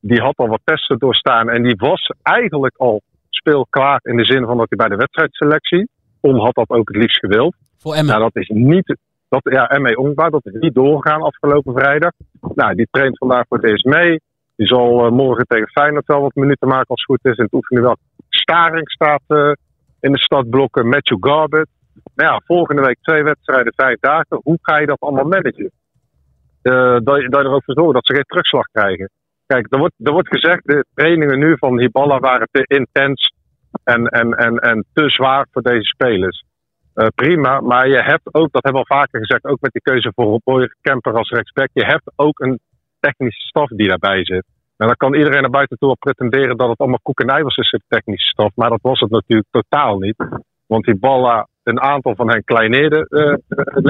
die 0.00 0.20
had 0.20 0.36
al 0.36 0.48
wat 0.48 0.60
testen 0.64 0.98
doorstaan 0.98 1.50
en 1.50 1.62
die 1.62 1.76
was 1.76 2.12
eigenlijk 2.22 2.76
al 2.76 3.02
speelklaar 3.30 4.00
in 4.02 4.16
de 4.16 4.24
zin 4.24 4.44
van 4.44 4.56
dat 4.56 4.66
hij 4.68 4.78
bij 4.78 4.88
de 4.88 4.96
wedstrijdselectie, 4.96 5.88
On 6.20 6.38
had 6.38 6.54
dat 6.54 6.68
ook 6.68 6.88
het 6.88 6.96
liefst 6.96 7.18
gewild. 7.18 7.54
Voor 7.78 7.94
Emmen. 7.94 8.18
Nou, 8.18 8.30
dat 8.32 8.42
is 8.42 8.48
niet, 8.48 8.96
dat, 9.28 9.40
ja, 9.42 9.78
ME 9.78 9.96
Ongba, 9.96 10.28
dat 10.28 10.46
is 10.46 10.60
niet 10.60 10.74
doorgegaan 10.74 11.22
afgelopen 11.22 11.72
vrijdag. 11.74 12.12
Nou, 12.54 12.74
die 12.74 12.88
traint 12.90 13.18
vandaag 13.18 13.44
voor 13.48 13.58
het 13.58 13.66
eerst 13.66 13.84
mee. 13.84 14.20
Die 14.56 14.66
zal 14.66 15.06
uh, 15.06 15.10
morgen 15.10 15.46
tegen 15.46 15.68
Feyenoord 15.68 16.06
wel 16.06 16.20
wat 16.20 16.34
minuten 16.34 16.68
maken 16.68 16.88
als 16.88 17.04
het 17.06 17.10
goed 17.10 17.32
is. 17.32 17.38
En 17.38 17.44
het 17.44 17.52
oefenen 17.52 17.82
wel. 17.82 17.96
Staring 18.28 18.90
staat 18.90 19.22
uh, 19.28 19.52
in 20.00 20.12
de 20.12 20.18
stadblokken. 20.18 20.88
Matthew 20.88 21.16
Garbett. 21.20 21.68
Nou 22.14 22.32
ja, 22.32 22.40
volgende 22.44 22.82
week 22.82 22.98
twee 23.02 23.22
wedstrijden, 23.22 23.72
vijf 23.76 23.98
dagen. 24.00 24.40
Hoe 24.42 24.58
ga 24.62 24.78
je 24.78 24.86
dat 24.86 25.00
allemaal 25.00 25.24
managen? 25.24 25.70
Uh, 26.62 26.92
dat, 26.92 27.04
dat 27.04 27.20
je 27.20 27.28
er 27.28 27.52
ook 27.52 27.64
voor 27.64 27.74
zorgt 27.74 27.94
dat 27.94 28.06
ze 28.06 28.14
geen 28.14 28.24
terugslag 28.24 28.66
krijgen. 28.72 29.10
Kijk, 29.52 29.66
er 29.70 29.78
wordt, 29.78 29.94
er 30.02 30.12
wordt 30.12 30.28
gezegd, 30.28 30.62
de 30.64 30.84
trainingen 30.94 31.38
nu 31.38 31.56
van 31.58 31.78
Hiballa 31.78 32.18
waren 32.18 32.48
te 32.50 32.62
intens 32.66 33.32
en, 33.84 34.06
en, 34.06 34.30
en, 34.32 34.56
en 34.56 34.84
te 34.92 35.10
zwaar 35.10 35.48
voor 35.52 35.62
deze 35.62 35.84
spelers. 35.94 36.44
Uh, 36.94 37.06
prima, 37.14 37.60
maar 37.60 37.88
je 37.88 38.02
hebt 38.02 38.34
ook, 38.34 38.52
dat 38.52 38.62
hebben 38.62 38.82
we 38.82 38.88
al 38.88 38.98
vaker 38.98 39.20
gezegd, 39.20 39.44
ook 39.44 39.60
met 39.60 39.72
die 39.72 39.82
keuze 39.82 40.12
voor 40.14 40.40
Boyer 40.44 40.74
Kemper 40.80 41.12
als 41.12 41.30
rechtsback, 41.30 41.68
je 41.72 41.84
hebt 41.84 42.12
ook 42.16 42.40
een 42.40 42.60
technische 43.00 43.46
staf 43.46 43.68
die 43.68 43.88
daarbij 43.88 44.24
zit. 44.24 44.44
En 44.76 44.86
dan 44.86 44.96
kan 44.96 45.14
iedereen 45.14 45.40
naar 45.40 45.50
buiten 45.50 45.78
toe 45.78 45.96
pretenderen 45.98 46.56
dat 46.56 46.68
het 46.68 46.78
allemaal 46.78 47.00
koek 47.02 47.20
en 47.20 47.28
ei 47.28 47.42
was 47.42 47.54
tussen 47.54 47.78
de 47.78 47.96
technische 47.96 48.28
staf, 48.28 48.50
maar 48.54 48.70
dat 48.70 48.82
was 48.82 49.00
het 49.00 49.10
natuurlijk 49.10 49.48
totaal 49.50 49.98
niet. 49.98 50.16
Want 50.66 50.84
die 50.84 50.98
Balla, 50.98 51.46
een 51.62 51.80
aantal 51.80 52.14
van 52.14 52.30
hen 52.30 52.44
kleineerde 52.44 53.06
uh, 53.08 53.34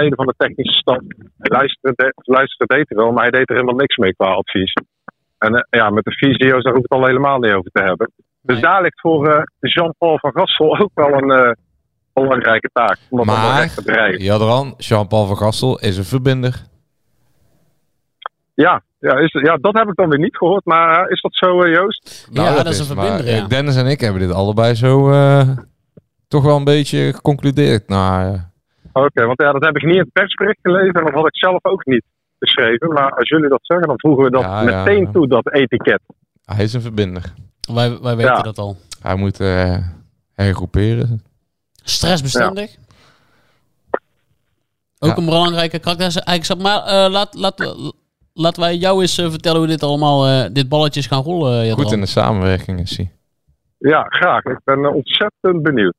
leden 0.01 0.17
van 0.17 0.27
de 0.27 0.35
technische 0.37 0.79
staf. 0.79 1.01
Hij 1.39 1.59
luisterde, 1.59 2.13
luisterde 2.17 2.75
hij 2.75 2.85
wel, 2.89 3.13
maar 3.13 3.23
hij 3.23 3.31
deed 3.31 3.49
er 3.49 3.55
helemaal 3.55 3.81
niks 3.81 3.97
mee 3.97 4.15
qua 4.15 4.27
advies. 4.27 4.73
En 5.39 5.55
uh, 5.55 5.61
ja, 5.71 5.91
met 5.91 6.05
de 6.05 6.13
fysio's 6.13 6.63
daar 6.63 6.73
hoef 6.73 6.85
ik 6.85 6.91
het 6.91 7.01
al 7.01 7.07
helemaal 7.07 7.39
niet 7.39 7.53
over 7.53 7.71
te 7.71 7.83
hebben. 7.83 8.11
Dus 8.43 8.55
Nee. 8.55 8.65
daar 8.65 8.83
ligt 8.83 9.01
voor 9.01 9.29
uh, 9.29 9.43
Jean-Paul 9.61 10.19
van 10.19 10.33
Gassel 10.35 10.79
ook 10.79 10.91
wel 10.95 11.13
een 11.13 11.47
uh, 11.47 11.51
belangrijke 12.13 12.71
taak. 12.73 12.99
Om 13.11 13.27
Maar, 13.27 13.61
recht 13.61 13.75
te 13.75 13.83
bereiken. 13.83 14.23
Jadran, 14.25 14.75
Jean-Paul 14.77 15.27
van 15.27 15.37
Gastel 15.37 15.79
is 15.81 15.97
een 15.97 16.05
verbinder. 16.05 16.55
Ja, 18.55 18.83
ja, 18.99 19.19
is, 19.19 19.33
ja, 19.33 19.57
dat 19.57 19.79
heb 19.79 19.89
ik 19.89 19.95
dan 19.95 20.09
weer 20.09 20.19
niet 20.19 20.37
gehoord. 20.37 20.65
Maar 20.65 21.05
uh, 21.05 21.11
is 21.11 21.21
dat 21.21 21.35
zo, 21.35 21.63
uh, 21.65 21.75
Joost? 21.75 22.29
Ja, 22.33 22.55
dat 22.55 22.67
is 22.67 22.89
een 22.89 22.97
maar, 22.97 23.07
verbinder, 23.07 23.35
ja. 23.35 23.43
eh, 23.43 23.49
Dennis 23.49 23.77
en 23.77 23.87
ik 23.87 24.01
hebben 24.01 24.21
dit 24.21 24.33
allebei 24.33 24.75
zo 24.75 25.11
eh, 25.11 25.49
toch 26.29 26.45
wel 26.45 26.57
een 26.57 26.65
beetje 26.65 27.13
geconcludeerd. 27.15 27.89
Nou, 27.89 28.35
eh, 28.35 28.41
Oké, 28.93 29.27
want 29.27 29.43
ja, 29.43 29.53
dat 29.53 29.65
heb 29.65 29.77
ik 29.77 29.83
niet 29.83 29.95
in 29.95 30.01
het 30.01 30.13
persbericht 30.13 30.59
gelezen. 30.63 30.93
En 30.95 31.05
dat 31.05 31.15
had 31.15 31.27
ik 31.27 31.37
zelf 31.37 31.65
ook 31.65 31.85
niet 31.87 32.05
geschreven. 32.39 32.93
Maar 32.93 33.11
als 33.15 33.29
jullie 33.29 33.49
dat 33.49 33.61
zeggen, 33.63 33.87
dan 33.87 34.01
voegen 34.01 34.25
we 34.25 34.31
dat 34.31 34.43
Ja, 34.43 34.63
meteen 34.63 35.05
ja. 35.05 35.11
toe, 35.11 35.29
dat 35.29 35.53
etiket. 35.53 36.01
hij 36.45 36.65
is 36.65 36.73
een 36.73 36.81
verbinder. 36.81 37.35
Wij, 37.73 37.99
wij 38.01 38.17
weten 38.17 38.35
Ja. 38.35 38.41
dat 38.43 38.59
al. 38.59 38.77
Hij 39.03 39.15
moet 39.15 39.41
eh 39.41 39.77
hergroeperen. 40.35 41.23
Stressbestendig. 41.85 42.77
Ook 44.99 45.11
Ja. 45.11 45.17
een 45.17 45.25
belangrijke 45.25 45.79
karaktereigenschap. 45.79 46.59
Maar 46.59 46.83
eh, 46.85 47.11
laat, 47.11 47.35
laat, 47.35 47.75
laten 48.33 48.63
wij 48.63 48.77
jou 48.77 49.01
eens 49.01 49.19
eh, 49.19 49.31
vertellen 49.31 49.59
hoe 49.59 49.67
dit 49.67 49.83
allemaal, 49.83 50.27
eh, 50.27 50.51
dit 50.53 50.69
balletje 50.69 51.01
is 51.01 51.07
gaan 51.07 51.23
rollen. 51.23 51.67
Jadran. 51.67 51.85
Goed 51.85 51.93
in 51.95 52.01
de 52.01 52.07
samenwerking 52.07 52.81
is 52.81 52.97
hij. 52.97 53.13
Ja, 53.79 54.03
graag. 54.03 54.45
Ik 54.45 54.61
ben 54.65 54.79
uh, 54.79 54.95
ontzettend 54.95 55.63
benieuwd. 55.63 55.95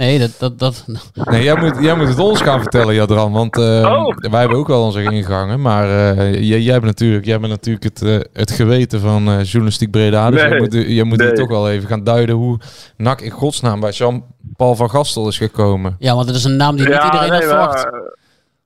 Nee, 0.00 0.18
dat... 0.18 0.36
dat, 0.38 0.58
dat 0.58 0.86
Nee, 1.30 1.42
jij 1.42 1.56
moet, 1.60 1.76
jij 1.80 1.96
moet 1.96 2.08
het 2.08 2.18
ons 2.18 2.42
gaan 2.42 2.60
vertellen, 2.60 2.94
Jadran. 2.94 3.32
Want 3.32 3.56
eh, 3.58 3.62
Oh. 3.92 4.16
wij 4.30 4.40
hebben 4.40 4.58
ook 4.58 4.68
wel 4.68 4.82
onze 4.84 5.02
ingangen. 5.02 5.60
Maar 5.60 5.84
eh, 5.84 6.34
jij, 6.48 6.60
jij, 6.60 6.72
hebt 6.72 6.84
natuurlijk, 6.84 7.24
jij 7.24 7.38
bent 7.40 7.52
natuurlijk 7.52 7.84
het, 7.84 8.02
eh, 8.02 8.18
het 8.32 8.50
geweten 8.50 9.00
van 9.00 9.28
eh, 9.28 9.42
journalistiek 9.42 9.90
Breda. 9.90 10.30
Dus 10.30 10.40
Nee. 10.40 10.50
jij 10.50 10.58
moet, 10.58 10.72
jij 10.72 11.04
moet 11.04 11.20
hier 11.20 11.34
toch 11.34 11.48
wel 11.48 11.70
even 11.70 11.88
gaan 11.88 12.04
duiden 12.04 12.34
hoe 12.34 12.58
NAC 12.96 13.20
in 13.20 13.30
godsnaam 13.30 13.80
bij 13.80 13.90
Jean-Paul 13.90 14.74
van 14.74 14.90
Gastel 14.90 15.28
is 15.28 15.38
gekomen. 15.38 15.96
ja, 15.98 16.14
want 16.14 16.26
het 16.26 16.36
is 16.36 16.44
een 16.44 16.56
naam 16.56 16.76
die 16.76 16.86
niet 16.88 17.04
iedereen 17.04 17.30
had 17.30 17.38
nee, 17.38 17.48
verwacht. 17.48 17.84
maar, 17.90 18.00
uh, 18.00 18.08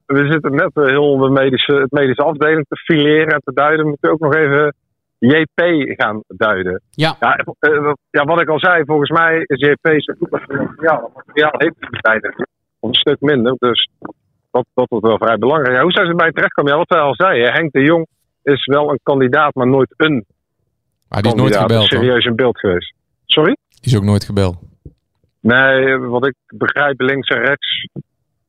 we 0.07 0.33
zitten 0.33 0.55
net 0.55 0.71
uh, 0.75 0.85
heel 0.87 1.19
de 1.19 1.31
medische, 1.31 1.75
het 1.75 1.91
medische 1.93 2.23
afdeling 2.23 2.65
te 2.69 2.77
fileren 2.77 3.35
en 3.35 3.41
te 3.45 3.53
duiden. 3.55 3.83
We 3.85 3.89
moeten 3.89 4.11
ook 4.11 4.21
nog 4.21 4.35
even 4.35 4.75
JP 5.29 5.61
gaan 6.01 6.23
duiden. 6.29 6.81
Ja. 6.91 7.17
Ja, 7.21 7.39
uh, 7.61 7.93
ja, 8.11 8.25
wat 8.25 8.41
ik 8.41 8.49
al 8.49 8.59
zei, 8.59 8.85
volgens 8.85 9.11
mij 9.11 9.45
is 9.47 9.61
JP 9.61 10.03
zijn 10.03 10.17
voetbalmateriaal. 10.19 11.11
Materiaal 11.15 11.55
heeft 11.57 11.75
hij 11.81 12.21
een 12.81 12.95
stuk 12.95 13.21
minder. 13.21 13.55
Dus 13.59 13.89
dat, 14.51 14.67
dat 14.75 14.91
is 14.91 15.01
wel 15.01 15.19
vrij 15.19 15.39
belangrijk. 15.39 15.77
Ja, 15.77 15.83
hoe 15.83 15.93
zijn 15.93 16.07
ze 16.07 16.15
bij 16.15 16.31
terechtkomen? 16.31 16.73
Ja, 16.73 16.79
wat 16.79 16.89
wij 16.89 17.01
al 17.01 17.15
zeiden. 17.15 17.53
Henk 17.53 17.73
de 17.73 17.81
Jong 17.81 18.07
is 18.43 18.65
wel 18.65 18.91
een 18.91 19.01
kandidaat, 19.03 19.55
maar 19.55 19.67
nooit 19.67 19.95
een 19.97 20.25
Maar 21.09 21.23
die 21.23 21.33
is 21.33 21.41
nooit 21.41 21.57
gebeld. 21.57 21.87
serieus 21.87 22.25
in 22.25 22.37
beeld 22.37 22.59
geweest. 22.59 22.95
Sorry? 23.25 23.57
Die 23.69 23.93
is 23.93 23.97
ook 23.97 24.05
nooit 24.05 24.25
gebeld. 24.25 24.57
Nee, 25.41 25.99
wat 25.99 26.27
ik 26.27 26.35
begrijp 26.47 27.01
links 27.01 27.29
en 27.29 27.39
rechts. 27.39 27.89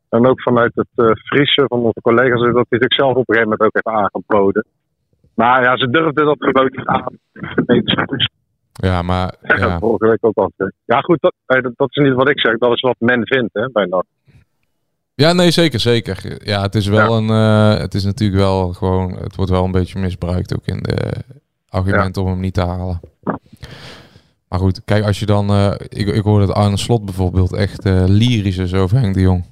En 0.10 0.28
ook 0.28 0.42
vanuit 0.42 0.72
het 0.76 0.88
uh, 0.96 1.12
Friese 1.12 1.66
van 1.68 1.80
onze 1.80 2.02
collega's, 2.02 2.42
is 2.48 2.54
dat 2.54 2.66
hij 2.70 2.80
zichzelf 2.80 3.16
op 3.16 3.30
een 3.30 3.36
gegeven 3.36 3.50
moment 3.50 3.62
ook 3.62 3.74
heeft 3.74 3.98
aangeboden. 3.98 4.66
Maar 5.36 5.64
ja, 5.64 5.78
ze 5.78 5.90
durfden 5.90 6.26
dat 6.26 6.36
gewoon 6.40 6.70
niet 6.72 6.86
aan. 6.86 7.18
Ja, 8.74 9.02
maar 9.02 9.34
ja. 9.42 9.80
vorige 9.80 10.08
week 10.08 10.26
ook 10.26 10.38
al. 10.38 10.52
Ja, 10.86 11.02
goed, 11.02 11.22
dat, 11.22 11.34
dat, 11.76 11.90
is 11.90 12.04
niet 12.04 12.14
wat 12.14 12.30
ik 12.30 12.40
zeg. 12.40 12.58
Dat 12.58 12.74
is 12.74 12.82
wat 12.82 12.96
men 13.00 13.28
vindt 13.28 13.54
hè, 13.54 13.70
bij 13.70 13.86
NAC. 13.86 14.06
Ja, 15.14 15.34
nee, 15.34 15.52
zeker, 15.52 15.80
zeker. 15.80 16.40
Ja, 16.44 16.62
het 16.62 16.76
is 16.76 16.88
wel 16.88 17.12
ja. 17.12 17.18
een. 17.18 17.74
Uh, 17.76 17.80
het 17.82 17.94
is 17.94 18.04
natuurlijk 18.04 18.40
wel 18.40 18.74
gewoon. 18.74 19.12
Het 19.12 19.36
wordt 19.36 19.52
wel 19.52 19.64
een 19.64 19.72
beetje 19.72 20.00
misbruikt 20.00 20.56
ook 20.56 20.66
in 20.66 20.80
de 20.82 21.14
argumenten 21.70 22.22
ja. 22.22 22.28
om 22.28 22.34
hem 22.34 22.42
niet 22.44 22.54
te 22.54 22.66
halen. 22.66 23.00
Maar 24.48 24.60
goed, 24.60 24.84
kijk, 24.86 25.06
als 25.06 25.20
je 25.20 25.26
dan. 25.26 25.50
Uh, 25.50 25.72
ik, 25.90 26.08
ik 26.08 26.24
hoor 26.24 26.40
dat 26.40 26.54
Arne 26.54 26.78
Slot 26.78 27.06
bijvoorbeeld 27.06 27.54
echt 27.54 27.86
uh, 27.86 28.04
lyrisch 28.08 28.58
is 28.58 28.74
over 28.74 28.98
Henk 28.98 29.14
de 29.14 29.22
Jong. 29.22 29.46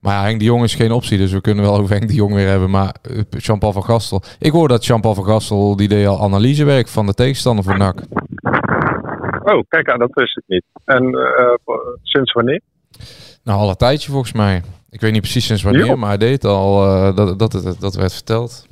Maar 0.00 0.14
ja, 0.14 0.22
Henk 0.22 0.38
de 0.38 0.44
Jong 0.44 0.62
is 0.62 0.74
geen 0.74 0.92
optie, 0.92 1.18
dus 1.18 1.32
we 1.32 1.40
kunnen 1.40 1.64
wel 1.64 1.76
over 1.76 1.90
Henk 1.96 2.08
de 2.08 2.14
Jong 2.14 2.34
weer 2.34 2.48
hebben. 2.48 2.70
Maar 2.70 2.94
uh, 3.10 3.20
Jean-Paul 3.38 3.72
van 3.72 3.84
Gastel. 3.84 4.22
Ik 4.38 4.52
hoor 4.52 4.68
dat 4.68 4.84
Jean-Paul 4.86 5.14
van 5.14 5.24
Gastel, 5.24 5.76
die 5.76 5.88
deed 5.88 6.06
al 6.06 6.20
analysewerk 6.22 6.88
van 6.88 7.06
de 7.06 7.14
tegenstander 7.14 7.64
voor 7.64 7.78
NAC. 7.78 8.00
Oh, 9.44 9.62
kijk 9.68 9.90
aan, 9.90 9.98
dat 9.98 10.10
wist 10.12 10.36
ik 10.36 10.42
niet. 10.46 10.64
En 10.84 11.04
eh, 11.14 11.74
sinds 12.02 12.32
wanneer? 12.32 12.60
Nou, 13.44 13.58
al 13.58 13.68
een 13.68 13.76
tijdje 13.76 14.10
volgens 14.10 14.32
mij. 14.32 14.62
Ik 14.90 15.00
weet 15.00 15.12
niet 15.12 15.20
precies 15.20 15.46
sinds 15.46 15.62
wanneer, 15.62 15.98
maar 15.98 16.08
hij 16.08 16.18
deed 16.18 16.44
al 16.44 16.84
uh, 16.86 17.16
dat, 17.16 17.38
dat, 17.38 17.52
het- 17.52 17.80
dat 17.80 17.94
werd 17.94 18.12
verteld. 18.14 18.66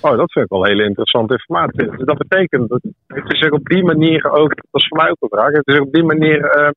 Oh, 0.00 0.16
dat 0.16 0.32
vind 0.32 0.44
ik 0.44 0.50
wel 0.50 0.64
hele 0.64 0.84
interessante 0.84 1.32
informatie. 1.32 1.90
Dus 1.96 2.04
dat 2.06 2.18
betekent 2.18 2.68
dat 2.68 2.80
het 3.06 3.22
zich 3.38 3.50
op 3.50 3.64
die 3.64 3.84
manier 3.84 4.30
ook, 4.30 4.48
dat 4.48 4.80
is 4.80 4.88
voor 4.88 4.96
mij 4.98 5.10
ook 5.10 5.16
een 5.20 5.38
vraag, 5.38 5.52
het 5.52 5.66
is 5.66 5.80
op 5.80 5.92
die 5.92 6.02
manier 6.04 6.44
eh, 6.44 6.70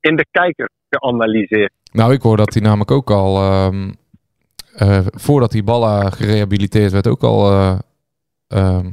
in 0.00 0.16
de 0.16 0.26
kijker 0.30 0.70
geanalyseerd. 0.98 1.72
Nou, 1.92 2.12
ik 2.12 2.22
hoor 2.22 2.36
dat 2.36 2.52
hij 2.52 2.62
namelijk 2.62 2.90
ook 2.90 3.10
al, 3.10 3.36
ehm, 3.36 3.92
eh, 4.74 4.98
voordat 5.10 5.50
die 5.50 5.62
Balla 5.62 6.10
gerehabiliteerd 6.10 6.92
werd, 6.92 7.06
ook 7.06 7.22
al 7.22 7.50
eh, 7.50 7.78
ehm, 8.48 8.90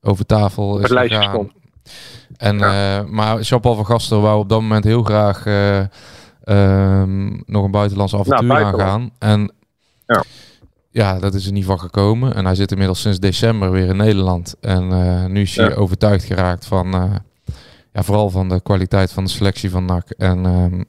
over 0.00 0.26
tafel 0.26 0.76
is 0.76 0.82
het 0.82 0.90
lijstje 0.90 1.16
gegaan. 1.22 1.52
En, 2.36 2.60
eh, 2.60 3.04
maar 3.04 3.40
Jean-Paul 3.40 3.74
van 3.74 3.86
Gastel 3.86 4.20
wou 4.20 4.38
op 4.38 4.48
dat 4.48 4.60
moment 4.60 4.84
heel 4.84 5.02
graag 5.02 5.46
eh, 5.46 5.78
ehm, 6.44 7.26
nog 7.46 7.64
een 7.64 7.70
buitenlands 7.70 8.14
avontuur 8.14 8.46
buitenland. 8.48 8.82
aangaan. 8.82 9.10
En 9.18 9.52
Ja. 10.06 10.22
ja, 10.90 11.18
dat 11.18 11.34
is 11.34 11.46
er 11.46 11.52
niet 11.52 11.64
van 11.64 11.80
gekomen. 11.80 12.34
En 12.34 12.44
hij 12.44 12.54
zit 12.54 12.70
inmiddels 12.70 13.00
sinds 13.00 13.18
december 13.18 13.70
weer 13.70 13.86
in 13.88 13.96
Nederland. 13.96 14.54
En 14.60 14.88
nu 15.32 15.40
is 15.40 15.56
hij 15.56 15.68
Ja. 15.68 15.74
overtuigd 15.74 16.24
geraakt 16.24 16.66
van, 16.66 16.90
ja, 17.92 18.02
vooral 18.02 18.30
van 18.30 18.48
de 18.48 18.60
kwaliteit 18.62 19.12
van 19.12 19.24
de 19.24 19.30
selectie 19.30 19.70
van 19.70 19.84
NAC. 19.84 20.10
En, 20.10 20.86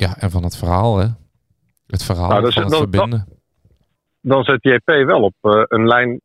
ja, 0.00 0.16
en 0.18 0.30
van 0.30 0.42
het 0.42 0.56
verhaal, 0.56 0.98
hè. 0.98 1.06
Het 1.86 2.04
verhaal 2.04 2.28
Nou, 2.28 2.52
van 2.52 2.62
het 2.64 2.76
verbinden. 2.76 3.26
Dan 4.20 4.44
zet 4.44 4.58
JP 4.62 5.06
wel 5.06 5.22
op 5.22 5.34
eh, 5.40 5.62
een 5.68 5.86
lijn, 5.86 6.20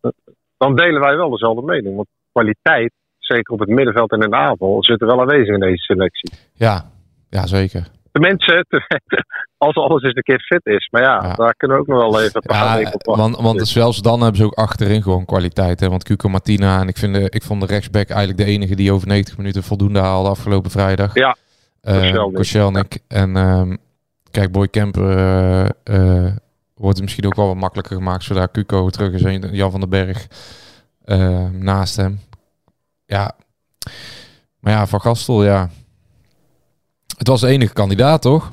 eh, 0.00 0.10
dan 0.56 0.74
delen 0.74 1.00
wij 1.00 1.16
wel 1.16 1.30
dezelfde 1.30 1.62
mening. 1.62 1.96
Want 1.96 2.08
kwaliteit, 2.32 2.92
zeker 3.18 3.52
op 3.52 3.60
het 3.60 3.68
middenveld 3.68 4.10
en 4.12 4.22
in 4.22 4.30
de 4.30 4.36
aanval, 4.36 4.84
zit 4.84 5.00
er 5.00 5.06
wel 5.06 5.20
aanwezig 5.20 5.54
in 5.54 5.60
deze 5.60 5.82
selectie. 5.82 6.32
Ja, 6.54 6.90
ja 7.28 7.46
zeker. 7.46 7.90
Tenminste, 8.12 8.64
als 9.66 9.74
alles 9.76 10.02
eens 10.02 10.14
een 10.14 10.22
keer 10.22 10.40
fit 10.40 10.66
is. 10.66 10.88
Maar 10.90 11.02
ja, 11.02 11.20
Ja. 11.22 11.34
daar 11.34 11.54
kunnen 11.54 11.76
we 11.76 11.82
ook 11.82 11.88
nog 11.88 12.10
wel 12.10 12.22
even 12.22 12.42
een 12.44 12.56
Ja, 12.56 12.90
op 12.92 13.16
want, 13.16 13.36
want 13.36 13.68
zelfs 13.68 14.02
dan 14.02 14.20
hebben 14.20 14.36
ze 14.36 14.44
ook 14.44 14.54
achterin 14.54 15.02
gewoon 15.02 15.24
kwaliteit. 15.24 15.80
Hè? 15.80 15.88
Want 15.88 16.04
Cuco 16.04 16.28
Martina 16.28 16.80
en 16.80 16.88
ik, 16.88 16.96
vind 16.96 17.14
de, 17.14 17.30
ik 17.30 17.42
vond 17.42 17.60
de 17.60 17.66
rechtsback 17.66 18.08
eigenlijk 18.08 18.38
de 18.38 18.44
enige 18.52 18.74
die 18.74 18.92
over 18.92 19.08
90 19.08 19.36
minuten 19.36 19.62
voldoende 19.62 19.98
haalde 19.98 20.28
afgelopen 20.28 20.70
vrijdag. 20.70 21.14
Ja, 21.14 21.36
Eh, 21.84 21.94
Koscielny. 21.94 22.32
Koscielny. 22.32 22.82
En 23.08 23.36
ehm, 23.36 23.76
kijk, 24.30 24.52
Boy 24.52 24.68
Kemper 24.68 25.16
eh, 25.16 25.64
eh, 25.84 26.32
wordt 26.74 26.96
het 26.96 27.00
misschien 27.00 27.26
ook 27.26 27.34
wel 27.34 27.46
wat 27.46 27.56
makkelijker 27.56 27.96
gemaakt 27.96 28.22
zodra 28.22 28.48
Cuco 28.52 28.88
terug 28.88 29.12
is 29.12 29.22
en 29.22 29.54
Jan 29.54 29.70
van 29.70 29.80
den 29.80 29.88
Berg 29.88 30.26
eh, 31.04 31.50
naast 31.50 31.96
hem. 31.96 32.20
Ja, 33.06 33.32
maar 34.60 34.72
ja, 34.72 34.86
Van 34.86 35.00
Gastel, 35.00 35.44
ja. 35.44 35.68
Het 37.18 37.28
was 37.28 37.40
de 37.40 37.46
enige 37.48 37.72
kandidaat, 37.72 38.22
toch? 38.22 38.52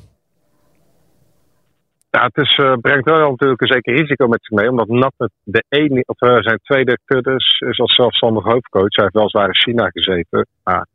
Ja, 2.09 2.23
het 2.23 2.37
is, 2.37 2.57
eh, 2.57 2.73
brengt 2.81 3.05
wel 3.05 3.29
natuurlijk 3.29 3.61
een 3.61 3.67
zeker 3.67 3.95
risico 3.95 4.27
met 4.27 4.39
zich 4.41 4.57
mee. 4.57 4.69
Omdat 4.69 4.87
Nat 4.87 5.13
de 5.43 5.63
ene, 5.69 6.03
of, 6.05 6.21
eh, 6.21 6.37
zijn 6.39 6.59
tweede 6.63 6.97
kudders 7.05 7.59
is 7.59 7.79
als 7.79 7.95
zelfstandig 7.95 8.43
hoofdcoach. 8.43 8.95
Hij 8.95 9.03
heeft 9.03 9.15
weliswaar 9.15 9.47
in 9.47 9.55
China 9.55 9.89
gezeten. 9.89 10.47
Maar 10.63 10.87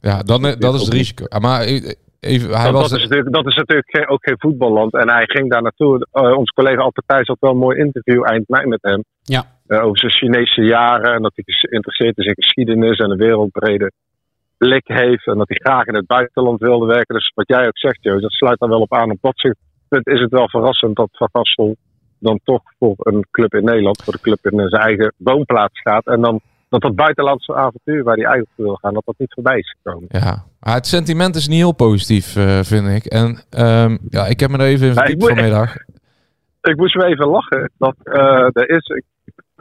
Ja, 0.00 0.22
dan, 0.22 0.46
eh, 0.46 0.52
dat 0.58 0.74
is 0.74 0.80
het 0.80 0.92
risico. 0.92 1.24
Ah, 1.24 1.40
Maar 1.40 1.60
eh, 1.60 1.92
even, 2.20 2.50
hij 2.56 2.64
dat, 2.64 2.72
was... 2.72 2.90
dat, 2.90 2.98
is 2.98 3.04
natuurlijk, 3.04 3.34
dat 3.34 3.46
is 3.46 3.54
natuurlijk 3.54 3.90
geen- 3.90 4.08
ook 4.08 4.24
geen 4.24 4.38
voetballand. 4.38 4.94
En 4.94 5.08
hij 5.08 5.24
ging 5.26 5.50
daar 5.50 5.62
naartoe. 5.62 6.06
Eh, 6.12 6.22
onze 6.36 6.52
collega 6.52 6.80
Alpe 6.82 7.02
Thijs 7.06 7.26
had 7.26 7.36
wel 7.40 7.50
een 7.50 7.56
mooi 7.58 7.78
interview 7.78 8.24
eind 8.26 8.48
mei 8.48 8.66
met 8.66 8.82
hem. 8.82 9.04
Ja. 9.22 9.44
Eh, 9.66 9.84
over 9.84 9.98
zijn 9.98 10.12
Chinese 10.12 10.62
jaren. 10.62 11.14
En 11.14 11.22
dat 11.22 11.32
hij 11.34 11.44
geïnteresseerd 11.46 12.18
is 12.18 12.26
in 12.26 12.34
geschiedenis 12.34 12.98
en 12.98 13.10
een 13.10 13.16
wereldbrede 13.18 13.92
blik 14.56 14.86
heeft. 14.88 15.26
En 15.26 15.38
dat 15.38 15.48
hij 15.48 15.56
graag 15.62 15.86
in 15.86 15.94
het 15.94 16.06
buitenland 16.06 16.60
wilde 16.60 16.86
werken. 16.86 17.14
Dus 17.14 17.32
wat 17.34 17.48
jij 17.48 17.66
ook 17.66 17.78
zegt, 17.78 17.98
Jo, 18.02 18.20
dat 18.20 18.32
sluit 18.32 18.58
daar 18.58 18.68
wel 18.68 18.80
op 18.80 18.94
aan. 18.94 19.10
Op 19.10 19.18
dat 19.20 19.54
punt 19.88 20.06
is 20.06 20.20
het 20.20 20.30
wel 20.30 20.48
verrassend 20.48 20.96
dat 20.96 21.08
Van 21.12 21.28
Gastel 21.32 21.76
dan 22.18 22.40
toch 22.44 22.62
voor 22.78 22.94
een 22.98 23.26
club 23.30 23.54
in 23.54 23.64
Nederland, 23.64 24.02
voor 24.02 24.12
de 24.12 24.20
club 24.20 24.38
in 24.46 24.68
zijn 24.68 24.82
eigen 24.82 25.14
woonplaats 25.16 25.80
gaat. 25.80 26.06
En 26.06 26.20
dan 26.20 26.40
dat 26.70 26.80
dat 26.80 26.94
buitenlandse 26.94 27.54
avontuur 27.54 28.02
waar 28.02 28.14
hij 28.14 28.24
eigenlijk 28.24 28.54
voor 28.56 28.64
wil 28.64 28.74
gaan, 28.74 28.94
dat 28.94 29.04
dat 29.04 29.14
niet 29.18 29.32
voorbij 29.34 29.58
is 29.58 29.76
gekomen. 29.82 30.08
Ja, 30.08 30.44
maar 30.60 30.74
het 30.74 30.86
sentiment 30.86 31.34
is 31.34 31.48
niet 31.48 31.58
heel 31.58 31.72
positief, 31.74 32.36
eh, 32.36 32.60
vind 32.62 32.88
ik. 32.88 33.04
En 33.04 33.38
ehm, 33.50 33.96
ja, 34.08 34.26
ik 34.26 34.40
heb 34.40 34.50
me 34.50 34.58
er 34.58 34.64
even 34.64 34.86
in 34.86 34.94
verdiept 34.94 35.20
moet- 35.20 35.30
vanmiddag. 35.30 35.74
ik 36.62 36.76
moest 36.76 36.94
me 36.94 37.04
even 37.04 37.26
lachen. 37.26 37.70
Dat 37.78 37.94
eh, 38.02 38.48
er 38.52 38.68
is 38.70 38.86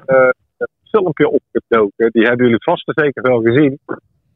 eh, 0.05 0.29
een 0.57 0.67
filmpje 0.91 1.29
opgedoken. 1.29 2.09
Die 2.11 2.25
hebben 2.27 2.45
jullie 2.45 2.63
vast 2.63 2.87
en 2.87 3.03
zeker 3.03 3.21
wel 3.21 3.41
gezien. 3.41 3.79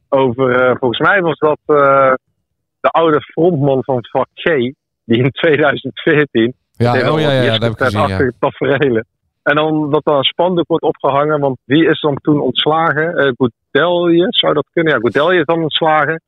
Over, 0.08 0.76
volgens 0.78 1.00
mij 1.00 1.20
was 1.20 1.38
dat 1.38 1.58
de 2.80 2.88
oude 2.90 3.20
frontman 3.20 3.84
van 3.84 3.98
vak 4.10 4.28
G. 4.34 4.44
Die 5.04 5.22
in 5.22 5.30
2014. 5.30 6.54
Ja, 6.72 7.12
oh 7.12 7.20
ja, 7.20 7.30
ja, 7.32 7.42
ja, 7.42 7.52
dat 7.52 7.62
heb 7.62 7.72
ik 7.72 7.78
gezien. 7.78 8.08
Ja. 8.08 8.30
tafereelen. 8.38 9.06
En 9.44 9.56
dan 9.56 9.90
dat 9.90 10.06
er 10.06 10.12
een 10.12 10.24
spandoek 10.24 10.68
wordt 10.68 10.84
opgehangen. 10.84 11.40
Want 11.40 11.56
wie 11.64 11.86
is 11.88 12.00
dan 12.00 12.16
toen 12.22 12.40
ontslagen? 12.40 13.16
Eh 13.16 13.32
Goudelje, 13.72 14.26
zou 14.28 14.54
dat 14.54 14.66
kunnen? 14.72 14.92
Ja, 14.92 14.98
Goudelje 14.98 15.38
is 15.38 15.44
dan 15.44 15.62
ontslagen. 15.62 16.20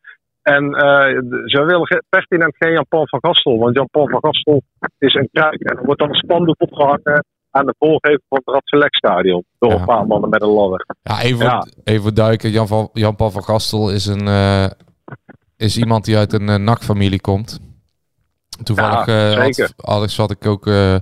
En 0.42 0.74
eh, 0.74 1.18
ze 1.44 1.64
willen 1.66 2.04
pertinent 2.08 2.56
geen 2.56 2.72
Jan-Paul 2.72 3.06
van 3.08 3.18
Gastel. 3.22 3.58
Want 3.58 3.74
Jan-Paul 3.76 4.08
van 4.08 4.20
Gastel 4.20 4.62
is 4.98 5.14
een 5.14 5.28
kruik. 5.32 5.60
En 5.60 5.76
er 5.76 5.84
wordt 5.84 6.00
dan 6.00 6.08
een 6.08 6.14
spandoek 6.14 6.54
opgehangen 6.62 7.24
aan 7.50 7.66
de 7.66 7.74
voorgevel 7.78 8.20
van 8.28 8.40
het 8.44 8.54
Radselec-stadion. 8.54 9.44
Door 9.58 9.70
Ja. 9.72 9.78
een 9.78 9.84
paar 9.84 10.06
mannen 10.06 10.30
met 10.30 10.42
een 10.42 10.48
ladder. 10.48 10.86
Ja, 11.02 11.22
even, 11.22 11.44
Ja. 11.44 11.66
even 11.84 12.14
duiken. 12.14 12.66
Van, 12.66 12.88
Jan-Paul 12.92 13.30
van 13.30 13.42
Gastel 13.44 13.90
is, 13.90 14.06
een, 14.06 14.26
eh, 14.26 14.66
is 15.56 15.78
iemand 15.78 16.04
die 16.04 16.16
uit 16.16 16.32
een 16.32 16.48
uh, 16.48 16.54
NAC-familie 16.56 17.20
komt. 17.20 17.60
Toevallig 18.62 19.06
Ja, 19.06 19.34
eh, 19.36 19.54
had, 19.76 20.10
zat 20.10 20.30
ik 20.30 20.46
ook 20.46 20.66
eh, 20.66 20.94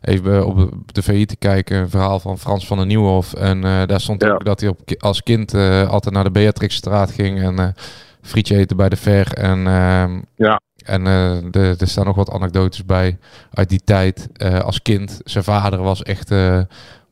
even 0.00 0.46
op 0.46 0.70
de 0.86 1.02
VI 1.02 1.24
te 1.24 1.36
kijken. 1.36 1.76
Een 1.78 1.90
verhaal 1.90 2.20
van 2.20 2.38
Frans 2.38 2.66
van 2.66 2.78
den 2.78 2.86
Nieuwhof. 2.86 3.34
En 3.34 3.64
eh, 3.64 3.86
daar 3.86 4.00
stond 4.00 4.22
Ja. 4.22 4.30
ook 4.30 4.44
dat 4.44 4.60
hij 4.60 4.68
op, 4.68 4.78
als 4.98 5.22
kind 5.22 5.54
altijd 5.88 6.14
naar 6.14 6.24
de 6.24 6.30
Beatrixstraat 6.30 7.10
ging. 7.10 7.42
En 7.42 7.74
frietje 8.22 8.56
eten 8.56 8.76
bij 8.76 8.88
de 8.88 8.96
Ver. 8.96 9.32
En, 9.32 9.66
ehm, 9.66 10.20
Ja. 10.36 10.60
en 10.84 11.04
de, 11.50 11.74
er 11.78 11.88
staan 11.88 12.06
nog 12.06 12.16
wat 12.16 12.30
anekdotes 12.30 12.84
bij 12.84 13.18
uit 13.52 13.68
die 13.68 13.80
tijd. 13.84 14.28
Als 14.64 14.82
kind, 14.82 15.20
zijn 15.24 15.44
vader 15.44 15.82
was 15.82 16.02
echt 16.02 16.30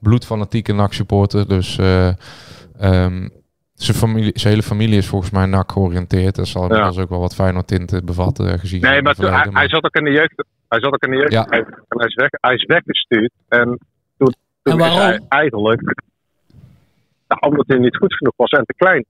bloedfanatieke 0.01 0.72
NAC-supporter. 0.72 1.48
Dus 1.48 1.78
eh, 1.78 2.09
ehm, 2.78 3.28
zijn, 3.82 3.96
familie, 3.96 4.30
zijn 4.34 4.52
hele 4.52 4.64
familie 4.66 4.96
is 4.98 5.06
volgens 5.06 5.30
mij 5.30 5.46
NAC 5.46 5.72
georiënteerd. 5.72 6.34
Dat 6.34 6.48
zal 6.48 6.62
inmiddels 6.62 6.98
ook 6.98 7.08
wel 7.08 7.20
wat 7.20 7.34
Feyenoord 7.34 7.66
tinten 7.66 8.04
bevatten 8.04 8.52
eh, 8.52 8.58
gezien. 8.58 8.80
Nee, 8.80 9.02
maar 9.02 9.14
toen- 9.14 9.32
hij, 9.54 9.68
zat 9.68 9.84
ook 9.84 9.94
in 9.96 10.04
de 10.04 10.10
jeugd. 10.10 10.44
Hij 10.68 10.80
zat 10.80 10.92
ook 10.92 11.02
in 11.02 11.10
de 11.10 11.16
jeugd. 11.16 11.32
Ja. 11.32 11.46
Hij, 11.48 11.58
en 11.58 11.98
hij, 11.98 12.06
is 12.06 12.14
weg, 12.14 12.28
hij 12.30 12.54
is 12.54 12.64
weggestuurd. 12.64 13.32
En 13.48 13.64
toen, 14.18 14.34
toen 14.62 14.72
En 14.72 14.72
is 14.72 14.78
waarom? 14.78 14.98
hij 14.98 15.20
eigenlijk. 15.28 15.82
Nou, 17.28 17.40
omdat 17.40 17.66
hij 17.66 17.78
niet 17.78 17.96
goed 17.96 18.14
genoeg 18.14 18.34
was 18.36 18.50
en 18.50 18.64
te 18.66 18.74
klein. 18.76 19.04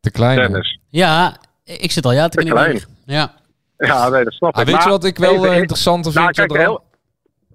Te 0.00 0.10
klein. 0.10 0.36
Dennis. 0.36 0.78
Ja, 0.88 1.36
ik 1.64 1.90
zit 1.90 2.04
al 2.04 2.12
ja 2.12 2.28
te 2.28 2.38
Te 2.44 2.50
klein. 2.50 2.80
Ja. 3.04 3.32
Ja, 3.76 4.08
nee, 4.08 4.24
dat 4.24 4.32
snap 4.32 4.54
Ah, 4.54 4.60
ik. 4.60 4.66
weet 4.66 4.82
je 4.82 4.88
wat 4.88 5.04
ik 5.04 5.18
wel 5.18 5.34
even- 5.34 5.50
eh, 5.50 5.56
interessant 5.58 6.02
vind? 6.04 6.14
Nou, 6.14 6.30
kijk, 6.30 6.50
Jadran? 6.50 6.66
heel, 6.68 6.84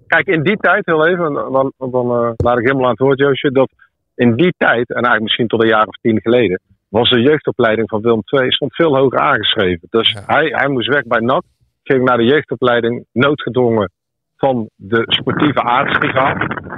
kijk, 0.06 0.26
in 0.26 0.42
die 0.42 0.56
tijd, 0.56 0.86
heel 0.86 1.06
even, 1.06 1.32
dan, 1.32 1.72
dan, 1.78 1.90
dan 1.90 2.10
eh, 2.10 2.30
laat 2.36 2.58
ik 2.58 2.64
helemaal 2.64 2.84
aan 2.84 2.90
het 2.90 2.98
woord, 2.98 3.18
Joosje, 3.18 3.50
dat 3.52 3.70
in 4.18 4.36
die 4.36 4.54
tijd, 4.56 4.88
en 4.88 4.94
eigenlijk 4.94 5.22
misschien 5.22 5.46
tot 5.46 5.62
een 5.62 5.68
jaar 5.68 5.86
of 5.86 5.96
tien 6.00 6.20
geleden, 6.20 6.60
was 6.88 7.10
de 7.10 7.20
jeugdopleiding 7.20 7.88
van 7.88 8.00
Willem 8.00 8.22
II 8.24 8.50
stond 8.52 8.74
veel 8.74 8.96
hoger 8.96 9.18
aangeschreven. 9.18 9.86
Dus 9.90 10.10
Ja. 10.12 10.22
hij, 10.26 10.46
hij 10.46 10.68
moest 10.68 10.88
weg 10.88 11.02
bij 11.02 11.20
NAC, 11.20 11.42
ging 11.82 12.04
naar 12.04 12.16
de 12.16 12.24
jeugdopleiding, 12.24 13.04
noodgedwongen 13.12 13.90
van 14.36 14.68
de 14.74 15.02
sportieve 15.06 15.62
aardsrivaal. 15.62 16.36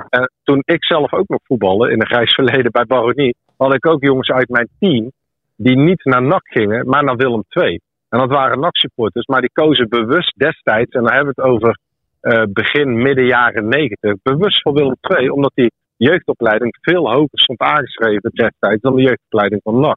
En 0.09 0.30
toen 0.43 0.62
ik 0.64 0.84
zelf 0.84 1.12
ook 1.12 1.28
nog 1.28 1.41
voetbalde, 1.45 1.91
in 1.91 2.01
een 2.01 2.07
grijs 2.07 2.34
verleden 2.34 2.70
bij 2.70 2.84
Baronie, 2.84 3.34
had 3.57 3.74
ik 3.74 3.86
ook 3.86 4.05
jongens 4.05 4.28
uit 4.30 4.49
mijn 4.49 4.68
team 4.78 5.11
die 5.57 5.76
niet 5.76 6.05
naar 6.05 6.22
NAC 6.22 6.43
gingen, 6.45 6.86
maar 6.86 7.05
naar 7.05 7.16
Willem 7.16 7.45
II. 7.49 7.80
En 8.09 8.18
dat 8.18 8.30
waren 8.30 8.61
NAC-supporters, 8.61 9.26
maar 9.26 9.41
die 9.41 9.53
kozen 9.53 9.88
bewust 9.88 10.38
destijds, 10.38 10.91
en 10.93 11.03
dan 11.03 11.12
hebben 11.12 11.32
we 11.34 11.43
het 11.43 11.51
over 11.53 11.78
eh, 12.20 12.43
begin, 12.49 13.03
midden 13.03 13.26
jaren 13.26 13.68
negentig, 13.68 14.14
bewust 14.22 14.62
voor 14.62 14.72
Willem 14.72 14.97
II, 15.01 15.28
omdat 15.30 15.53
die 15.55 15.72
jeugdopleiding 16.07 16.76
veel 16.80 17.11
hoger 17.11 17.38
stond 17.40 17.61
aangeschreven 17.61 18.30
destijds 18.34 18.82
dan 18.82 18.96
de 18.96 19.03
jeugdopleiding 19.03 19.61
van 19.62 19.80
NAC. 19.80 19.96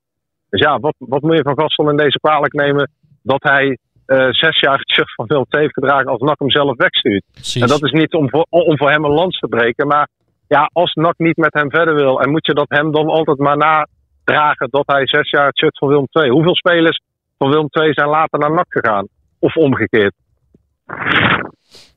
Dus 0.49 0.62
ja, 0.62 0.80
wat, 0.80 0.95
wat 0.97 1.22
moet 1.22 1.38
je 1.38 1.43
van 1.43 1.60
Gastel 1.60 1.89
in 1.89 1.97
deze 1.97 2.20
kwalijk 2.20 2.54
nemen 2.54 2.91
dat 3.22 3.43
hij 3.43 3.78
eh, 4.06 4.28
zes 4.30 4.60
jaar 4.60 4.78
het 4.78 4.91
shirt 4.91 5.14
van 5.14 5.26
II 5.28 5.45
heeft 5.49 5.74
gedragen 5.74 6.08
als 6.08 6.22
NAC 6.22 6.39
hem 6.39 6.51
zelf 6.51 6.78
wegstuurt? 6.78 7.24
Precies. 7.32 7.62
En 7.62 7.68
dat 7.68 7.84
is 7.84 7.91
niet 7.91 8.14
om 8.14 8.30
voor, 8.30 8.45
om 8.49 8.78
voor 8.78 8.89
hem 8.89 9.06
een 9.06 9.12
lans 9.12 9.39
te 9.39 9.47
breken. 9.47 9.88
Maar 9.88 10.08
ja, 10.47 10.70
als 10.74 10.93
NAC 10.93 11.18
niet 11.18 11.38
met 11.38 11.54
hem 11.54 11.70
verder 11.70 11.95
wil. 11.95 12.22
En 12.22 12.30
moet 12.32 12.45
je 12.45 12.54
dat 12.54 12.70
hem 12.70 12.91
dan 12.91 13.08
altijd 13.08 13.38
maar 13.38 13.58
nadragen 13.58 14.68
dat 14.70 14.84
hij 14.86 15.08
zes 15.08 15.30
jaar 15.30 15.47
het 15.47 15.58
shirt 15.58 15.78
van 15.78 15.88
Willem 15.88 16.08
II. 16.12 16.30
Hoeveel 16.30 16.56
spelers 16.56 17.01
van 17.38 17.49
Willem 17.49 17.68
II 17.70 17.93
zijn 17.93 18.10
later 18.10 18.39
naar 18.39 18.54
NAC 18.54 18.66
gegaan? 18.70 19.08
Of 19.39 19.56
omgekeerd? 19.56 20.14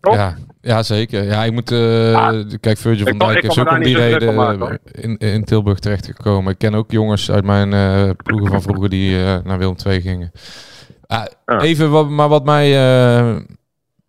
Toch? 0.00 0.14
Ja, 0.14 0.36
ja, 0.60 0.82
zeker. 0.82 1.24
Ja, 1.24 1.44
ik 1.44 1.52
moet... 1.52 1.70
eh, 1.72 2.40
Kijk, 2.60 2.78
Virgil 2.78 3.06
van 3.06 3.18
Dijk 3.18 3.42
is 3.42 3.58
ook 3.58 3.70
om 3.70 3.82
die 3.82 3.96
reden 3.96 4.34
maken, 4.34 4.78
in, 4.92 5.16
in 5.16 5.44
Tilburg 5.44 5.78
terechtgekomen. 5.78 6.52
Ik 6.52 6.58
ken 6.58 6.74
ook 6.74 6.90
jongens 6.90 7.30
uit 7.30 7.44
mijn 7.44 7.72
eh, 7.72 8.10
ploegen 8.16 8.48
van 8.50 8.62
vroeger 8.62 8.88
die 8.88 9.24
eh, 9.24 9.36
naar 9.44 9.58
Willem 9.58 9.74
II 9.86 10.00
gingen. 10.00 10.30
Ah. 11.06 11.24
Even, 11.62 11.90
wat, 11.90 12.08
maar 12.08 12.28
wat 12.28 12.44
mij 12.44 12.70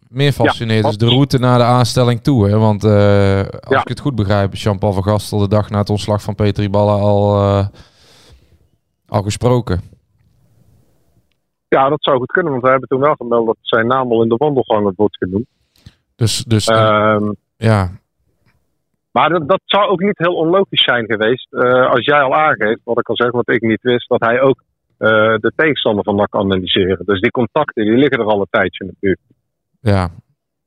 meer 0.10 0.32
fascineert 0.32 0.84
Ja, 0.84 0.90
is 0.90 0.98
de 0.98 1.06
route 1.08 1.38
naar 1.40 1.58
de 1.58 1.64
aanstelling 1.64 2.22
toe. 2.22 2.48
Hè? 2.50 2.58
Want 2.58 2.84
als 2.84 2.94
Ja. 3.70 3.82
ik 3.82 3.88
het 3.88 4.00
goed 4.00 4.16
begrijp, 4.16 4.54
is 4.54 4.64
Jean-Paul 4.64 4.94
van 4.94 5.04
Gastel 5.04 5.40
de 5.40 5.48
dag 5.48 5.70
na 5.70 5.78
het 5.80 5.90
ontslag 5.90 6.22
van 6.22 6.36
Peter 6.36 6.64
Iballa 6.64 6.92
al, 6.94 7.36
al 9.08 9.22
gesproken. 9.24 9.82
Ja, 11.68 11.90
dat 11.90 12.04
zou 12.04 12.18
goed 12.18 12.32
kunnen, 12.32 12.52
want 12.52 12.64
we 12.64 12.70
hebben 12.70 12.88
toen 12.90 13.00
wel 13.00 13.16
gemeld 13.16 13.46
dat 13.46 13.58
zijn 13.62 13.88
naam 13.88 14.12
al 14.12 14.24
in 14.24 14.30
de 14.30 14.36
wandelgangen 14.38 14.94
wordt 14.96 15.18
genoemd. 15.18 15.48
Dus, 16.18 16.44
dus 16.44 16.66
Ehm, 16.68 17.32
ja, 17.58 17.92
maar 19.12 19.30
dat, 19.30 19.48
dat 19.48 19.62
zou 19.66 19.90
ook 19.90 20.00
niet 20.02 20.18
heel 20.18 20.36
onlogisch 20.36 20.84
zijn 20.84 21.06
geweest. 21.06 21.54
eh, 21.54 21.90
als 21.92 22.06
jij 22.06 22.22
al 22.22 22.36
aangeeft, 22.36 22.80
wat 22.84 23.00
ik 23.00 23.10
al 23.10 23.16
zeg, 23.16 23.32
wat 23.32 23.50
ik 23.52 23.62
niet 23.62 23.82
wist, 23.82 24.10
dat 24.10 24.20
hij 24.20 24.42
ook 24.42 24.64
eh, 24.98 25.10
de 25.40 25.52
tegenstander 25.56 26.04
van 26.04 26.16
NAC 26.16 26.36
analyseren. 26.36 27.06
Dus 27.06 27.20
die 27.22 27.32
contacten 27.32 27.84
die 27.86 27.98
liggen 27.98 28.20
er 28.20 28.26
al 28.26 28.40
een 28.40 28.48
tijdje 28.50 28.86
natuurlijk. 28.86 29.22
Ja, 29.82 30.10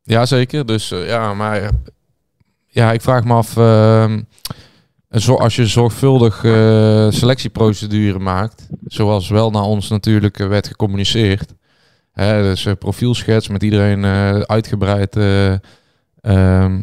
ja 0.03 0.27
zeker. 0.27 0.67
Dus 0.67 0.91
eh, 0.91 1.09
ja, 1.09 1.35
maar 1.35 1.57
eh, 1.63 1.69
ja, 2.67 2.93
ik 2.93 3.01
vraag 3.01 3.25
me 3.25 3.33
af. 3.35 3.57
ehm, 3.57 4.21
zo, 5.11 5.35
als 5.35 5.57
je 5.57 5.67
zorgvuldig 5.67 6.45
eh, 6.45 7.11
selectieprocedure 7.11 8.19
maakt, 8.19 8.69
zoals 8.85 9.29
wel 9.29 9.51
naar 9.51 9.63
ons 9.63 9.91
natuurlijk 9.91 10.39
eh, 10.39 10.49
werd 10.49 10.67
gecommuniceerd. 10.67 11.55
Hè, 12.21 12.43
dus 12.43 12.69
profielschets 12.79 13.49
met 13.49 13.63
iedereen 13.63 14.05
eh, 14.05 14.41
uitgebreid. 14.41 15.17
eh, 15.17 15.53
ehm, 16.21 16.83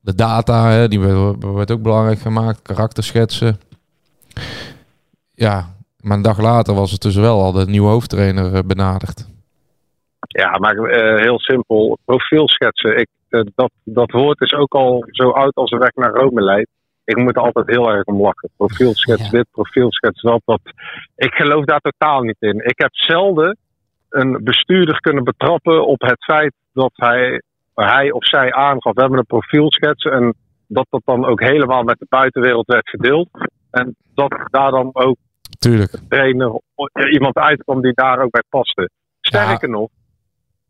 de 0.00 0.14
data, 0.14 0.70
hè, 0.70 0.88
die 0.88 1.00
werd, 1.00 1.44
werd 1.44 1.70
ook 1.70 1.82
belangrijk 1.82 2.18
gemaakt. 2.18 2.62
Karakterschetsen. 2.62 3.60
Ja, 5.34 5.74
maar 6.00 6.16
een 6.16 6.22
dag 6.22 6.40
later 6.40 6.74
was 6.74 6.90
het 6.90 7.00
dus 7.00 7.14
wel 7.16 7.42
al 7.42 7.52
de 7.52 7.66
nieuwe 7.66 7.88
hoofdtrainer 7.88 8.66
benaderd. 8.66 9.28
Ja, 10.26 10.58
maar 10.58 10.76
eh, 10.76 11.22
heel 11.22 11.38
simpel. 11.38 11.98
Profielschetsen, 12.04 12.96
ik, 12.98 13.08
dat, 13.54 13.70
dat 13.84 14.10
woord 14.10 14.40
is 14.40 14.52
ook 14.54 14.74
al 14.74 15.04
zo 15.06 15.30
oud 15.30 15.54
als 15.54 15.70
de 15.70 15.78
weg 15.78 15.94
naar 15.94 16.14
Rome 16.14 16.40
leidt. 16.42 16.70
Ik 17.04 17.16
moet 17.16 17.36
er 17.36 17.42
altijd 17.42 17.66
heel 17.66 17.88
erg 17.90 18.04
om 18.04 18.20
lachen. 18.20 18.50
Profielschets 18.56 19.22
Ja. 19.24 19.30
dit, 19.30 19.46
profielschets 19.50 20.22
dat, 20.22 20.42
dat. 20.44 20.60
Ik 21.16 21.32
geloof 21.32 21.64
daar 21.64 21.80
totaal 21.80 22.20
niet 22.22 22.40
in. 22.40 22.64
Ik 22.64 22.78
heb 22.78 22.94
zelden 22.94 23.56
een 24.12 24.40
bestuurder 24.44 25.00
kunnen 25.00 25.24
betrappen 25.24 25.86
op 25.86 26.00
het 26.00 26.24
feit 26.24 26.52
dat 26.72 26.92
hij, 26.94 27.42
hij 27.74 28.10
of 28.12 28.26
zij 28.26 28.52
aangaf, 28.52 28.94
we 28.94 29.00
hebben 29.00 29.18
een 29.18 29.26
profielschets. 29.26 30.04
En 30.04 30.34
dat 30.66 30.86
dat 30.90 31.02
dan 31.04 31.24
ook 31.26 31.40
helemaal 31.40 31.82
met 31.82 31.98
de 31.98 32.06
buitenwereld 32.08 32.66
werd 32.66 32.88
gedeeld. 32.88 33.28
En 33.70 33.96
dat 34.14 34.34
daar 34.50 34.70
dan 34.70 34.90
ook 34.92 35.16
Tuurlijk. 35.58 35.90
trainer 36.08 36.60
iemand 37.10 37.36
uitkwam 37.36 37.80
die 37.82 37.92
daar 37.94 38.22
ook 38.22 38.30
bij 38.30 38.42
paste. 38.48 38.90
Sterker 39.20 39.68
nog. 39.68 39.88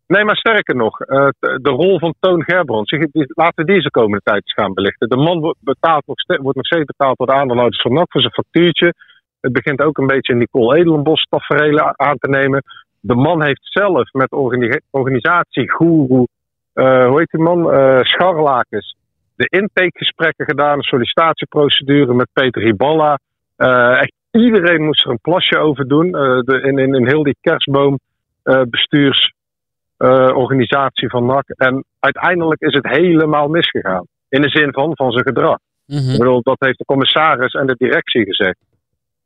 Nee, 0.07 0.24
maar 0.24 0.36
sterker 0.36 0.76
nog, 0.76 1.01
eh, 1.01 1.28
de 1.38 1.70
rol 1.70 1.99
van 1.99 2.14
Toon 2.20 2.43
Gerbrands, 2.45 2.90
die- 2.90 3.09
die- 3.12 3.32
laten 3.34 3.64
we 3.64 3.72
deze 3.72 3.90
komende 3.90 4.20
tijd 4.24 4.36
eens 4.43 4.53
gaan 4.53 4.72
belichten. 4.74 5.09
De 5.09 5.16
man 5.16 5.40
wordt, 5.40 5.59
betaald 5.61 6.07
nog 6.07 6.20
ste- 6.20 6.43
wordt 6.43 6.57
nog 6.57 6.66
steeds 6.66 6.84
betaald 6.84 7.18
door 7.18 7.26
de 7.26 7.32
aandeelhouders 7.32 7.82
van 7.82 7.93
NAC 7.93 8.11
voor 8.12 8.20
zijn 8.20 8.32
factuurtje. 8.32 8.95
Het 9.40 9.53
begint 9.53 9.80
ook 9.82 9.99
een 9.99 10.07
beetje 10.07 10.34
Nicole 10.34 10.76
Edelenbos 10.76 11.26
tafereelen 11.30 11.99
aan 11.99 12.18
te 12.18 12.28
nemen. 12.28 12.62
De 13.05 13.14
man 13.14 13.42
heeft 13.42 13.61
zelf 13.62 14.12
met 14.12 14.32
organi 14.32 14.80
organisatiegoeroe, 14.90 16.28
eh 16.72 17.07
hoe 17.07 17.18
heet 17.18 17.30
die 17.30 17.40
man, 17.40 17.72
Eh 17.72 18.00
Scharlakens, 18.00 18.96
de 19.36 19.46
intakegesprekken 19.48 20.46
gedaan, 20.46 20.76
een 20.76 20.82
sollicitatieprocedure 20.82 22.14
met 22.14 22.28
Peter 22.32 22.62
Hiballa. 22.62 23.18
Eh, 23.57 24.00
echt 24.00 24.12
iedereen 24.30 24.84
moest 24.84 25.05
er 25.05 25.11
een 25.11 25.18
plasje 25.22 25.59
over 25.59 25.88
doen. 25.88 26.11
De, 26.11 26.61
in, 26.62 26.78
in, 26.78 26.94
in 26.94 27.07
heel 27.07 27.22
die 27.22 27.36
kerstboom 27.40 27.98
eh, 28.42 28.62
bestuursorganisatie 28.62 31.09
van 31.09 31.26
NAC. 31.26 31.48
En 31.48 31.84
uiteindelijk 32.00 32.61
is 32.61 32.74
het 32.74 32.86
helemaal 32.86 33.48
misgegaan. 33.48 34.07
In 34.28 34.42
de 34.42 34.48
zin 34.48 34.72
van, 34.72 34.96
van 34.96 35.12
zijn 35.12 35.24
gedrag. 35.24 35.59
Mhm. 35.86 36.11
Ik 36.11 36.18
bedoel, 36.18 36.42
dat 36.42 36.57
heeft 36.59 36.78
de 36.78 36.84
commissaris 36.84 37.53
en 37.53 37.66
de 37.66 37.74
directie 37.78 38.24
gezegd. 38.24 38.59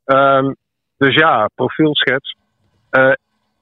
Ehm, 0.05 0.53
dus 0.97 1.15
ja, 1.15 1.49
profielschets. 1.55 2.35
Eh, 2.89 3.11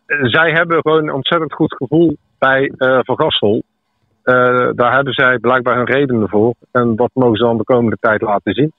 zij 0.08 0.52
hebben 0.52 0.82
gewoon 0.82 1.04
een 1.04 1.14
ontzettend 1.14 1.54
goed 1.54 1.76
gevoel 1.76 2.18
bij 2.38 2.72
eh 2.78 3.00
Van 3.02 3.20
Gastel. 3.20 3.64
Eh, 4.24 4.70
daar 4.76 4.94
hebben 4.94 5.14
zij 5.14 5.38
blijkbaar 5.38 5.76
hun 5.76 5.86
redenen 5.86 6.30
voor. 6.30 6.54
En 6.72 6.96
dat 6.96 7.10
mogen 7.14 7.38
ze 7.38 7.44
dan 7.44 7.58
de 7.58 7.64
komende 7.64 7.98
tijd 8.00 8.22
laten 8.22 8.54
zien. 8.54 8.72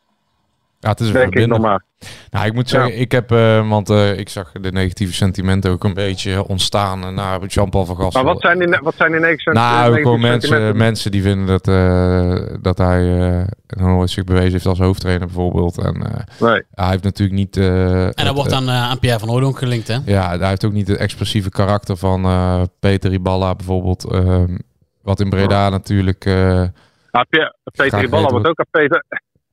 Ja, 0.87 0.93
het 0.93 1.01
is 1.01 1.07
een 1.07 1.13
Denk 1.13 1.27
ik 1.27 1.33
verbinder. 1.33 1.59
nog 1.61 1.69
maar. 1.69 1.85
Nou, 2.31 2.47
ik 2.47 2.53
moet 2.55 2.69
zeggen, 2.69 2.99
ik 3.01 3.13
heb, 3.13 3.33
eh, 3.33 3.69
want 3.69 3.91
eh, 3.91 4.19
ik 4.19 4.29
zag 4.29 4.53
de 4.53 4.73
negatieve 4.73 5.13
sentimenten 5.13 5.71
ook 5.71 5.85
een 5.85 5.95
beetje 5.95 6.47
ontstaan 6.47 7.03
eh, 7.05 7.11
naar 7.11 7.45
Jean-Paul 7.47 7.85
van 7.85 7.97
Gastel. 7.97 8.23
Maar 8.23 8.33
wat 8.33 8.43
zijn 8.43 8.59
die, 8.59 8.79
wat 8.83 8.95
zijn 8.97 9.11
die 9.13 9.21
negatieve 9.21 9.53
Nou, 9.53 9.73
negatieve 9.77 10.03
gewoon 10.03 10.21
mensen, 10.21 10.41
sentimenten? 10.49 10.77
mensen 10.79 11.11
die 11.11 11.23
vinden 11.23 11.47
dat, 11.47 11.69
eh, 11.69 12.57
dat 12.63 12.79
hij 12.79 13.19
eh, 13.21 13.45
nog 13.67 13.89
nooit 13.89 14.11
zich 14.11 14.25
bewezen 14.25 14.53
heeft 14.53 14.67
als 14.67 14.79
hoofdtrainer 14.79 15.27
bijvoorbeeld. 15.27 15.79
En 15.79 15.95
eh, 16.03 16.49
Nee. 16.49 16.63
hij 16.75 16.91
heeft 16.91 17.03
natuurlijk 17.05 17.39
niet... 17.39 17.57
eh, 17.57 18.05
En 18.05 18.25
dat 18.25 18.35
wordt 18.35 18.51
dan 18.51 18.69
eh, 18.69 18.83
aan 18.91 18.99
Pierre 18.99 19.19
van 19.19 19.29
Hooydonk 19.29 19.59
gelinkt, 19.59 19.89
hè? 19.89 19.97
Ja, 20.05 20.39
hij 20.39 20.49
heeft 20.49 20.65
ook 20.65 20.73
niet 20.73 20.89
het 20.89 20.99
expressieve 20.99 21.51
karakter 21.51 21.97
van 21.97 22.25
eh, 22.25 22.63
Peter 22.81 23.13
Iballa 23.13 23.55
bijvoorbeeld. 23.55 24.05
ehm, 24.13 24.57
wat 25.03 25.21
in 25.21 25.29
Breda 25.31 25.69
natuurlijk... 25.69 26.19
Pierre- 26.19 27.55
Peter 27.77 27.99
weten 28.01 28.31
wordt 28.31 28.47
ook 28.47 28.59
aan 28.59 28.67
Peter. 28.71 29.05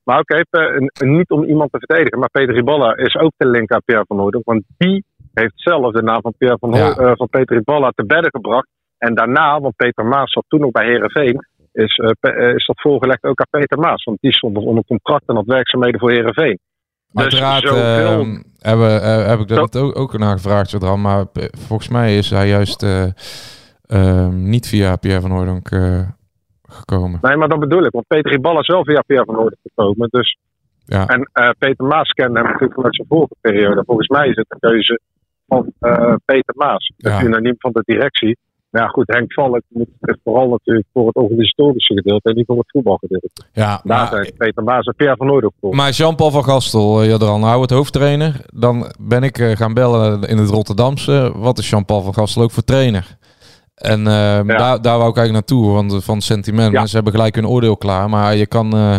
Maar 0.04 0.20
oké, 0.20 0.42
Pe- 0.50 0.90
n- 1.06 1.12
niet 1.16 1.30
om 1.30 1.44
iemand 1.44 1.72
te 1.72 1.78
verdedigen, 1.86 2.20
maar 2.20 2.30
Peter 2.30 2.54
Riballa 2.54 2.96
is 2.98 3.16
ook 3.16 3.32
de 3.38 3.48
link 3.48 3.72
aan 3.72 3.82
Pierre 3.86 4.06
van 4.08 4.20
Hooydonk. 4.20 4.46
Want 4.46 4.64
die 4.78 5.04
heeft 5.34 5.54
zelf 5.56 5.94
de 5.94 6.02
naam 6.02 6.22
van, 6.22 6.34
Pierre 6.38 6.58
van, 6.60 6.72
Ja. 6.72 6.96
eh, 6.96 7.12
van 7.16 7.28
Peter 7.30 7.56
Riballa 7.58 7.92
te 7.96 8.06
bedden 8.06 8.32
gebracht. 8.32 8.68
En 8.98 9.14
daarna, 9.16 9.60
want 9.60 9.76
Peter 9.76 10.06
Maas 10.06 10.32
zat 10.32 10.44
toen 10.48 10.60
nog 10.60 10.72
bij 10.72 10.86
Herenveen, 10.86 11.46
is, 11.72 11.96
eh, 11.98 12.10
eh, 12.32 12.56
is 12.56 12.66
dat 12.66 12.82
voorgelegd 12.82 13.24
ook 13.24 13.40
aan 13.40 13.60
Peter 13.60 13.80
Maas. 13.80 14.04
Want 14.04 14.18
die 14.22 14.34
stond 14.34 14.54
nog 14.54 14.64
onder 14.64 14.84
contract 14.86 15.28
en 15.28 15.36
had 15.36 15.46
werkzaamheden 15.46 16.00
voor 16.00 16.12
Herenveen. 16.12 16.60
Dus 17.12 17.24
Uiteraard 17.24 17.68
zoveel- 17.68 18.20
ehm, 18.22 18.42
hebben, 18.60 19.02
heb 19.30 19.40
ik 19.40 19.48
dat 19.48 19.78
ook, 19.78 20.00
ook 20.00 20.18
naar 20.18 20.36
gevraagd, 20.38 20.72
Jodran. 20.72 21.02
Maar 21.02 21.26
volgens 21.68 21.90
mij 21.90 22.18
is 22.18 22.30
hij 22.30 22.48
juist 22.48 22.84
eh, 22.84 23.04
ehm, 23.88 24.50
niet 24.50 24.68
via 24.68 24.96
Pierre 24.96 25.22
van 25.22 25.32
Hooydonk 25.32 25.70
gekomen. 26.74 27.20
Nee, 27.22 27.36
maar 27.38 27.50
dat 27.50 27.60
bedoel 27.60 27.84
ik. 27.84 27.92
Want 27.92 28.08
Peter 28.08 28.32
Riballa 28.32 28.60
is 28.60 28.68
wel 28.68 28.84
via 28.84 29.02
Pierre 29.02 29.26
van 29.26 29.36
Hooydonk 29.36 29.62
gekomen. 29.64 30.08
Dus 30.12 30.38
Ja. 30.86 31.08
En 31.08 31.30
eh, 31.34 31.50
Peter 31.58 31.86
Maas 31.86 32.10
kende 32.10 32.40
hem 32.40 32.48
natuurlijk 32.48 32.74
vanuit 32.74 32.96
zijn 32.96 33.08
vorige 33.08 33.36
periode. 33.42 33.84
Volgens 33.86 34.08
mij 34.08 34.28
is 34.28 34.36
het 34.36 34.46
een 34.50 34.70
keuze 34.70 35.00
van 35.48 35.72
eh, 35.80 36.14
Peter 36.26 36.56
Maas. 36.58 36.92
Ja. 36.98 37.12
Het 37.12 37.26
unaniem 37.28 37.56
van 37.58 37.72
de 37.72 37.82
directie. 37.86 38.38
Maar 38.70 38.82
ja, 38.82 38.88
goed, 38.88 39.08
Henk 39.08 39.34
Valk 39.34 39.62
moet 39.70 39.88
het 40.02 40.20
vooral 40.24 40.50
natuurlijk 40.50 40.86
voor 40.94 41.08
het 41.08 41.16
organisatorische 41.16 41.94
gedeelte 41.94 42.30
en 42.30 42.36
niet 42.36 42.46
voor 42.46 42.58
het 42.58 42.72
voetbalgedeelte. 42.72 43.30
Ja, 43.54 43.68
Daar 43.68 43.82
maar, 43.84 44.08
zijn 44.08 44.34
Peter 44.38 44.64
Maas 44.64 44.86
en 44.86 44.96
Pierre 44.96 45.16
van 45.18 45.28
Hooydonk 45.28 45.54
voor. 45.60 45.76
maar 45.76 45.92
Jean-Paul 45.92 46.32
van 46.32 46.44
Gastel, 46.44 47.02
eh, 47.02 47.10
Jodran, 47.10 47.40
nou 47.40 47.62
het 47.62 47.70
hoofdtrainer. 47.70 48.42
Dan 48.54 48.94
ben 49.00 49.24
ik 49.24 49.38
gaan 49.38 49.74
bellen 49.74 50.22
in 50.22 50.38
het 50.38 50.50
Rotterdamse. 50.50 51.32
Wat 51.36 51.58
is 51.58 51.70
Jean-Paul 51.70 52.02
van 52.02 52.14
Gastel 52.14 52.44
ook 52.44 52.52
voor 52.52 52.64
trainer? 52.64 53.18
En 53.84 54.08
ehm, 54.08 54.48
daar, 54.48 54.82
daar 54.82 54.98
wou 54.98 55.10
ik 55.10 55.18
eigenlijk 55.18 55.32
naartoe, 55.32 55.72
want 55.72 56.04
van 56.04 56.16
het 56.16 56.24
sentiment. 56.24 56.72
Ja. 56.72 56.78
Mensen 56.78 56.96
hebben 56.96 57.14
gelijk 57.14 57.36
hun 57.36 57.48
oordeel 57.48 57.78
klaar. 57.78 58.10
Maar 58.10 58.36
je 58.36 58.46
kan, 58.46 58.74
eh, 58.78 58.96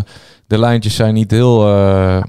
de 0.47 0.59
lijntjes 0.59 0.95
zijn 0.95 1.15
niet 1.15 1.31
heel, 1.31 1.67
eh, 1.67 2.17
eh, 2.17 2.23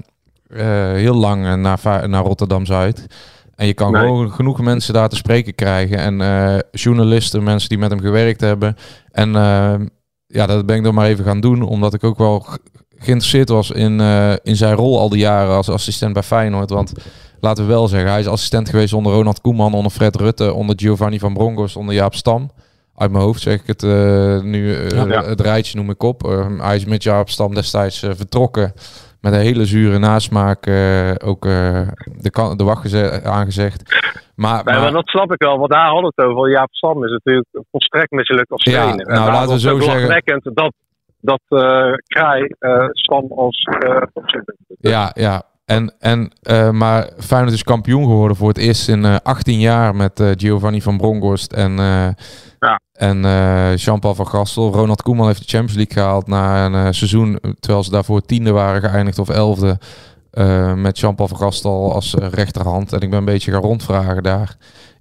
heel 0.94 1.14
lang 1.14 1.46
eh, 1.46 1.54
naar, 1.54 2.08
naar 2.08 2.24
Rotterdam-Zuid. 2.24 3.06
En 3.54 3.66
je 3.66 3.74
kan 3.74 3.92
Nee. 3.92 4.00
gewoon 4.02 4.30
genoeg 4.32 4.60
mensen 4.60 4.94
daar 4.94 5.08
te 5.08 5.16
spreken 5.16 5.54
krijgen. 5.54 5.98
En 5.98 6.20
eh, 6.20 6.58
journalisten, 6.70 7.42
mensen 7.42 7.68
die 7.68 7.78
met 7.78 7.90
hem 7.90 8.00
gewerkt 8.00 8.40
hebben. 8.40 8.76
En 9.12 9.36
ehm, 9.36 9.86
ja, 10.26 10.46
dat 10.46 10.66
ben 10.66 10.76
ik 10.76 10.82
dan 10.84 10.94
maar 10.94 11.06
even 11.06 11.24
gaan 11.24 11.40
doen. 11.40 11.62
Omdat 11.62 11.94
ik 11.94 12.04
ook 12.04 12.18
wel 12.18 12.40
ge- 12.40 12.58
geïnteresseerd 12.98 13.48
was 13.48 13.70
in, 13.70 14.00
eh, 14.00 14.32
in 14.42 14.56
zijn 14.56 14.74
rol 14.74 14.98
al 14.98 15.08
die 15.08 15.18
jaren 15.18 15.54
als 15.54 15.68
assistent 15.68 16.12
bij 16.12 16.22
Feyenoord. 16.22 16.70
Want 16.70 16.92
laten 17.40 17.64
we 17.66 17.70
wel 17.72 17.88
zeggen, 17.88 18.10
hij 18.10 18.20
is 18.20 18.26
assistent 18.26 18.68
geweest 18.68 18.92
onder 18.92 19.12
Ronald 19.12 19.40
Koeman, 19.40 19.74
onder 19.74 19.92
Fred 19.92 20.16
Rutte, 20.16 20.52
onder 20.52 20.78
Giovanni 20.78 21.18
van 21.18 21.34
Bronckhorst, 21.34 21.76
onder 21.76 21.94
Jaap 21.94 22.14
Stam. 22.14 22.50
Uit 22.96 23.10
mijn 23.10 23.24
hoofd 23.24 23.40
zeg 23.40 23.60
ik 23.60 23.66
het 23.66 23.82
eh, 23.82 24.40
nu, 24.40 24.74
eh, 24.74 24.88
Ja. 25.06 25.24
het 25.24 25.40
rijtje 25.40 25.76
noem 25.78 25.90
ik 25.90 26.02
op. 26.02 26.24
Eh, 26.24 26.46
hij 26.58 26.76
is 26.76 26.84
met 26.84 27.02
Jaap 27.02 27.28
Stam 27.28 27.54
destijds 27.54 28.02
eh, 28.02 28.10
vertrokken. 28.14 28.72
Met 29.20 29.32
een 29.32 29.40
hele 29.40 29.64
zure 29.66 29.98
nasmaak 29.98 30.66
ook 31.24 31.42
de, 31.42 31.86
de 32.56 32.64
wacht 32.64 32.80
geze- 32.80 33.24
aangezegd. 33.24 33.82
Maar, 34.34 34.64
maar- 34.64 34.80
maar 34.80 34.92
dat 34.92 35.08
snap 35.08 35.32
ik 35.32 35.42
wel, 35.42 35.58
want 35.58 35.70
daar 35.70 35.86
hadden 35.88 36.12
we 36.14 36.22
het 36.22 36.30
over. 36.30 36.50
Jaap 36.50 36.68
Stam 36.74 37.04
is 37.04 37.10
natuurlijk 37.10 37.48
volstrekt 37.70 38.10
mislukt 38.10 38.50
als 38.50 38.62
Ja, 38.64 38.72
trainer. 38.82 39.06
En 39.06 39.14
nou, 39.14 39.30
laten 39.32 39.52
we 39.52 39.60
zo 39.60 39.80
zeggen. 39.80 40.22
dat, 40.54 40.72
dat 41.20 41.40
eh 41.48 41.92
Kraai 42.06 42.46
Stam 42.92 43.32
als. 43.36 43.68
Ja, 44.80 45.10
ja. 45.14 45.42
En, 45.66 45.94
en, 45.98 46.32
uh, 46.42 46.70
maar 46.70 47.10
Feyenoord 47.18 47.54
is 47.54 47.62
kampioen 47.62 48.04
geworden 48.04 48.36
voor 48.36 48.48
het 48.48 48.58
eerst 48.58 48.88
in 48.88 49.04
uh, 49.04 49.16
18 49.22 49.60
jaar 49.60 49.96
met 49.96 50.20
uh, 50.20 50.30
Giovanni 50.36 50.82
van 50.82 50.96
Bronckhorst 50.96 51.52
en, 51.52 51.72
ja. 51.72 52.80
en 52.92 53.20
Jean-Paul 53.76 54.14
van 54.14 54.26
Gastel. 54.26 54.72
Ronald 54.72 55.02
Koeman 55.02 55.26
heeft 55.26 55.38
de 55.38 55.48
Champions 55.48 55.76
League 55.76 55.94
gehaald 55.94 56.26
na 56.26 56.64
een 56.66 56.94
seizoen, 56.94 57.38
terwijl 57.60 57.84
ze 57.84 57.90
daarvoor 57.90 58.20
tiende 58.20 58.50
waren 58.50 58.90
geëindigd 58.90 59.18
of 59.18 59.28
elfde. 59.28 59.78
met 60.76 60.98
Jean-Paul 60.98 61.28
van 61.28 61.38
Gastel 61.38 61.94
als 61.94 62.14
rechterhand. 62.14 62.92
En 62.92 63.00
ik 63.00 63.10
ben 63.10 63.18
een 63.18 63.24
beetje 63.24 63.52
gaan 63.52 63.60
rondvragen 63.62 64.22
daar 64.22 64.56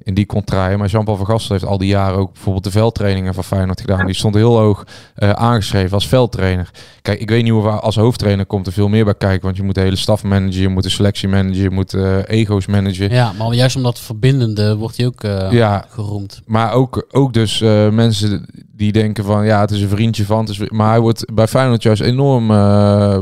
in 0.06 0.14
die 0.14 0.26
contraien. 0.26 0.80
Maar 0.80 0.88
Jean-Paul 0.88 1.18
van 1.18 1.26
Gastel 1.26 1.56
heeft 1.56 1.68
al 1.68 1.78
die 1.78 1.88
jaren 1.88 2.18
ook 2.18 2.34
bijvoorbeeld 2.34 2.64
de 2.64 2.72
veldtrainingen 2.72 3.34
van 3.34 3.44
Feyenoord 3.44 3.82
gedaan. 3.82 4.06
Die 4.06 4.16
stond 4.16 4.36
heel 4.36 4.58
hoog 4.58 4.86
uh, 5.18 5.30
aangeschreven 5.30 5.94
als 5.94 6.08
veldtrainer. 6.08 6.72
Kijk, 7.02 7.20
ik 7.20 7.30
weet 7.30 7.44
niet 7.44 7.52
hoe 7.52 7.70
als 7.70 7.96
hoofdtrainer 7.96 8.46
komt 8.46 8.68
er 8.68 8.74
veel 8.74 8.88
meer 8.88 9.04
bij 9.04 9.16
kijken. 9.16 9.42
Want 9.42 9.58
je 9.58 9.64
moet 9.64 9.76
de 9.76 9.82
hele 9.82 9.96
staf 9.96 10.24
managen, 10.24 10.62
je 10.62 10.68
moet 10.68 10.84
de 10.84 10.90
selectie 10.90 11.28
managen, 11.28 11.62
je 11.62 11.70
moet 11.70 11.94
uh, 11.94 12.18
ego's 12.26 12.66
managen. 12.66 13.10
Ja, 13.10 13.32
maar 13.32 13.54
juist 13.54 13.76
omdat 13.76 14.00
verbindende 14.00 14.76
wordt 14.76 14.98
hij 14.98 15.06
ook 15.06 15.24
uh, 15.24 15.52
ja, 15.52 15.86
geroemd. 15.90 16.42
Maar 16.46 16.74
ook, 16.74 17.08
ook 17.12 17.34
dus 17.34 17.60
mensen 17.92 18.46
die 18.76 18.92
denken 18.92 19.24
van 19.24 19.46
ja, 19.46 19.60
het 19.60 19.72
is 19.72 19.82
een 19.82 19.90
vriendje 19.90 20.26
van. 20.26 20.40
Het 20.40 20.50
is, 20.50 20.70
maar 20.70 20.90
hij 20.90 21.00
wordt 21.00 21.34
bij 21.34 21.48
Feyenoord 21.48 21.84
juist 21.84 22.02
enorm 22.02 22.48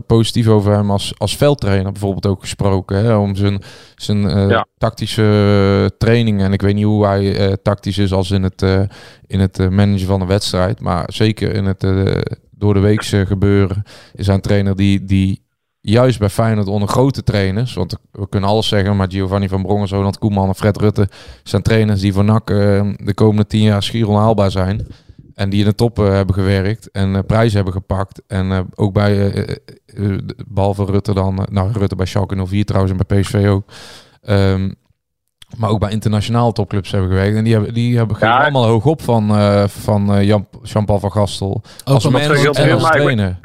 positief 0.05 0.47
over 0.47 0.73
hem 0.73 0.91
als, 0.91 1.13
als 1.17 1.37
veldtrainer 1.37 1.91
bijvoorbeeld 1.91 2.25
ook 2.25 2.41
gesproken. 2.41 2.97
Hè, 2.97 3.15
om 3.15 3.35
zijn, 3.35 3.61
zijn 3.95 4.49
ja. 4.49 4.67
tactische 4.77 5.91
trainingen. 5.97 6.45
En 6.45 6.53
ik 6.53 6.61
weet 6.61 6.75
niet 6.75 6.85
hoe 6.85 7.05
hij 7.05 7.47
uh, 7.47 7.53
tactisch 7.61 7.97
is 7.97 8.13
als 8.13 8.31
in 8.31 8.43
het, 8.43 8.61
in 9.27 9.39
het 9.39 9.69
managen 9.69 10.07
van 10.07 10.21
een 10.21 10.27
wedstrijd. 10.27 10.79
Maar 10.79 11.03
zeker 11.07 11.53
in 11.53 11.65
het 11.65 11.85
door 12.63 12.73
de 12.73 12.79
weekse 12.79 13.25
gebeuren 13.25 13.83
is 14.13 14.25
hij 14.25 14.35
een 14.35 14.41
trainer 14.41 14.75
die, 14.75 15.05
die 15.05 15.43
juist 15.81 16.19
bij 16.19 16.29
Feyenoord 16.29 16.67
onder 16.67 16.87
grote 16.87 17.23
trainers, 17.23 17.73
want 17.73 17.95
we 18.11 18.29
kunnen 18.29 18.49
alles 18.49 18.67
zeggen, 18.67 18.95
maar 18.95 19.11
Giovanni 19.11 19.47
van 19.47 19.61
Brongen, 19.61 19.87
Ronald 19.87 20.17
Koeman 20.17 20.47
en 20.47 20.55
Fred 20.55 20.77
Rutte 20.77 21.09
zijn 21.43 21.61
trainers 21.61 22.01
die 22.01 22.13
voor 22.13 22.23
NAC 22.23 22.47
de 22.47 23.13
komende 23.13 23.47
tien 23.47 23.61
jaar 23.61 23.83
schier 23.83 24.07
onhaalbaar 24.07 24.51
zijn. 24.51 24.87
En 25.35 25.49
die 25.49 25.59
in 25.59 25.65
de 25.65 25.75
top 25.75 25.97
hebben 25.97 26.35
gewerkt 26.35 26.91
en 26.91 27.25
prijzen 27.25 27.55
hebben 27.55 27.73
gepakt. 27.73 28.21
En 28.27 28.67
ook 28.75 28.93
bij, 28.93 29.33
behalve 30.47 30.85
Rutte 30.85 31.13
dan, 31.13 31.47
nou 31.51 31.71
Rutte 31.71 31.95
bij 31.95 32.05
Schalke 32.05 32.45
04 32.45 32.65
trouwens 32.65 32.93
en 32.93 33.05
bij 33.07 33.19
PSV 33.19 33.45
ook. 33.49 33.63
Um, 34.29 34.75
maar 35.57 35.69
ook 35.69 35.79
bij 35.79 35.91
internationaal 35.91 36.51
topclubs 36.51 36.91
hebben 36.91 37.09
gewerkt. 37.09 37.35
En 37.37 37.43
die 37.43 37.53
hebben, 37.53 37.73
die 37.73 37.97
hebben 37.97 38.17
Ja. 38.19 38.37
allemaal 38.37 38.65
hoog 38.65 38.85
op 38.85 39.01
van, 39.01 39.29
eh, 39.29 39.67
van 39.67 40.13
eh, 40.13 40.23
Jan, 40.23 40.47
Jean-Paul 40.63 40.99
van 40.99 41.11
Gastel. 41.11 41.61
als 41.83 42.05
omdat 42.05 42.21
mens 42.21 42.33
ze 42.33 42.39
heel 42.41 42.53
en 42.53 42.63
veel 42.63 42.73
als 42.73 42.89
trainer. 42.89 43.39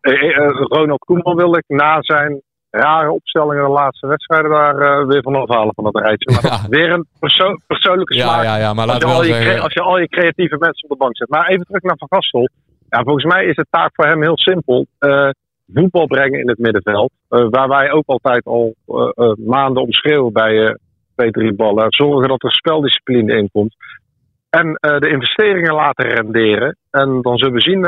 Eh, 0.00 0.12
eh, 0.12 0.36
eh, 0.36 0.50
Ronald 0.68 1.04
Koeman 1.04 1.36
wil 1.36 1.56
ik 1.56 1.64
na 1.66 2.02
zijn 2.02 2.42
rare 2.76 3.10
opstellingen 3.12 3.64
de 3.64 3.70
laatste 3.70 4.06
wedstrijden 4.06 4.50
daar 4.50 4.78
eh, 4.78 5.06
weer 5.06 5.22
van 5.22 5.34
afhalen 5.34 5.74
van 5.74 5.84
dat 5.84 6.00
rijtje. 6.00 6.32
Maar 6.32 6.42
dat 6.42 6.66
weer 6.68 6.90
een 6.92 7.06
perso- 7.18 7.58
persoonlijke 7.66 8.14
Ja, 8.14 8.26
smaak. 8.26 8.44
ja, 8.44 8.56
ja, 8.56 8.74
maar 8.74 8.84
als, 8.88 8.92
laten 8.92 9.08
je 9.08 9.14
we 9.14 9.20
al 9.20 9.26
wel 9.26 9.34
zeggen... 9.34 9.62
als 9.62 9.72
je 9.72 9.80
al 9.80 9.98
je 9.98 10.08
creatieve 10.08 10.56
mensen 10.58 10.84
op 10.84 10.90
de 10.90 11.04
bank 11.04 11.16
zet. 11.16 11.28
Maar 11.28 11.46
even 11.48 11.64
terug 11.66 11.82
naar 11.82 11.96
Van 11.98 12.08
Gastel. 12.10 12.48
Ja, 12.88 13.02
volgens 13.02 13.24
mij 13.24 13.44
is 13.44 13.54
de 13.56 13.66
taak 13.70 13.90
voor 13.94 14.06
hem 14.06 14.22
heel 14.22 14.38
simpel. 14.38 14.86
Eh, 14.98 15.28
voetbal 15.74 16.06
brengen 16.06 16.40
in 16.40 16.48
het 16.48 16.58
middenveld. 16.58 17.10
Eh, 17.28 17.46
waar 17.50 17.68
wij 17.68 17.90
ook 17.92 18.06
altijd 18.06 18.44
al 18.44 18.74
maanden 19.36 19.82
om 19.82 19.92
schreeuwen 19.92 20.32
bij 20.32 20.76
twee, 21.16 21.30
drie 21.30 21.54
ballen. 21.54 21.86
Zorgen 21.88 22.28
dat 22.28 22.42
er 22.42 22.52
speldiscipline 22.52 23.36
in 23.36 23.48
komt. 23.52 23.74
En 24.50 24.72
de 24.80 25.08
investeringen 25.08 25.74
laten 25.74 26.06
renderen. 26.08 26.76
En 26.90 27.22
dan 27.22 27.38
zullen 27.38 27.54
we 27.54 27.60
zien 27.60 27.84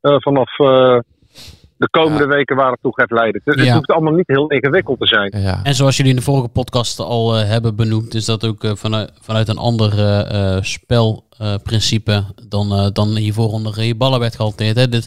vanaf 0.00 0.56
de 1.78 1.88
komende 1.90 2.26
weken 2.26 2.56
waar 2.56 2.70
het 2.70 2.82
toe 2.82 2.94
gaat 2.94 3.10
leiden. 3.10 3.40
Het, 3.44 3.58
het 3.58 3.70
hoeft 3.70 3.90
allemaal 3.90 4.12
niet 4.12 4.26
heel 4.28 4.48
ingewikkeld 4.48 4.98
te 4.98 5.06
zijn. 5.06 5.42
Ja. 5.42 5.60
En 5.62 5.74
zoals 5.74 5.96
jullie 5.96 6.12
in 6.12 6.18
de 6.18 6.24
vorige 6.24 6.48
podcast 6.48 6.98
al 6.98 7.36
eh, 7.36 7.48
hebben 7.48 7.76
benoemd, 7.76 8.14
is 8.14 8.24
dat 8.24 8.46
ook 8.46 8.64
eh, 8.64 8.74
vanuit, 8.74 9.12
vanuit 9.20 9.48
een 9.48 9.58
ander 9.58 9.92
eh, 9.98 10.56
eh, 10.56 10.62
spelprincipe 10.62 12.24
dan, 12.48 12.72
eh, 12.72 12.86
dan 12.92 13.16
hiervoor 13.16 13.48
onder 13.52 13.82
je 13.82 13.94
ballen 13.94 14.20
werd 14.20 14.36
gehanteerd. 14.36 14.76
Hè? 14.76 14.88
Dit, 14.88 15.06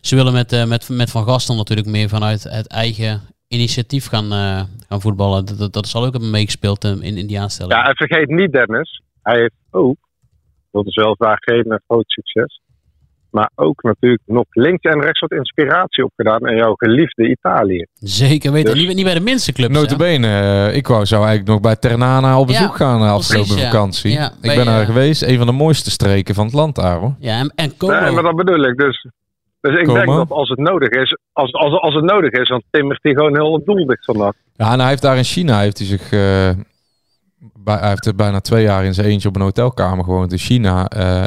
ze 0.00 0.16
willen 0.16 0.32
met, 0.32 0.52
eh, 0.52 0.64
met, 0.64 0.88
met 0.88 1.10
Van 1.10 1.24
Gastel 1.24 1.56
natuurlijk 1.56 1.88
meer 1.88 2.08
vanuit 2.08 2.42
het 2.42 2.68
eigen 2.68 3.20
initiatief 3.48 4.06
gaan, 4.06 4.32
eh, 4.32 4.62
gaan 4.88 5.00
voetballen. 5.00 5.44
Dat, 5.46 5.58
dat, 5.58 5.72
dat 5.72 5.86
zal 5.86 6.04
ook 6.04 6.12
hebben 6.12 6.30
meegespeeld 6.30 6.84
in, 6.84 7.02
in 7.02 7.26
die 7.26 7.40
aanstelling. 7.40 7.74
Ja, 7.74 7.88
en 7.88 7.96
vergeet 7.96 8.28
niet, 8.28 8.52
Dennis. 8.52 9.02
Hij 9.22 9.38
heeft 9.38 9.54
ook, 9.70 9.96
dat 10.70 10.86
is 10.86 10.94
wel 10.94 11.16
vaak 11.16 11.38
geen 11.44 11.80
groot 11.86 12.10
succes. 12.10 12.60
Maar 13.36 13.50
ook 13.54 13.82
natuurlijk 13.82 14.22
nog 14.26 14.44
links 14.50 14.82
en 14.82 15.00
rechts 15.00 15.20
wat 15.20 15.30
inspiratie 15.32 16.04
opgedaan 16.04 16.48
in 16.48 16.56
jouw 16.56 16.74
geliefde 16.74 17.28
Italië. 17.28 17.86
Zeker 17.94 18.52
weten. 18.52 18.74
Dus- 18.74 18.86
Niet, 18.86 18.94
niet 18.94 19.04
bij 19.04 19.14
de 19.14 19.20
minste 19.20 19.52
clubs. 19.52 19.74
Notabene, 19.74 20.26
eh, 20.26 20.76
ik 20.76 20.86
wou, 20.86 21.06
zou 21.06 21.20
eigenlijk 21.26 21.50
nog 21.50 21.60
bij 21.60 21.76
Ternana 21.76 22.40
op 22.40 22.48
Ja, 22.48 22.58
bezoek 22.58 22.76
gaan 22.76 23.00
eh, 23.00 23.12
afgelopen 23.12 23.46
precies, 23.48 23.64
ja. 23.64 23.70
vakantie. 23.70 24.12
Ja, 24.12 24.26
ik 24.42 24.54
ben 24.56 24.64
daar 24.64 24.80
eh, 24.80 24.86
geweest, 24.86 25.22
een 25.22 25.36
van 25.36 25.46
de 25.46 25.52
mooiste 25.52 25.90
streken 25.90 26.34
van 26.34 26.44
het 26.44 26.54
land 26.54 26.74
daar 26.74 26.98
hoor. 26.98 27.14
Ja, 27.18 27.38
en, 27.38 27.52
en 27.54 27.76
Como. 27.76 28.00
Nee, 28.00 28.10
maar 28.10 28.22
dat 28.22 28.36
bedoel 28.36 28.64
ik. 28.64 28.76
Dus, 28.76 29.06
dus 29.60 29.78
ik 29.78 29.86
denk 29.86 30.06
dat 30.06 30.30
als 30.30 30.48
het 30.48 30.58
nodig 30.58 30.88
is, 30.88 31.18
als, 31.32 31.52
als, 31.52 31.80
als 31.80 31.94
het 31.94 32.04
nodig 32.04 32.30
is, 32.30 32.48
dan 32.48 32.62
timmert 32.70 33.02
hij 33.02 33.12
gewoon 33.12 33.34
heel 33.36 33.54
het 33.54 33.64
doel 33.64 33.86
dicht 33.86 34.04
vandaag. 34.04 34.32
Ja, 34.54 34.72
en 34.72 34.78
hij 34.80 34.88
heeft 34.88 35.02
daar 35.02 35.16
in 35.16 35.24
China, 35.24 35.60
heeft 35.60 35.78
hij 35.78 35.86
zich, 35.86 36.02
eh, 36.12 36.50
bij, 37.64 37.76
hij 37.76 37.88
heeft 37.88 38.06
er 38.06 38.14
bijna 38.14 38.40
twee 38.40 38.62
jaar 38.62 38.84
in 38.84 38.94
zijn 38.94 39.06
eentje 39.06 39.28
op 39.28 39.36
een 39.36 39.42
hotelkamer 39.42 40.04
gewoond 40.04 40.32
in 40.32 40.38
China. 40.38 40.86
eh, 40.88 41.22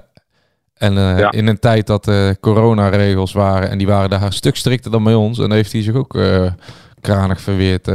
en 0.79 0.97
eh, 0.97 1.19
Ja. 1.19 1.31
in 1.31 1.47
een 1.47 1.59
tijd 1.59 1.87
dat 1.87 2.03
de 2.03 2.37
coronaregels 2.39 3.33
waren 3.33 3.69
en 3.69 3.77
die 3.77 3.87
waren 3.87 4.09
daar 4.09 4.21
een 4.23 4.31
stuk 4.31 4.55
strikter 4.55 4.91
dan 4.91 5.03
bij 5.03 5.13
ons. 5.13 5.39
En 5.39 5.51
heeft 5.51 5.71
hij 5.71 5.81
zich 5.81 5.95
ook 5.95 6.15
eh, 6.15 6.51
kranig 7.01 7.41
verweerd. 7.41 7.85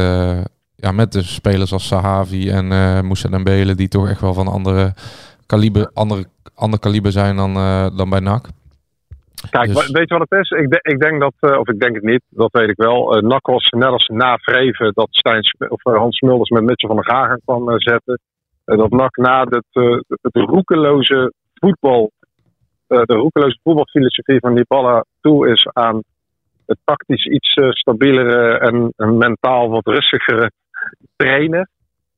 ja, 0.76 0.92
met 0.92 1.12
de 1.12 1.22
spelers 1.22 1.72
als 1.72 1.86
Sahavi 1.86 2.50
en 2.50 2.72
eh 2.72 3.00
Moussa 3.00 3.28
Dembele, 3.28 3.74
die 3.74 3.88
toch 3.88 4.08
echt 4.08 4.20
wel 4.20 4.34
van 4.34 4.48
andere 4.48 4.92
kaliber, 5.46 5.90
andere, 5.94 6.24
ander 6.54 6.78
kaliber 6.78 7.12
zijn 7.12 7.36
dan, 7.36 7.54
dan 7.96 8.10
bij 8.10 8.20
NAC. 8.20 8.48
Kijk, 9.50 9.74
Dus- 9.74 9.90
weet 9.90 10.08
je 10.08 10.18
wat 10.18 10.26
het 10.28 10.40
is? 10.40 10.50
Ik, 10.50 10.70
de- 10.70 10.78
ik 10.92 11.00
denk 11.00 11.20
dat, 11.20 11.58
of 11.58 11.68
ik 11.68 11.80
denk 11.80 11.94
het 11.94 12.04
niet, 12.04 12.22
dat 12.28 12.48
weet 12.52 12.68
ik 12.68 12.76
wel. 12.76 13.16
Uh, 13.16 13.22
NAC 13.22 13.46
was 13.46 13.68
net 13.68 13.88
als 13.88 14.06
na 14.12 14.36
Vreven 14.36 14.92
dat 14.94 15.08
Stijn, 15.10 15.42
of, 15.68 15.82
Hans 15.82 16.16
Smulders 16.16 16.50
met 16.50 16.62
Mitchell 16.62 16.88
van 16.88 16.96
der 17.02 17.10
Gagen 17.14 17.40
kwam 17.44 17.64
zetten. 17.80 18.20
Dat 18.64 18.90
NAC 18.90 19.16
na 19.16 19.44
het, 19.44 19.66
het 20.22 20.36
roekeloze 20.36 21.32
voetbal, 21.54 22.10
de 23.02 23.14
roekeloze 23.14 23.58
voetbalfilosofie 23.62 24.40
van 24.40 24.52
Nibala 24.52 25.04
toe 25.20 25.48
is 25.48 25.68
aan 25.72 26.02
het 26.66 26.78
tactisch 26.84 27.26
iets 27.26 27.54
eh, 27.54 27.70
stabielere 27.70 28.58
en, 28.58 28.92
en 28.96 29.16
mentaal 29.16 29.70
wat 29.70 29.86
rustigere 29.86 30.50
trainer. 31.16 31.68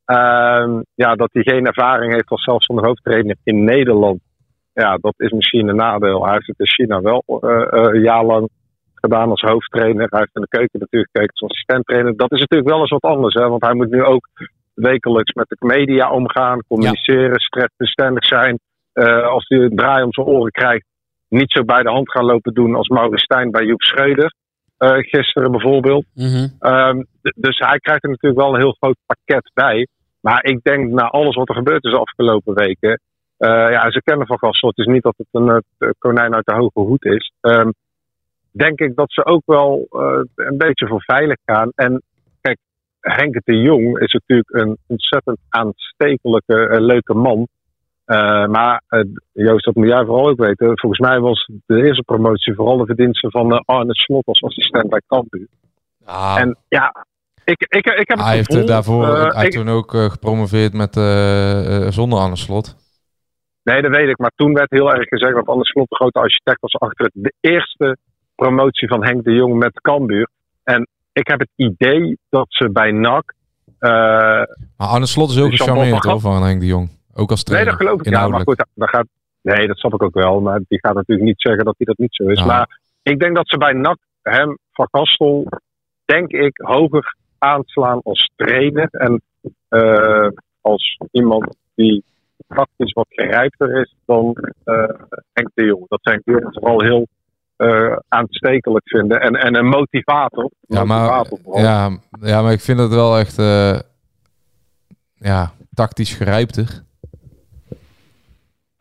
Ehm, 0.04 0.80
ja, 0.94 1.14
dat 1.14 1.28
hij 1.32 1.42
geen 1.42 1.66
ervaring 1.66 2.12
heeft 2.12 2.28
als 2.30 2.44
zelfstandig 2.44 2.86
hoofdtrainer 2.86 3.36
in 3.44 3.64
Nederland. 3.64 4.20
Ja, 4.72 4.96
dat 5.00 5.14
is 5.16 5.30
misschien 5.30 5.68
een 5.68 5.76
nadeel. 5.76 6.24
Hij 6.24 6.32
heeft 6.32 6.46
het 6.46 6.58
in 6.58 6.68
China 6.68 7.00
wel 7.00 7.22
eh, 7.26 7.62
eh, 7.62 7.94
een 7.94 8.02
jaar 8.02 8.24
lang 8.24 8.48
gedaan 8.94 9.30
als 9.30 9.40
hoofdtrainer. 9.40 10.06
Hij 10.10 10.18
heeft 10.18 10.34
in 10.34 10.40
de 10.40 10.56
keuken 10.58 10.80
natuurlijk 10.80 11.10
gekeken 11.12 11.32
als 11.34 11.50
assistenttrainer. 11.50 12.16
Dat 12.16 12.32
is 12.32 12.40
natuurlijk 12.40 12.70
wel 12.70 12.80
eens 12.80 12.90
wat 12.90 13.02
anders, 13.02 13.34
hè, 13.34 13.48
want 13.48 13.64
hij 13.64 13.74
moet 13.74 13.90
nu 13.90 14.04
ook 14.04 14.28
wekelijks 14.74 15.32
met 15.32 15.48
de 15.48 15.66
media 15.66 16.10
omgaan, 16.10 16.62
communiceren, 16.68 17.40
stressbestendig 17.40 18.24
zijn. 18.24 18.58
Eh, 18.96 19.26
als 19.28 19.44
hij 19.48 19.58
een 19.58 19.76
draai 19.76 20.02
om 20.02 20.12
zijn 20.12 20.26
oren 20.26 20.50
krijgt, 20.50 20.84
niet 21.28 21.52
zo 21.52 21.64
bij 21.64 21.82
de 21.82 21.90
hand 21.90 22.10
gaan 22.10 22.24
lopen 22.24 22.54
doen 22.54 22.74
als 22.74 22.88
Maurits 22.88 23.22
Stijn 23.22 23.50
bij 23.50 23.64
Joep 23.64 23.82
Schreuder. 23.82 24.34
eh, 24.76 24.96
gisteren 24.98 25.50
bijvoorbeeld. 25.50 26.04
Mhm. 26.14 26.48
Ehm, 26.58 27.02
dus 27.22 27.58
hij 27.58 27.78
krijgt 27.78 28.02
er 28.04 28.10
natuurlijk 28.10 28.40
wel 28.42 28.54
een 28.54 28.60
heel 28.60 28.76
groot 28.80 28.96
pakket 29.06 29.50
bij. 29.54 29.86
Maar 30.20 30.44
ik 30.44 30.62
denk 30.62 30.90
na 30.90 31.02
alles 31.08 31.34
wat 31.34 31.48
er 31.48 31.54
gebeurd 31.54 31.84
is 31.84 31.90
de 31.90 31.98
afgelopen 31.98 32.54
weken. 32.54 33.00
eh, 33.36 33.48
ja, 33.48 33.90
ze 33.90 34.02
kennen 34.02 34.26
van 34.26 34.38
Gastel. 34.38 34.68
Het 34.68 34.78
is 34.78 34.92
niet 34.92 35.02
dat 35.02 35.14
het 35.16 35.26
een 35.30 35.62
konijn 35.98 36.34
uit 36.34 36.46
de 36.46 36.54
hoge 36.54 36.80
hoed 36.80 37.04
is. 37.04 37.32
Ehm, 37.40 37.70
denk 38.50 38.80
ik 38.80 38.94
dat 38.96 39.12
ze 39.12 39.24
ook 39.24 39.42
wel 39.46 39.86
een 40.34 40.56
beetje 40.56 40.86
voor 40.86 41.02
veilig 41.02 41.36
gaan. 41.44 41.70
En 41.74 42.02
kijk, 42.40 42.58
Henk 43.00 43.40
de 43.44 43.56
Jong 43.56 43.98
is 43.98 44.12
natuurlijk 44.12 44.50
een 44.54 44.78
ontzettend 44.86 45.38
aanstekelijke, 45.48 46.80
leuke 46.80 47.14
man. 47.14 47.48
Eh, 48.06 48.46
maar 48.46 48.82
eh, 48.88 49.00
Joost, 49.32 49.64
dat 49.64 49.74
moet 49.74 49.86
jij 49.86 50.04
vooral 50.04 50.28
ook 50.28 50.38
weten. 50.38 50.78
Volgens 50.78 51.00
mij 51.00 51.20
was 51.20 51.50
de 51.66 51.86
eerste 51.86 52.02
promotie 52.02 52.54
vooral 52.54 52.76
de 52.76 52.86
verdienste 52.86 53.30
van 53.30 53.52
eh, 53.52 53.60
Arne 53.64 53.94
Slot 53.94 54.26
als 54.26 54.42
assistent 54.42 54.90
bij 54.90 55.02
Cambuur. 55.06 55.46
En 56.36 56.56
ja, 56.68 57.06
ik, 57.44 57.60
ik, 57.68 57.86
ik 57.86 58.08
heb 58.08 58.18
het 58.18 58.26
hij 58.26 58.34
heeft 58.36 58.52
gevoel, 58.52 58.66
daarvoor 58.66 59.06
hij 59.06 59.46
ik- 59.46 59.52
toen 59.52 59.68
ook 59.68 59.90
gepromoveerd 59.90 60.72
met, 60.72 60.94
zonder 61.94 62.18
Anne 62.18 62.36
Slot. 62.36 62.76
Nee, 63.62 63.82
dat 63.82 63.96
weet 63.96 64.08
ik. 64.08 64.18
Maar 64.18 64.32
toen 64.34 64.52
werd 64.52 64.70
heel 64.70 64.92
erg 64.92 65.08
gezegd 65.08 65.34
dat 65.34 65.46
Anne 65.46 65.64
Slot 65.64 65.88
de 65.88 65.94
grote 65.94 66.18
architect 66.18 66.60
was 66.60 66.74
achter 66.74 67.04
het, 67.04 67.12
de 67.14 67.32
eerste 67.40 67.96
promotie 68.34 68.88
van 68.88 69.04
Henk 69.04 69.24
de 69.24 69.32
Jong 69.32 69.54
met 69.58 69.80
Cambuur. 69.80 70.28
En 70.64 70.88
ik 71.12 71.26
heb 71.26 71.38
het 71.38 71.50
idee 71.56 72.18
dat 72.28 72.46
ze 72.48 72.70
bij 72.70 72.90
NAC... 72.90 73.34
Maar 73.78 74.46
Arne 74.76 75.06
Slot 75.06 75.30
is 75.30 75.40
ook 75.40 75.50
gecharmeerd 75.50 76.04
hoor, 76.04 76.20
van 76.20 76.42
Henk 76.42 76.60
de 76.60 76.66
Jong. 76.66 76.95
Ook 77.16 77.30
als 77.30 77.44
nee, 77.44 77.54
trainer. 77.54 77.72
dat 77.72 77.82
geloof 77.82 78.00
ik. 78.00 78.12
Ja, 78.12 78.28
maar 78.28 78.40
goed, 78.40 78.66
dat 78.74 78.88
gaat... 78.88 79.06
Nee, 79.40 79.66
dat 79.66 79.78
snap 79.78 79.94
ik 79.94 80.02
ook 80.02 80.14
wel. 80.14 80.40
Maar 80.40 80.60
die 80.68 80.78
gaat 80.78 80.94
natuurlijk 80.94 81.26
niet 81.26 81.40
zeggen 81.40 81.64
dat 81.64 81.74
hij 81.76 81.86
dat 81.86 81.98
niet 81.98 82.14
zo 82.14 82.24
is. 82.28 82.38
Ja. 82.38 82.46
Maar 82.46 82.80
ik 83.02 83.18
denk 83.18 83.36
dat 83.36 83.48
ze 83.48 83.56
bij 83.56 83.72
NAC 83.72 83.98
hem, 84.22 84.58
Van 84.72 84.88
Gastel, 84.90 85.46
denk 86.04 86.30
ik, 86.30 86.58
hoger 86.62 87.16
aanslaan 87.38 88.00
als 88.02 88.30
trainer. 88.36 88.88
En 88.90 89.22
eh, 89.68 90.28
als 90.60 90.98
iemand 91.10 91.56
die 91.74 92.04
praktisch 92.46 92.92
wat 92.92 93.06
gerijpter 93.08 93.80
is 93.80 93.94
dan 94.04 94.36
uh, 94.64 94.88
Henk 95.32 95.50
de 95.54 95.64
Jong. 95.64 95.84
Dat 95.88 96.00
zijn 96.02 96.20
jongens 96.24 96.58
vooral 96.58 96.82
heel 96.82 97.06
uh, 97.56 97.96
aanstekelijk 98.08 98.88
vinden. 98.88 99.20
En, 99.20 99.34
en 99.34 99.56
een 99.56 99.68
motivator. 99.68 100.50
Ja 100.60 100.84
maar, 100.84 101.26
ja, 101.52 101.98
ja, 102.20 102.42
maar 102.42 102.52
ik 102.52 102.60
vind 102.60 102.78
het 102.78 102.90
wel 102.90 103.18
echt 103.18 103.36
ja, 105.14 105.52
tactisch 105.74 106.14
gerijpter. 106.14 106.84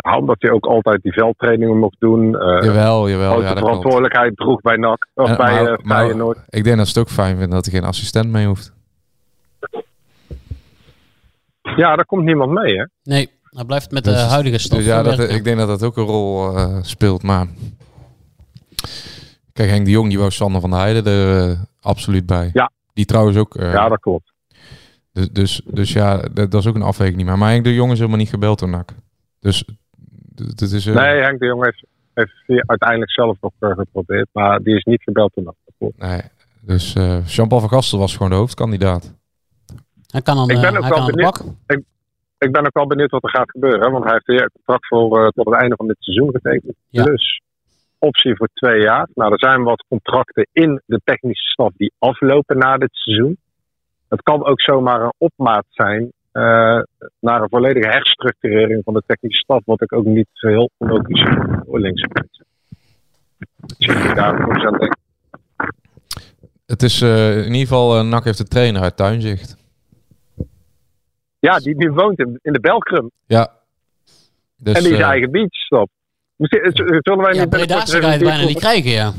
Ja, 0.06 0.18
omdat 0.18 0.36
hij 0.40 0.52
ook 0.52 0.66
altijd 0.66 1.02
die 1.02 1.14
veldtrainingen 1.14 1.78
mocht 1.78 1.96
doen. 2.00 2.26
Uh, 2.26 2.64
jawel, 2.64 3.10
jawel. 3.10 3.42
Ja, 3.42 3.54
de 3.54 3.60
verantwoordelijkheid 3.60 4.38
droeg 4.38 4.62
bij 4.62 4.76
NAC. 4.76 5.08
Of 5.14 5.30
en, 5.30 5.38
bij 5.38 5.64
maar, 5.64 5.80
maar, 5.84 6.06
Feyenoord. 6.06 6.38
Ik 6.50 6.64
denk 6.64 6.78
dat 6.78 6.88
het 6.88 6.98
ook 6.98 7.10
fijn 7.10 7.38
vindt 7.38 7.52
dat 7.52 7.66
hij 7.66 7.74
geen 7.74 7.84
assistent 7.84 8.32
mee 8.32 8.48
hoeft. 8.48 8.74
Ja, 11.62 11.96
daar 11.96 12.06
komt 12.06 12.24
niemand 12.24 12.52
mee, 12.52 12.78
hè? 12.78 12.86
Nee, 13.04 13.30
hij 13.50 13.66
blijft 13.66 13.92
met 13.92 14.04
dus, 14.04 14.14
de 14.14 14.20
huidige 14.20 14.58
stof. 14.58 14.78
Dus 14.78 14.88
ja, 14.88 15.04
dat, 15.04 15.20
ik 15.20 15.44
denk 15.44 15.58
dat 15.58 15.68
dat 15.68 15.84
ook 15.84 15.98
een 15.98 16.04
rol 16.04 16.58
uh, 16.58 16.78
speelt. 16.82 17.24
Maar 17.24 17.48
kijk, 19.54 19.70
Henk 19.70 19.86
de 19.86 19.92
Jong, 19.92 20.10
die 20.10 20.18
wou 20.18 20.32
Sander 20.32 20.62
van 20.62 20.70
der 20.70 20.80
Heijden 20.80 21.06
er 21.06 21.50
uh, 21.50 21.60
absoluut 21.82 22.26
bij. 22.26 22.50
Ja. 22.54 22.72
Die 22.94 23.06
trouwens 23.06 23.38
ook. 23.38 23.56
Uh, 23.56 23.74
ja, 23.74 23.90
dat 23.90 24.00
klopt. 24.00 24.34
Dus, 25.12 25.30
dus, 25.30 25.62
dus 25.66 25.94
ja, 25.94 26.18
dat, 26.18 26.52
dat, 26.52 26.62
is 26.62 26.68
ook 26.68 26.76
een 26.76 26.82
afweging 26.82 27.18
niet 27.18 27.26
meer. 27.26 27.38
Maar 27.38 27.50
Henk 27.50 27.64
de 27.64 27.74
Jong 27.74 27.92
is 27.92 27.98
helemaal 27.98 28.20
niet 28.20 28.30
gebeld 28.30 28.60
door 28.60 28.70
NAC. 28.70 28.92
Dus 29.40 29.66
het 30.36 30.62
is... 30.62 30.86
Nee, 30.86 31.22
Henk 31.22 31.40
de 31.40 31.46
Jong 31.46 31.64
heeft, 31.64 31.84
heeft 32.14 32.68
uiteindelijk 32.68 33.12
zelf 33.12 33.38
nog 33.42 33.52
geprobeerd. 33.60 34.28
Maar 34.32 34.60
die 34.60 34.76
is 34.76 34.84
niet 34.84 35.04
gebeld 35.04 35.32
door 35.34 35.44
NAC. 35.44 35.92
Nee, 35.98 36.22
dus 36.62 36.94
Jean-Paul 37.26 37.60
van 37.62 37.70
Gastel 37.70 38.00
was 38.00 38.16
gewoon 38.16 38.32
de 38.32 38.38
hoofdkandidaat. 38.38 39.14
Hij 40.16 40.24
kan 40.24 40.36
dan, 40.36 40.50
ik 40.50 40.62
ben 40.62 40.74
uh, 40.74 40.80
ook 40.80 40.96
wel 40.96 41.06
benieuwd. 41.06 41.44
Ik, 41.68 41.84
ik, 42.38 42.52
ben 42.52 42.66
ook 42.66 42.74
wel 42.74 42.88
benieuwd 42.88 43.12
wat 43.12 43.24
er 43.24 43.30
gaat 43.30 43.52
gebeuren. 43.52 43.92
Want 43.92 44.04
hij 44.04 44.14
heeft 44.14 44.26
weer 44.26 44.42
een 44.42 44.52
contract 44.54 44.88
voor 44.88 45.22
uh, 45.22 45.28
tot 45.28 45.46
het 45.46 45.62
einde 45.62 45.76
van 45.76 45.88
dit 45.88 45.96
seizoen 46.00 46.32
getekend. 46.32 46.76
Ja. 46.90 47.04
Dus 47.04 47.42
optie 48.00 48.36
voor 48.36 48.50
twee 48.54 48.82
jaar. 48.82 49.08
Nou, 49.14 49.32
er 49.32 49.40
zijn 49.40 49.64
wat 49.64 49.86
contracten 49.88 50.48
in 50.52 50.82
de 50.86 51.02
technische 51.04 51.52
staf 51.52 51.72
die 51.78 51.94
aflopen 52.00 52.58
na 52.58 52.78
dit 52.78 52.90
seizoen. 52.92 53.38
Het 54.10 54.22
kan 54.22 54.46
ook 54.46 54.62
zomaar 54.62 55.02
een 55.02 55.14
opmaat 55.18 55.66
zijn 55.70 56.12
naar 57.20 57.42
een 57.42 57.50
volledige 57.50 57.88
herstructurering 57.88 58.84
van 58.84 58.94
de 58.94 59.04
technische 59.06 59.40
staf. 59.40 59.62
Wat 59.66 59.82
ik 59.82 59.94
ook 59.94 60.06
niet 60.06 60.28
zo 60.32 60.48
heel 60.48 60.70
onlogisch 60.78 61.22
vind 61.22 61.68
mensen. 61.68 62.10
Dus 63.78 63.88
daar 64.14 64.66
aan 64.66 64.78
denken. 64.78 64.98
Het 66.66 66.84
is 66.84 67.02
uh, 67.02 67.38
in 67.38 67.44
ieder 67.44 67.60
geval, 67.60 67.98
uh, 67.98 68.10
NAC 68.10 68.24
heeft 68.24 68.38
de 68.38 68.44
trainer 68.44 68.82
uit 68.82 68.98
Tuinzicht. 68.98 69.58
Ja, 71.40 71.58
die, 71.58 71.76
die 71.76 71.92
woont 71.92 72.20
in, 72.20 72.40
in 72.42 72.54
de 72.54 72.60
Belkrum. 72.60 73.12
Ja. 73.26 73.52
Dus, 74.58 74.76
en 74.76 74.84
die 74.84 74.92
is 74.92 75.00
uh, 75.00 75.06
eigen 75.06 75.32
beach 75.32 75.54
stop. 75.54 75.90
Zullen 76.38 77.18
wij 77.18 77.34
ja, 77.34 77.42
niet 77.42 77.50
Breda's 77.50 77.94
ga 77.94 78.14
je 78.14 78.20
bijna 78.20 78.46
niet 78.46 78.60
krijgen, 78.60 78.92
ja. 78.92 79.14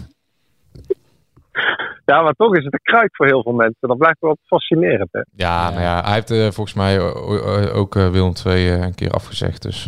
Ja, 2.06 2.22
maar 2.22 2.32
toch 2.32 2.56
is 2.56 2.64
het 2.64 2.72
een 2.72 2.80
kruik 2.82 3.16
voor 3.16 3.26
heel 3.26 3.42
veel 3.42 3.52
mensen. 3.52 3.88
Dat 3.88 3.98
blijft 3.98 4.20
wel 4.20 4.36
fascinerend, 4.46 5.08
hè? 5.12 5.18
Ja, 5.18 5.26
ja. 5.34 5.70
Nou 5.70 5.82
ja 5.82 6.02
hij 6.04 6.14
heeft 6.14 6.30
uh, 6.30 6.50
volgens 6.50 6.74
mij 6.74 7.00
ook 7.72 7.94
uh, 7.94 8.10
Willem 8.10 8.32
II 8.46 8.66
uh, 8.66 8.82
een 8.82 8.94
keer 8.94 9.10
afgezegd. 9.10 9.62
Dus 9.62 9.86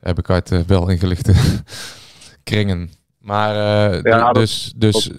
heb 0.00 0.18
ik 0.18 0.30
uit 0.30 0.66
wel 0.66 0.88
ingelichte 0.88 1.34
kringen. 2.50 2.90
Maar 3.18 3.54
ja, 4.02 4.32
dus, 4.32 4.72
dus 4.76 5.10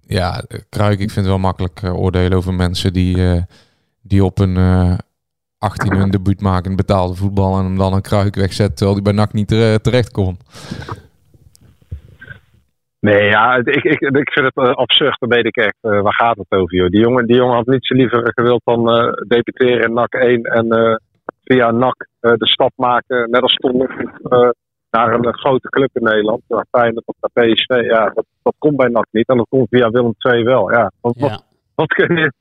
ja, 0.00 0.42
kruik, 0.68 0.98
ik 0.98 1.10
vind 1.10 1.14
het 1.14 1.26
wel 1.26 1.38
makkelijk 1.38 1.80
oordelen 1.82 2.38
over 2.38 2.54
mensen 2.54 2.92
die, 2.92 3.44
die 4.02 4.24
op 4.24 4.38
een 4.38 4.56
18 5.58 5.96
hun 5.96 6.10
debuut 6.10 6.40
maken 6.40 6.70
in 6.70 6.76
betaalde 6.76 7.14
voetbal 7.14 7.58
en 7.58 7.64
hem 7.64 7.78
dan 7.78 7.92
een 7.92 8.02
kruik 8.02 8.34
wegzet 8.34 8.76
terwijl 8.76 8.94
hij 8.94 9.02
bij 9.02 9.12
NAC 9.12 9.32
niet 9.32 9.48
terecht 9.82 10.10
kon. 10.10 10.38
Nee, 13.04 13.24
ja, 13.24 13.56
ik, 13.56 13.84
ik, 13.84 14.00
ik 14.00 14.32
vind 14.32 14.50
het 14.54 14.66
uh, 14.66 14.74
absurd. 14.74 15.20
Dan 15.20 15.28
weet 15.28 15.44
ik 15.44 15.56
echt, 15.56 15.76
uh, 15.82 16.00
waar 16.00 16.14
gaat 16.14 16.36
het 16.36 16.58
over, 16.58 16.76
joh? 16.76 16.88
Die 16.88 17.00
jongen, 17.00 17.26
die 17.26 17.36
jongen 17.36 17.54
had 17.56 17.66
niets 17.66 17.88
liever 17.90 18.32
gewild 18.34 18.60
dan 18.64 18.96
uh, 18.96 19.12
debuteren 19.28 19.82
in 19.82 19.92
NAC 19.92 20.14
1 20.14 20.42
en 20.42 21.00
via 21.44 21.70
NAC 21.70 22.06
de 22.20 22.46
stap 22.46 22.72
maken, 22.76 23.30
net 23.30 23.42
als 23.42 23.54
Tom, 23.54 23.88
naar 24.90 25.14
een 25.14 25.34
grote 25.34 25.68
club 25.68 25.90
in 25.92 26.02
Nederland. 26.02 26.42
Naar 26.48 26.66
Feyenoord 26.70 27.06
of 27.06 27.14
naar 27.20 27.46
PSV. 27.46 27.90
Ja, 27.90 28.10
dat, 28.14 28.24
dat 28.42 28.54
komt 28.58 28.76
bij 28.76 28.88
NAC 28.88 29.06
niet. 29.10 29.28
En 29.28 29.36
dat 29.36 29.48
komt 29.48 29.68
via 29.70 29.90
Willem 29.90 30.14
II 30.18 30.44
wel. 30.44 30.72
Ja, 30.72 30.90
wat, 31.00 31.14
Ja. 31.18 31.28
wat, 31.28 31.44
wat 31.74 31.92
kun 31.92 32.16
je... 32.16 32.32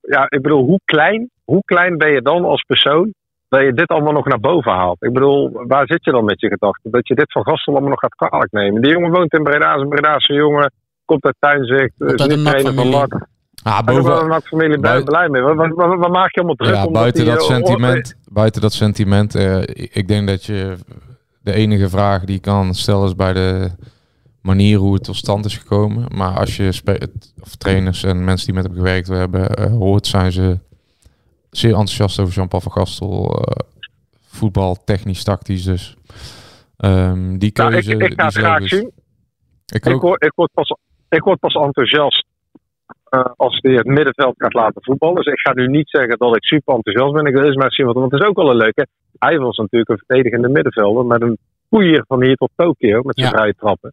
ja, 0.00 0.24
ik 0.28 0.42
bedoel, 0.42 0.64
hoe 0.64 0.80
klein, 0.84 1.30
hoe 1.44 1.62
klein 1.64 1.98
ben 1.98 2.12
je 2.12 2.22
dan 2.22 2.44
als 2.44 2.62
persoon 2.62 3.14
dat 3.52 3.62
je 3.62 3.72
dit 3.72 3.88
allemaal 3.88 4.12
nog 4.12 4.26
naar 4.26 4.40
boven 4.40 4.72
haalt. 4.72 5.02
Ik 5.02 5.12
bedoel, 5.12 5.50
waar 5.52 5.86
zit 5.86 6.04
je 6.04 6.10
dan 6.10 6.24
met 6.24 6.40
je 6.40 6.48
gedachten? 6.48 6.90
Dat 6.90 7.08
je 7.08 7.14
dit 7.14 7.32
van 7.32 7.44
Gastel 7.44 7.72
allemaal 7.72 7.90
nog 7.90 8.00
gaat 8.00 8.14
kwalijk 8.14 8.52
nemen. 8.52 8.82
Die 8.82 8.90
jongen 8.92 9.10
woont 9.10 9.32
in 9.32 9.42
Breda, 9.42 9.74
is 9.74 9.80
een 9.82 9.88
Bredaanse 9.88 10.32
jongen. 10.32 10.72
Komt 11.04 11.24
uit 11.24 11.34
Tuinzicht, 11.38 11.92
Komt 11.98 12.12
is 12.12 12.20
uit 12.20 12.28
niet 12.30 12.38
een 12.38 12.44
trainer 12.44 12.74
van. 12.74 12.90
NAC. 12.90 13.12
Ah, 13.62 13.78
En 13.78 13.84
daar 13.84 13.94
boven, 14.02 14.28
ben 14.28 14.36
ik 14.36 14.44
familie 14.46 14.80
blij, 14.80 15.02
blij 15.02 15.28
mee. 15.28 15.42
Waar, 15.42 15.54
waar, 15.54 15.74
waar- 15.74 15.98
waar 15.98 16.10
maak 16.10 16.30
je 16.34 16.36
allemaal 16.36 16.54
druk 16.54 16.74
ja, 16.74 16.84
om? 16.84 16.92
buiten 16.92 17.24
dat 17.24 17.38
eh, 17.40 17.44
sentiment, 17.46 18.14
buiten 18.32 18.60
dat 18.60 18.72
sentiment 18.72 19.34
eh, 19.34 19.60
ik 19.74 20.08
denk 20.08 20.28
dat 20.28 20.44
je 20.44 20.76
de 21.42 21.52
enige 21.52 21.88
vraag 21.88 22.24
die 22.24 22.34
je 22.34 22.40
kan 22.40 22.74
stellen 22.74 23.04
is 23.06 23.14
bij 23.14 23.32
de 23.32 23.70
manier 24.42 24.78
hoe 24.78 24.94
het 24.94 25.04
tot 25.04 25.16
stand 25.16 25.44
is 25.44 25.56
gekomen. 25.56 26.04
Maar 26.14 26.38
als 26.38 26.56
je 26.56 26.80
of 27.40 27.54
trainers 27.56 28.02
en 28.04 28.24
mensen 28.24 28.46
die 28.46 28.54
met 28.54 28.64
hem 28.64 28.74
gewerkt 28.76 29.08
hebben 29.08 29.54
eh, 29.54 29.66
hoort, 29.70 30.06
zijn 30.06 30.32
ze 30.32 30.58
zeer 31.52 31.70
enthousiast 31.70 32.20
over 32.20 32.34
Jean-Paul 32.34 32.60
van 32.62 32.72
Gastel. 32.72 33.34
eh, 33.38 33.66
voetbal, 34.26 34.76
technisch, 34.84 35.24
tactisch 35.24 35.64
dus. 35.64 35.96
Ehm, 36.76 37.38
die 37.38 37.50
Nou, 37.54 37.70
keuze, 37.70 37.92
ik, 37.92 38.02
ik 38.02 38.12
ga 38.20 38.24
het 38.24 38.32
die 38.34 38.42
graag 38.42 38.58
zelf 38.58 38.70
is- 38.72 38.78
zien. 38.78 38.90
Ik 39.66 39.84
Ik 39.86 40.00
word, 40.00 40.24
ik, 40.24 40.32
word 40.34 40.50
pas, 40.52 40.76
ik 41.08 41.22
word 41.22 41.38
pas 41.40 41.54
enthousiast 41.54 42.24
eh, 43.08 43.24
als 43.36 43.58
hij 43.60 43.72
het 43.72 43.86
middenveld 43.86 44.34
gaat 44.38 44.52
laten 44.54 44.82
voetballen. 44.82 45.14
Dus 45.14 45.32
ik 45.32 45.40
ga 45.40 45.52
nu 45.52 45.66
niet 45.68 45.88
zeggen 45.90 46.18
dat 46.18 46.36
ik 46.36 46.44
super 46.44 46.74
enthousiast 46.74 47.12
ben. 47.14 47.26
Ik 47.26 47.34
wil 47.34 47.44
eens 47.44 47.56
maar 47.56 47.72
zien, 47.72 47.86
wat, 47.86 47.94
want 47.94 48.12
het 48.12 48.20
is 48.20 48.26
ook 48.28 48.36
wel 48.36 48.50
een 48.50 48.56
leuke. 48.56 48.86
Hij 49.18 49.38
was 49.38 49.56
natuurlijk 49.56 49.90
een 49.90 50.02
verdedigende 50.06 50.48
middenvelder 50.48 51.04
met 51.06 51.22
een 51.22 51.38
poeier 51.68 52.04
van 52.06 52.22
hier 52.22 52.36
tot 52.36 52.50
Tokio 52.56 53.02
met 53.02 53.18
zijn 53.18 53.30
Ja. 53.30 53.36
vrije 53.36 53.54
trappen. 53.54 53.92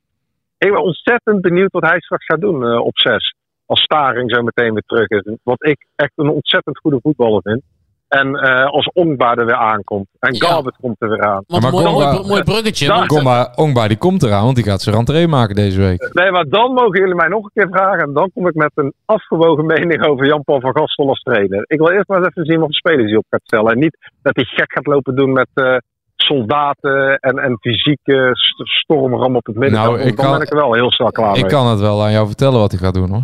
Ik 0.58 0.72
ben 0.72 0.84
ontzettend 0.84 1.42
benieuwd 1.42 1.72
wat 1.72 1.84
hij 1.84 2.00
straks 2.00 2.26
gaat 2.26 2.42
doen 2.42 2.66
eh, 2.66 2.80
op 2.80 3.00
zes. 3.00 3.36
Als 3.70 3.82
Staring 3.82 4.32
zo 4.36 4.42
meteen 4.42 4.74
weer 4.74 4.84
terug 4.86 5.08
is. 5.08 5.38
Wat 5.44 5.64
ik 5.66 5.86
echt 5.96 6.12
een 6.16 6.30
ontzettend 6.30 6.78
goede 6.78 7.00
voetballer 7.02 7.42
vind. 7.42 7.62
En 8.08 8.36
eh, 8.36 8.66
als 8.66 8.90
Ongba 8.94 9.36
er 9.36 9.46
weer 9.46 9.56
aankomt. 9.56 10.08
En 10.20 10.34
Ja. 10.34 10.62
Komt 10.82 10.96
er 11.02 11.10
weer 11.10 11.22
aan. 11.22 11.44
Maar 11.48 11.64
een 11.64 11.72
mooi, 11.72 11.86
Gomba- 11.86 12.12
mooi, 12.14 12.28
mooi 12.28 12.44
bruggetje. 12.44 13.06
Kom 13.06 13.24
maar, 13.24 13.52
Ongba 13.56 13.88
die 13.88 13.98
komt 13.98 14.24
eraan, 14.24 14.44
want 14.44 14.56
die 14.56 14.64
gaat 14.66 14.82
zijn 14.82 14.96
rentree 14.96 15.28
maken 15.28 15.56
deze 15.56 15.80
week. 15.80 16.10
Nee, 16.14 16.32
maar 16.32 16.46
dan 16.50 16.74
mogen 16.74 17.00
jullie 17.00 17.16
mij 17.16 17.28
nog 17.28 17.44
een 17.44 17.52
keer 17.54 17.68
vragen. 17.72 18.00
En 18.08 18.14
dan 18.14 18.32
kom 18.34 18.48
ik 18.48 18.54
met 18.56 18.72
een 18.76 18.94
afgewogen 19.06 19.66
mening 19.66 20.06
over 20.06 20.26
Jan-Paul 20.26 20.60
van 20.60 20.76
Gastel 20.78 21.08
als 21.10 21.22
trainer. 21.22 21.64
Ik 21.68 21.78
wil 21.78 21.90
eerst 21.90 22.08
maar 22.08 22.18
eens 22.18 22.28
even 22.28 22.46
zien 22.46 22.56
wat 22.60 22.66
voor 22.66 22.74
spelers 22.76 23.08
hij 23.10 23.18
op 23.18 23.26
gaat 23.30 23.42
stellen. 23.44 23.72
En 23.72 23.80
niet 23.80 23.98
dat 24.22 24.36
hij 24.36 24.46
gek 24.46 24.72
gaat 24.74 24.88
lopen 24.88 25.16
doen 25.16 25.32
met 25.32 25.48
eh, 25.54 25.78
soldaten 26.16 27.18
en, 27.20 27.38
en 27.38 27.58
fysieke 27.60 28.30
st- 28.34 28.68
stormram 28.82 29.36
op 29.36 29.46
het 29.46 29.56
middenveld. 29.56 29.96
Nou, 29.96 30.08
ik 30.08 30.16
dan 30.16 30.26
kan- 30.26 30.34
ben 30.38 30.42
ik 30.48 30.52
er 30.54 30.58
wel 30.60 30.74
heel 30.74 30.92
snel 30.92 31.12
klaar 31.12 31.36
Ik 31.36 31.42
mee. 31.42 31.52
kan 31.52 31.68
het 31.68 31.80
wel 31.80 32.04
aan 32.04 32.12
jou 32.12 32.28
vertellen 32.28 32.60
wat 32.60 32.72
hij 32.72 32.80
gaat 32.80 32.94
doen 32.94 33.10
hoor. 33.10 33.24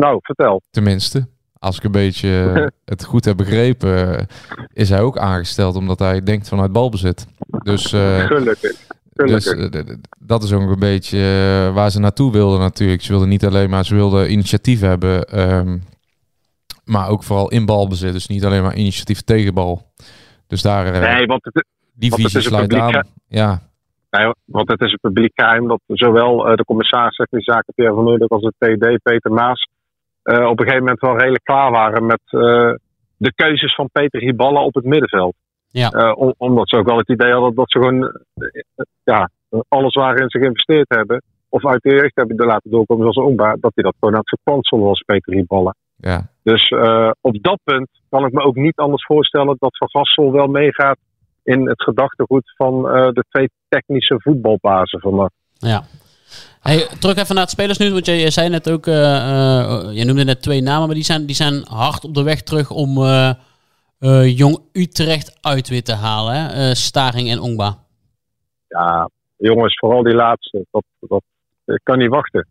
Nou, 0.00 0.18
vertel. 0.22 0.62
Tenminste, 0.70 1.26
als 1.58 1.76
ik 1.76 1.84
een 1.84 1.92
beetje 1.92 2.52
eh, 2.54 2.66
het 2.94 3.04
goed 3.04 3.24
heb 3.24 3.36
begrepen, 3.36 4.18
eh, 4.18 4.24
is 4.72 4.88
hij 4.88 5.00
ook 5.00 5.18
aangesteld 5.18 5.76
omdat 5.76 5.98
hij 5.98 6.20
denkt 6.20 6.48
vanuit 6.48 6.72
balbezit. 6.72 7.26
Dus, 7.62 7.92
eh, 7.92 8.18
Gelukkig. 8.18 8.76
dus 9.12 9.48
Gelukkig. 9.48 9.96
dat 10.18 10.42
is 10.42 10.52
ook 10.52 10.70
een 10.70 10.78
beetje 10.78 11.18
waar 11.74 11.90
ze 11.90 12.00
naartoe 12.00 12.32
wilden 12.32 12.60
natuurlijk. 12.60 13.02
Ze 13.02 13.10
wilden 13.10 13.28
niet 13.28 13.44
alleen 13.44 13.70
maar, 13.70 13.84
ze 13.84 13.94
wilden 13.94 14.32
initiatief 14.32 14.80
hebben, 14.80 15.24
ehm, 15.24 15.78
maar 16.84 17.08
ook 17.08 17.22
vooral 17.22 17.50
in 17.50 17.66
balbezit. 17.66 18.12
Dus 18.12 18.26
niet 18.26 18.44
alleen 18.44 18.62
maar 18.62 18.76
initiatief 18.76 19.20
tegen 19.20 19.54
bal. 19.54 19.92
Dus 20.46 20.62
daar, 20.62 21.00
nee, 21.00 21.26
want 21.26 21.44
het, 21.44 21.64
die 21.94 22.10
want 22.10 22.22
visie 22.22 22.40
sluit 22.40 22.74
aan. 22.74 23.06
Ja, 23.28 23.62
nee, 24.10 24.32
want 24.44 24.68
het 24.68 24.80
is 24.80 24.92
een 24.92 24.98
publiek 25.00 25.32
geheim 25.34 25.68
dat 25.68 25.80
zowel 25.86 26.56
de 26.56 26.64
commissaris 26.64 27.16
technische 27.16 27.52
zaken 27.52 27.74
Pierre 27.74 27.94
van 27.94 28.04
Noordelijk 28.04 28.32
als 28.32 28.42
de 28.42 28.52
TD 28.58 29.02
Peter 29.02 29.32
Maas 29.32 29.68
eh, 30.30 30.46
op 30.46 30.58
een 30.58 30.64
gegeven 30.64 30.78
moment 30.84 31.00
wel 31.00 31.18
redelijk 31.18 31.44
klaar 31.44 31.70
waren 31.70 32.06
met 32.06 32.20
eh, 32.26 32.72
de 33.16 33.32
keuzes 33.34 33.74
van 33.74 33.88
Peter 33.92 34.20
Hiballa 34.20 34.60
op 34.64 34.74
het 34.74 34.84
middenveld. 34.84 35.34
Ja. 35.70 35.90
Eh, 35.90 36.12
om- 36.16 36.34
omdat 36.36 36.68
ze 36.68 36.76
ook 36.76 36.86
wel 36.86 36.96
het 36.96 37.08
idee 37.08 37.32
hadden 37.32 37.54
dat 37.54 37.70
ze 37.70 37.78
gewoon 37.78 38.20
ja, 39.04 39.30
alles 39.68 39.94
waarin 39.94 40.30
ze 40.30 40.38
geïnvesteerd 40.38 40.88
hebben, 40.88 41.22
of 41.48 41.66
uit 41.66 41.82
de 41.82 41.90
jeugd 41.90 42.14
hebben 42.16 42.46
laten 42.46 42.70
doorkomen 42.70 43.12
zoals 43.12 43.28
Ongba, 43.30 43.56
dat 43.60 43.72
hij 43.74 43.84
dat 43.84 43.94
gewoon 43.98 44.14
aan 44.14 44.20
het 44.20 44.28
verkwanselen 44.28 44.84
was, 44.84 45.02
Peter 45.06 45.32
Hiballa. 45.34 45.74
ja. 45.96 46.28
Dus 46.42 46.68
op 47.20 47.42
dat 47.42 47.58
punt 47.64 47.88
kan 48.08 48.26
ik 48.26 48.32
me 48.32 48.40
ook 48.42 48.56
niet 48.56 48.76
anders 48.76 49.04
voorstellen 49.06 49.56
dat 49.58 49.76
Van 49.76 49.88
Gassel 49.90 50.32
wel 50.32 50.46
meegaat 50.46 50.98
in 51.42 51.68
het 51.68 51.82
gedachtegoed 51.82 52.52
van 52.56 52.82
de 52.82 53.24
twee 53.28 53.48
technische 53.68 54.20
voetbalbazen 54.20 55.00
van. 55.00 55.30
Ja. 55.58 55.82
Hey, 56.60 56.86
terug 56.98 57.16
even 57.16 57.34
naar 57.34 57.44
het 57.44 57.52
spelersnieuws, 57.52 57.92
want 57.92 58.06
je, 58.06 58.12
je 58.12 58.30
zei 58.30 58.48
net 58.48 58.70
ook, 58.70 58.86
eh, 58.86 58.94
eh, 58.94 59.96
je 59.96 60.04
noemde 60.04 60.24
net 60.24 60.42
twee 60.42 60.60
namen, 60.60 60.86
maar 60.86 60.94
die 60.94 61.04
zijn, 61.04 61.26
die 61.26 61.34
zijn 61.34 61.64
hard 61.68 62.04
op 62.04 62.14
de 62.14 62.22
weg 62.22 62.42
terug 62.42 62.70
om 62.70 62.98
eh, 62.98 64.38
Jong 64.38 64.58
Utrecht 64.72 65.38
uit 65.40 65.68
weer 65.68 65.82
te 65.82 65.94
halen. 65.94 66.34
Hè? 66.34 66.74
Staring 66.74 67.30
en 67.30 67.40
Ongba. 67.40 67.78
Ja, 68.68 69.08
jongens, 69.36 69.78
vooral 69.78 70.02
die 70.02 70.14
laatste. 70.14 70.66
Dat, 70.70 70.84
dat, 71.00 71.22
kan 71.82 71.98
niet 71.98 72.10
wachten. 72.10 72.46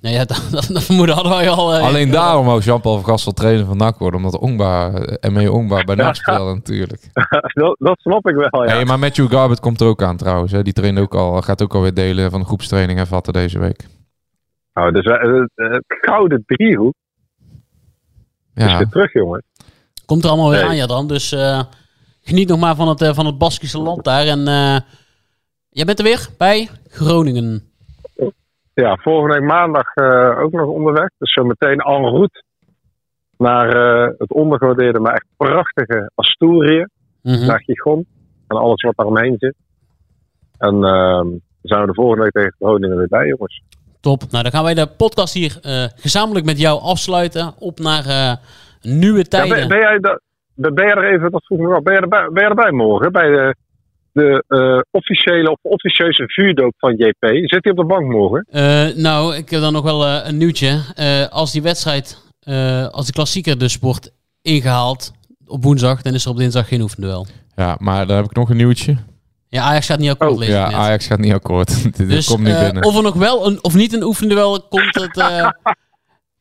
Nee, 0.00 0.12
ja, 0.14 0.24
dat, 0.32 0.48
dat, 0.50 0.66
dat 0.72 0.82
vermoeden 0.82 1.14
hadden 1.14 1.32
wij 1.32 1.50
al. 1.50 1.74
eh, 1.74 1.82
Alleen 1.82 2.06
eh, 2.06 2.12
daarom 2.12 2.46
wou 2.46 2.60
Jean-Paul 2.60 2.94
van 2.94 3.04
Gastel 3.04 3.32
trainer 3.32 3.64
van 3.66 3.76
NAC 3.76 3.98
worden. 3.98 4.20
Omdat 4.20 4.40
Ongba, 4.40 4.92
eh, 4.92 5.30
ME 5.30 5.52
Ongba 5.52 5.84
bij 5.84 5.94
NAC 5.94 6.16
speelde 6.26 6.54
natuurlijk. 6.54 7.08
dat, 7.54 7.76
dat 7.78 8.00
snap 8.00 8.28
ik 8.28 8.34
wel, 8.34 8.64
ja. 8.64 8.72
Hey, 8.74 8.84
maar 8.84 8.98
Matthew 8.98 9.30
Garbett 9.30 9.60
komt 9.60 9.80
er 9.80 9.86
ook 9.86 10.02
aan 10.02 10.16
trouwens. 10.16 10.52
Hè. 10.52 10.62
Die 10.62 10.72
traint 10.72 10.98
ook 10.98 11.14
al, 11.14 11.42
gaat 11.42 11.62
ook 11.62 11.74
alweer 11.74 11.94
delen 11.94 12.30
van 12.30 12.40
de 12.40 12.46
groepstraining 12.46 12.98
en 12.98 13.06
vatten 13.06 13.32
deze 13.32 13.58
week. 13.58 13.86
Nou, 14.74 14.92
dus 14.92 15.04
eh, 15.04 15.20
het 15.20 15.50
het 15.54 15.84
gouden 16.00 16.42
driehoek 16.46 16.94
is 18.54 18.64
Ja, 18.64 18.78
weer 18.78 18.88
terug, 18.88 19.12
jongens. 19.12 19.42
Komt 20.06 20.24
er 20.24 20.30
allemaal 20.30 20.50
weer 20.50 20.64
aan, 20.64 20.76
ja 20.76 20.86
dan. 20.86 21.08
Dus 21.08 21.32
eh, 21.32 21.60
geniet 22.20 22.48
nog 22.48 22.58
maar 22.60 22.74
van 22.76 22.88
het, 22.88 23.02
eh, 23.02 23.14
van 23.14 23.26
het 23.26 23.38
Baskische 23.38 23.78
land 23.78 24.04
daar. 24.04 24.26
En 24.26 24.48
eh, 24.48 24.76
jij 25.70 25.84
bent 25.84 25.98
er 25.98 26.04
weer 26.04 26.28
bij 26.38 26.68
Groningen. 26.88 27.70
Ja, 28.82 28.96
volgende 28.96 29.34
week 29.34 29.48
maandag 29.48 29.94
eh, 29.94 30.38
ook 30.38 30.52
nog 30.52 30.66
onderweg. 30.68 31.08
Dus 31.18 31.32
zo 31.32 31.44
meteen 31.44 31.80
en 31.80 32.08
route 32.10 32.42
naar 33.38 33.68
eh, 33.68 34.12
het 34.18 34.32
ondergewaardeerde, 34.32 35.00
maar 35.00 35.12
echt 35.12 35.26
prachtige 35.36 36.10
Asturië. 36.14 36.86
Mhm. 37.22 37.46
Naar 37.46 37.60
Gijon 37.62 38.06
en 38.48 38.56
alles 38.56 38.82
wat 38.82 38.96
daaromheen 38.96 39.34
zit. 39.38 39.54
En 40.58 40.80
dan 40.80 41.40
zijn 41.62 41.80
we 41.80 41.86
de 41.86 41.94
volgende 41.94 42.22
week 42.22 42.32
tegen 42.32 42.54
Groningen 42.58 42.96
weer 42.96 43.08
bij, 43.08 43.26
jongens. 43.26 43.62
Top. 44.00 44.20
Nou, 44.30 44.42
dan 44.42 44.52
gaan 44.52 44.64
wij 44.64 44.74
de 44.74 44.86
podcast 44.86 45.34
hier 45.34 45.58
eh, 45.62 45.84
gezamenlijk 45.96 46.46
met 46.46 46.60
jou 46.60 46.80
afsluiten. 46.80 47.54
Op 47.58 47.78
naar 47.78 48.38
nieuwe 48.82 49.18
Ja, 49.18 49.22
tijden. 49.24 49.56
ben, 49.56 49.68
ben, 49.68 49.78
jij 49.78 49.98
da- 49.98 50.20
ben 50.54 50.84
jij 50.86 50.94
er 50.94 51.12
even, 51.14 51.30
dat 51.30 51.44
vroeg 51.44 51.58
me 51.58 51.68
wel, 51.68 51.82
ben 51.82 51.92
jij 51.92 52.02
erbij, 52.02 52.24
ben 52.32 52.40
jij 52.42 52.48
erbij 52.48 52.70
morgen 52.70 53.12
bij 53.12 53.28
de, 53.30 53.54
de 54.16 54.44
eh, 54.48 54.80
officiële 54.90 55.50
of 55.50 55.58
officieuze 55.62 56.22
vuurdoop 56.26 56.74
van 56.78 56.94
JP? 56.96 57.26
Zit 57.48 57.64
hij 57.64 57.72
op 57.72 57.76
de 57.78 57.84
bank 57.84 58.06
morgen? 58.12 58.46
Eh, 58.50 58.94
nou, 59.02 59.34
ik 59.36 59.50
heb 59.50 59.60
dan 59.60 59.72
nog 59.72 59.82
wel 59.82 60.06
eh, 60.06 60.20
een 60.28 60.36
nieuwtje. 60.36 60.80
Eh, 60.94 61.26
als 61.28 61.52
die 61.52 61.62
wedstrijd, 61.62 62.22
eh, 62.40 62.86
als 62.88 63.06
de 63.06 63.12
klassieker 63.12 63.58
dus 63.58 63.78
wordt 63.78 64.10
ingehaald 64.42 65.12
op 65.46 65.62
woensdag, 65.64 66.02
dan 66.02 66.14
is 66.14 66.24
er 66.24 66.30
op 66.30 66.36
dinsdag 66.36 66.68
geen 66.68 66.80
oefenduel. 66.80 67.26
ja, 67.56 67.76
maar 67.80 68.06
dan 68.06 68.16
heb 68.16 68.24
ik 68.24 68.34
nog 68.36 68.50
een 68.50 68.56
nieuwtje. 68.56 68.96
Ja, 69.48 69.62
Ajax 69.62 69.86
gaat 69.86 69.98
niet 69.98 70.10
akkoord 70.10 70.30
Oh, 70.32 70.38
lezen. 70.38 70.54
Ja, 70.54 70.72
Ajax 70.72 71.06
gaat 71.06 71.18
niet 71.18 71.32
akkoord. 71.32 71.82
Dit 71.96 72.08
Dus 72.08 72.26
komt 72.26 72.42
niet 72.44 72.58
binnen. 72.58 72.84
of 72.84 72.96
er 72.96 73.02
nog 73.02 73.14
wel 73.14 73.46
een, 73.46 73.58
of 73.64 73.74
niet 73.74 73.92
een 73.92 74.02
oefenduel 74.02 74.60
komt, 74.68 74.94
het, 74.94 75.16
eh, 75.18 75.48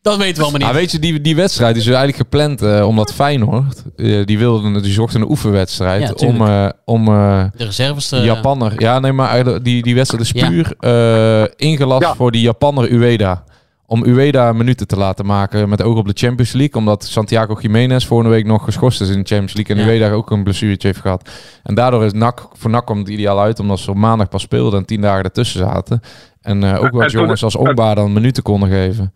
dat 0.05 0.17
weten 0.17 0.35
we 0.35 0.41
allemaal 0.41 0.59
niet. 0.59 0.69
Ah, 0.69 0.75
weet 0.75 0.91
je, 0.91 0.99
die, 0.99 1.21
die 1.21 1.35
wedstrijd 1.35 1.75
is 1.75 1.83
dus 1.83 1.93
eigenlijk 1.93 2.23
gepland 2.23 2.61
eh, 2.61 2.87
omdat 2.87 3.13
Feyenoord, 3.13 3.83
eh, 3.95 4.25
die, 4.25 4.37
wilde, 4.37 4.81
die 4.81 4.93
zocht 4.93 5.13
een 5.13 5.29
oefenwedstrijd 5.29 6.19
Ja, 6.19 6.27
om, 6.27 6.41
eh, 6.47 6.69
om 6.85 7.07
eh, 7.07 7.43
de 7.57 7.65
reserves. 7.65 8.11
eh, 8.11 8.23
Japanner, 8.25 8.73
ja 8.81 8.99
nee, 8.99 9.11
maar 9.11 9.29
eigenlijk 9.29 9.63
die, 9.65 9.81
die 9.83 9.95
wedstrijd 9.95 10.23
is 10.23 10.31
Ja. 10.41 10.47
puur 10.47 10.73
eh, 10.79 11.43
ingelast 11.69 12.03
Ja. 12.03 12.15
voor 12.15 12.31
die 12.31 12.41
Japanner 12.41 12.91
Ueda. 12.91 13.43
Om 13.87 14.03
Ueda 14.05 14.53
minuten 14.53 14.87
te 14.87 14.95
laten 14.97 15.25
maken 15.25 15.69
met 15.69 15.81
oog 15.81 15.97
op 15.97 16.05
de 16.07 16.13
Champions 16.15 16.51
League. 16.51 16.75
Omdat 16.75 17.03
Santiago 17.05 17.57
Jiménez 17.61 18.05
vorige 18.05 18.29
week 18.29 18.45
nog 18.45 18.63
geschorst 18.63 19.01
is 19.01 19.07
in 19.09 19.19
de 19.19 19.25
Champions 19.27 19.53
League. 19.53 19.75
En 19.75 19.81
Ja. 19.81 19.87
Ueda 19.87 20.11
ook 20.11 20.31
een 20.31 20.43
blessuretje 20.43 20.87
heeft 20.87 20.99
gehad. 21.01 21.29
En 21.63 21.75
daardoor 21.75 22.03
is 22.05 22.13
NAC, 22.13 22.47
voor 22.53 22.69
NAC 22.69 22.85
komt 22.85 22.99
het 22.99 23.07
ideaal 23.09 23.39
uit. 23.41 23.59
Omdat 23.59 23.79
ze 23.79 23.89
op 23.89 23.95
maandag 23.97 24.29
pas 24.29 24.41
speelden 24.41 24.79
en 24.79 24.85
tien 24.85 25.01
dagen 25.01 25.23
ertussen 25.23 25.59
zaten. 25.59 26.01
En 26.41 26.63
eh, 26.63 26.81
ook 26.83 26.91
wat 26.91 27.11
jongens 27.11 27.43
als 27.43 27.55
Ongba 27.55 27.93
dan 27.95 28.13
minuten 28.13 28.43
konden 28.43 28.69
geven. 28.69 29.13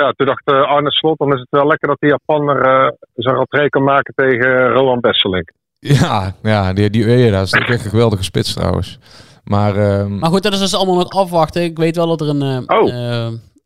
Ja, 0.00 0.10
toen 0.16 0.26
dacht 0.26 0.42
eh, 0.44 0.62
Arne 0.62 0.90
Slot, 0.90 1.18
dan 1.18 1.32
is 1.32 1.40
het 1.40 1.46
wel 1.50 1.66
lekker 1.66 1.88
dat 1.88 1.96
die 2.00 2.10
Japaner 2.10 2.60
eh 2.62 2.88
zijn 3.14 3.36
rentree 3.36 3.68
kan 3.68 3.84
maken 3.84 4.14
tegen 4.14 4.68
Roland 4.68 5.00
Besselink. 5.00 5.50
Ja, 5.78 6.32
ja 6.42 6.72
die, 6.72 6.90
die 6.90 7.04
Ueda 7.04 7.40
is 7.40 7.52
echt 7.52 7.68
een 7.70 7.78
geweldige 7.90 8.22
spits 8.24 8.54
trouwens. 8.54 8.98
Maar 9.44 9.76
ehm, 9.76 10.18
Maar 10.18 10.30
goed, 10.30 10.42
dat 10.42 10.52
is 10.52 10.58
dus 10.58 10.74
allemaal 10.74 10.94
nog 10.96 11.08
afwachten. 11.10 11.62
Ik 11.62 11.76
weet 11.78 11.96
wel 11.96 12.06
dat 12.16 12.20
er 12.20 12.28
een... 12.28 12.42
eh, 12.66 12.78
Oh. 12.78 12.88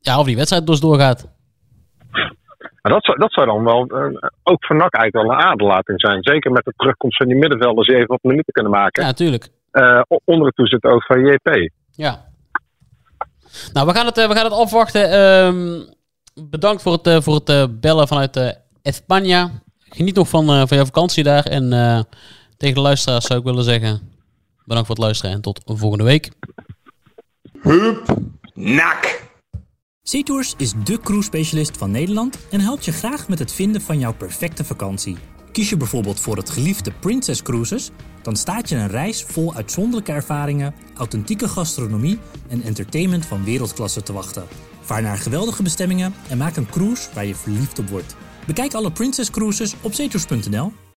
ja, 0.00 0.18
of 0.18 0.26
die 0.26 0.36
wedstrijd 0.36 0.66
dus 0.66 0.80
doorgaat. 0.80 1.28
Dat 2.82 3.04
zou, 3.04 3.18
dat 3.18 3.32
zou 3.32 3.46
dan 3.46 3.64
wel, 3.64 3.80
ook 4.42 4.64
voor 4.66 4.76
NAC 4.76 4.94
eigenlijk 4.94 5.12
wel 5.28 5.38
een 5.38 5.44
aderlating 5.46 6.00
zijn. 6.00 6.22
Zeker 6.22 6.50
met 6.50 6.64
de 6.64 6.72
terugkomst 6.76 7.16
van 7.16 7.26
die 7.26 7.36
middenvelders 7.36 7.86
die 7.86 7.96
even 7.96 8.08
wat 8.08 8.22
minuten 8.22 8.52
kunnen 8.52 8.72
maken. 8.72 9.02
Ja, 9.02 9.08
natuurlijk. 9.08 9.48
Eh, 9.70 10.00
o- 10.08 10.20
onder 10.24 10.46
het 10.46 10.54
toezicht 10.56 10.84
ook 10.84 11.04
van 11.04 11.26
JP. 11.26 11.70
Ja. 11.90 12.24
Nou, 13.72 13.86
we 13.86 13.94
gaan 13.94 14.06
het, 14.06 14.16
we 14.16 14.34
gaan 14.34 14.44
het 14.44 14.52
afwachten. 14.52 15.10
Ehm, 15.10 15.78
bedankt 16.48 16.82
voor 16.82 16.92
het, 16.92 17.06
eh, 17.06 17.20
voor 17.20 17.34
het 17.34 17.48
eh, 17.48 17.64
bellen 17.80 18.08
vanuit 18.08 18.36
eh 18.36 18.50
Espanja. 18.82 19.62
Geniet 19.78 20.14
nog 20.14 20.28
van, 20.28 20.48
eh, 20.48 20.62
van 20.66 20.76
jouw 20.76 20.84
vakantie 20.84 21.24
daar. 21.24 21.44
En 21.44 21.72
eh, 21.72 22.00
tegen 22.56 22.74
de 22.74 22.80
luisteraars 22.80 23.26
zou 23.26 23.38
ik 23.38 23.44
willen 23.44 23.64
zeggen... 23.64 24.08
Bedankt 24.64 24.88
voor 24.88 24.96
het 24.96 25.04
luisteren 25.04 25.34
en 25.34 25.40
tot 25.40 25.60
volgende 25.64 26.04
week. 26.04 26.30
SeaTours 30.02 30.54
is 30.56 30.72
de 30.84 30.98
cruise-specialist 31.00 31.76
van 31.76 31.90
Nederland 31.90 32.38
en 32.50 32.60
helpt 32.60 32.84
je 32.84 32.92
graag 32.92 33.28
met 33.28 33.38
het 33.38 33.52
vinden 33.52 33.80
van 33.80 33.98
jouw 33.98 34.14
perfecte 34.14 34.64
vakantie. 34.64 35.16
Kies 35.52 35.68
je 35.68 35.76
bijvoorbeeld 35.76 36.20
voor 36.20 36.36
het 36.36 36.50
geliefde 36.50 36.92
Princess 37.00 37.42
Cruises, 37.42 37.90
dan 38.22 38.36
staat 38.36 38.68
je 38.68 38.76
een 38.76 38.88
reis 38.88 39.22
vol 39.22 39.54
uitzonderlijke 39.54 40.12
ervaringen, 40.12 40.74
authentieke 40.96 41.48
gastronomie 41.48 42.18
en 42.48 42.62
entertainment 42.62 43.26
van 43.26 43.44
wereldklasse 43.44 44.02
te 44.02 44.12
wachten. 44.12 44.44
Vaar 44.90 45.02
naar 45.02 45.18
geweldige 45.18 45.62
bestemmingen 45.62 46.14
en 46.28 46.38
maak 46.38 46.56
een 46.56 46.68
cruise 46.68 47.08
waar 47.14 47.26
je 47.26 47.34
verliefd 47.34 47.78
op 47.78 47.88
wordt. 47.88 48.16
Bekijk 48.46 48.74
alle 48.74 48.92
Princess 48.92 49.30
Cruises 49.30 49.74
op 49.80 49.94
zeetours.nl 49.94 50.72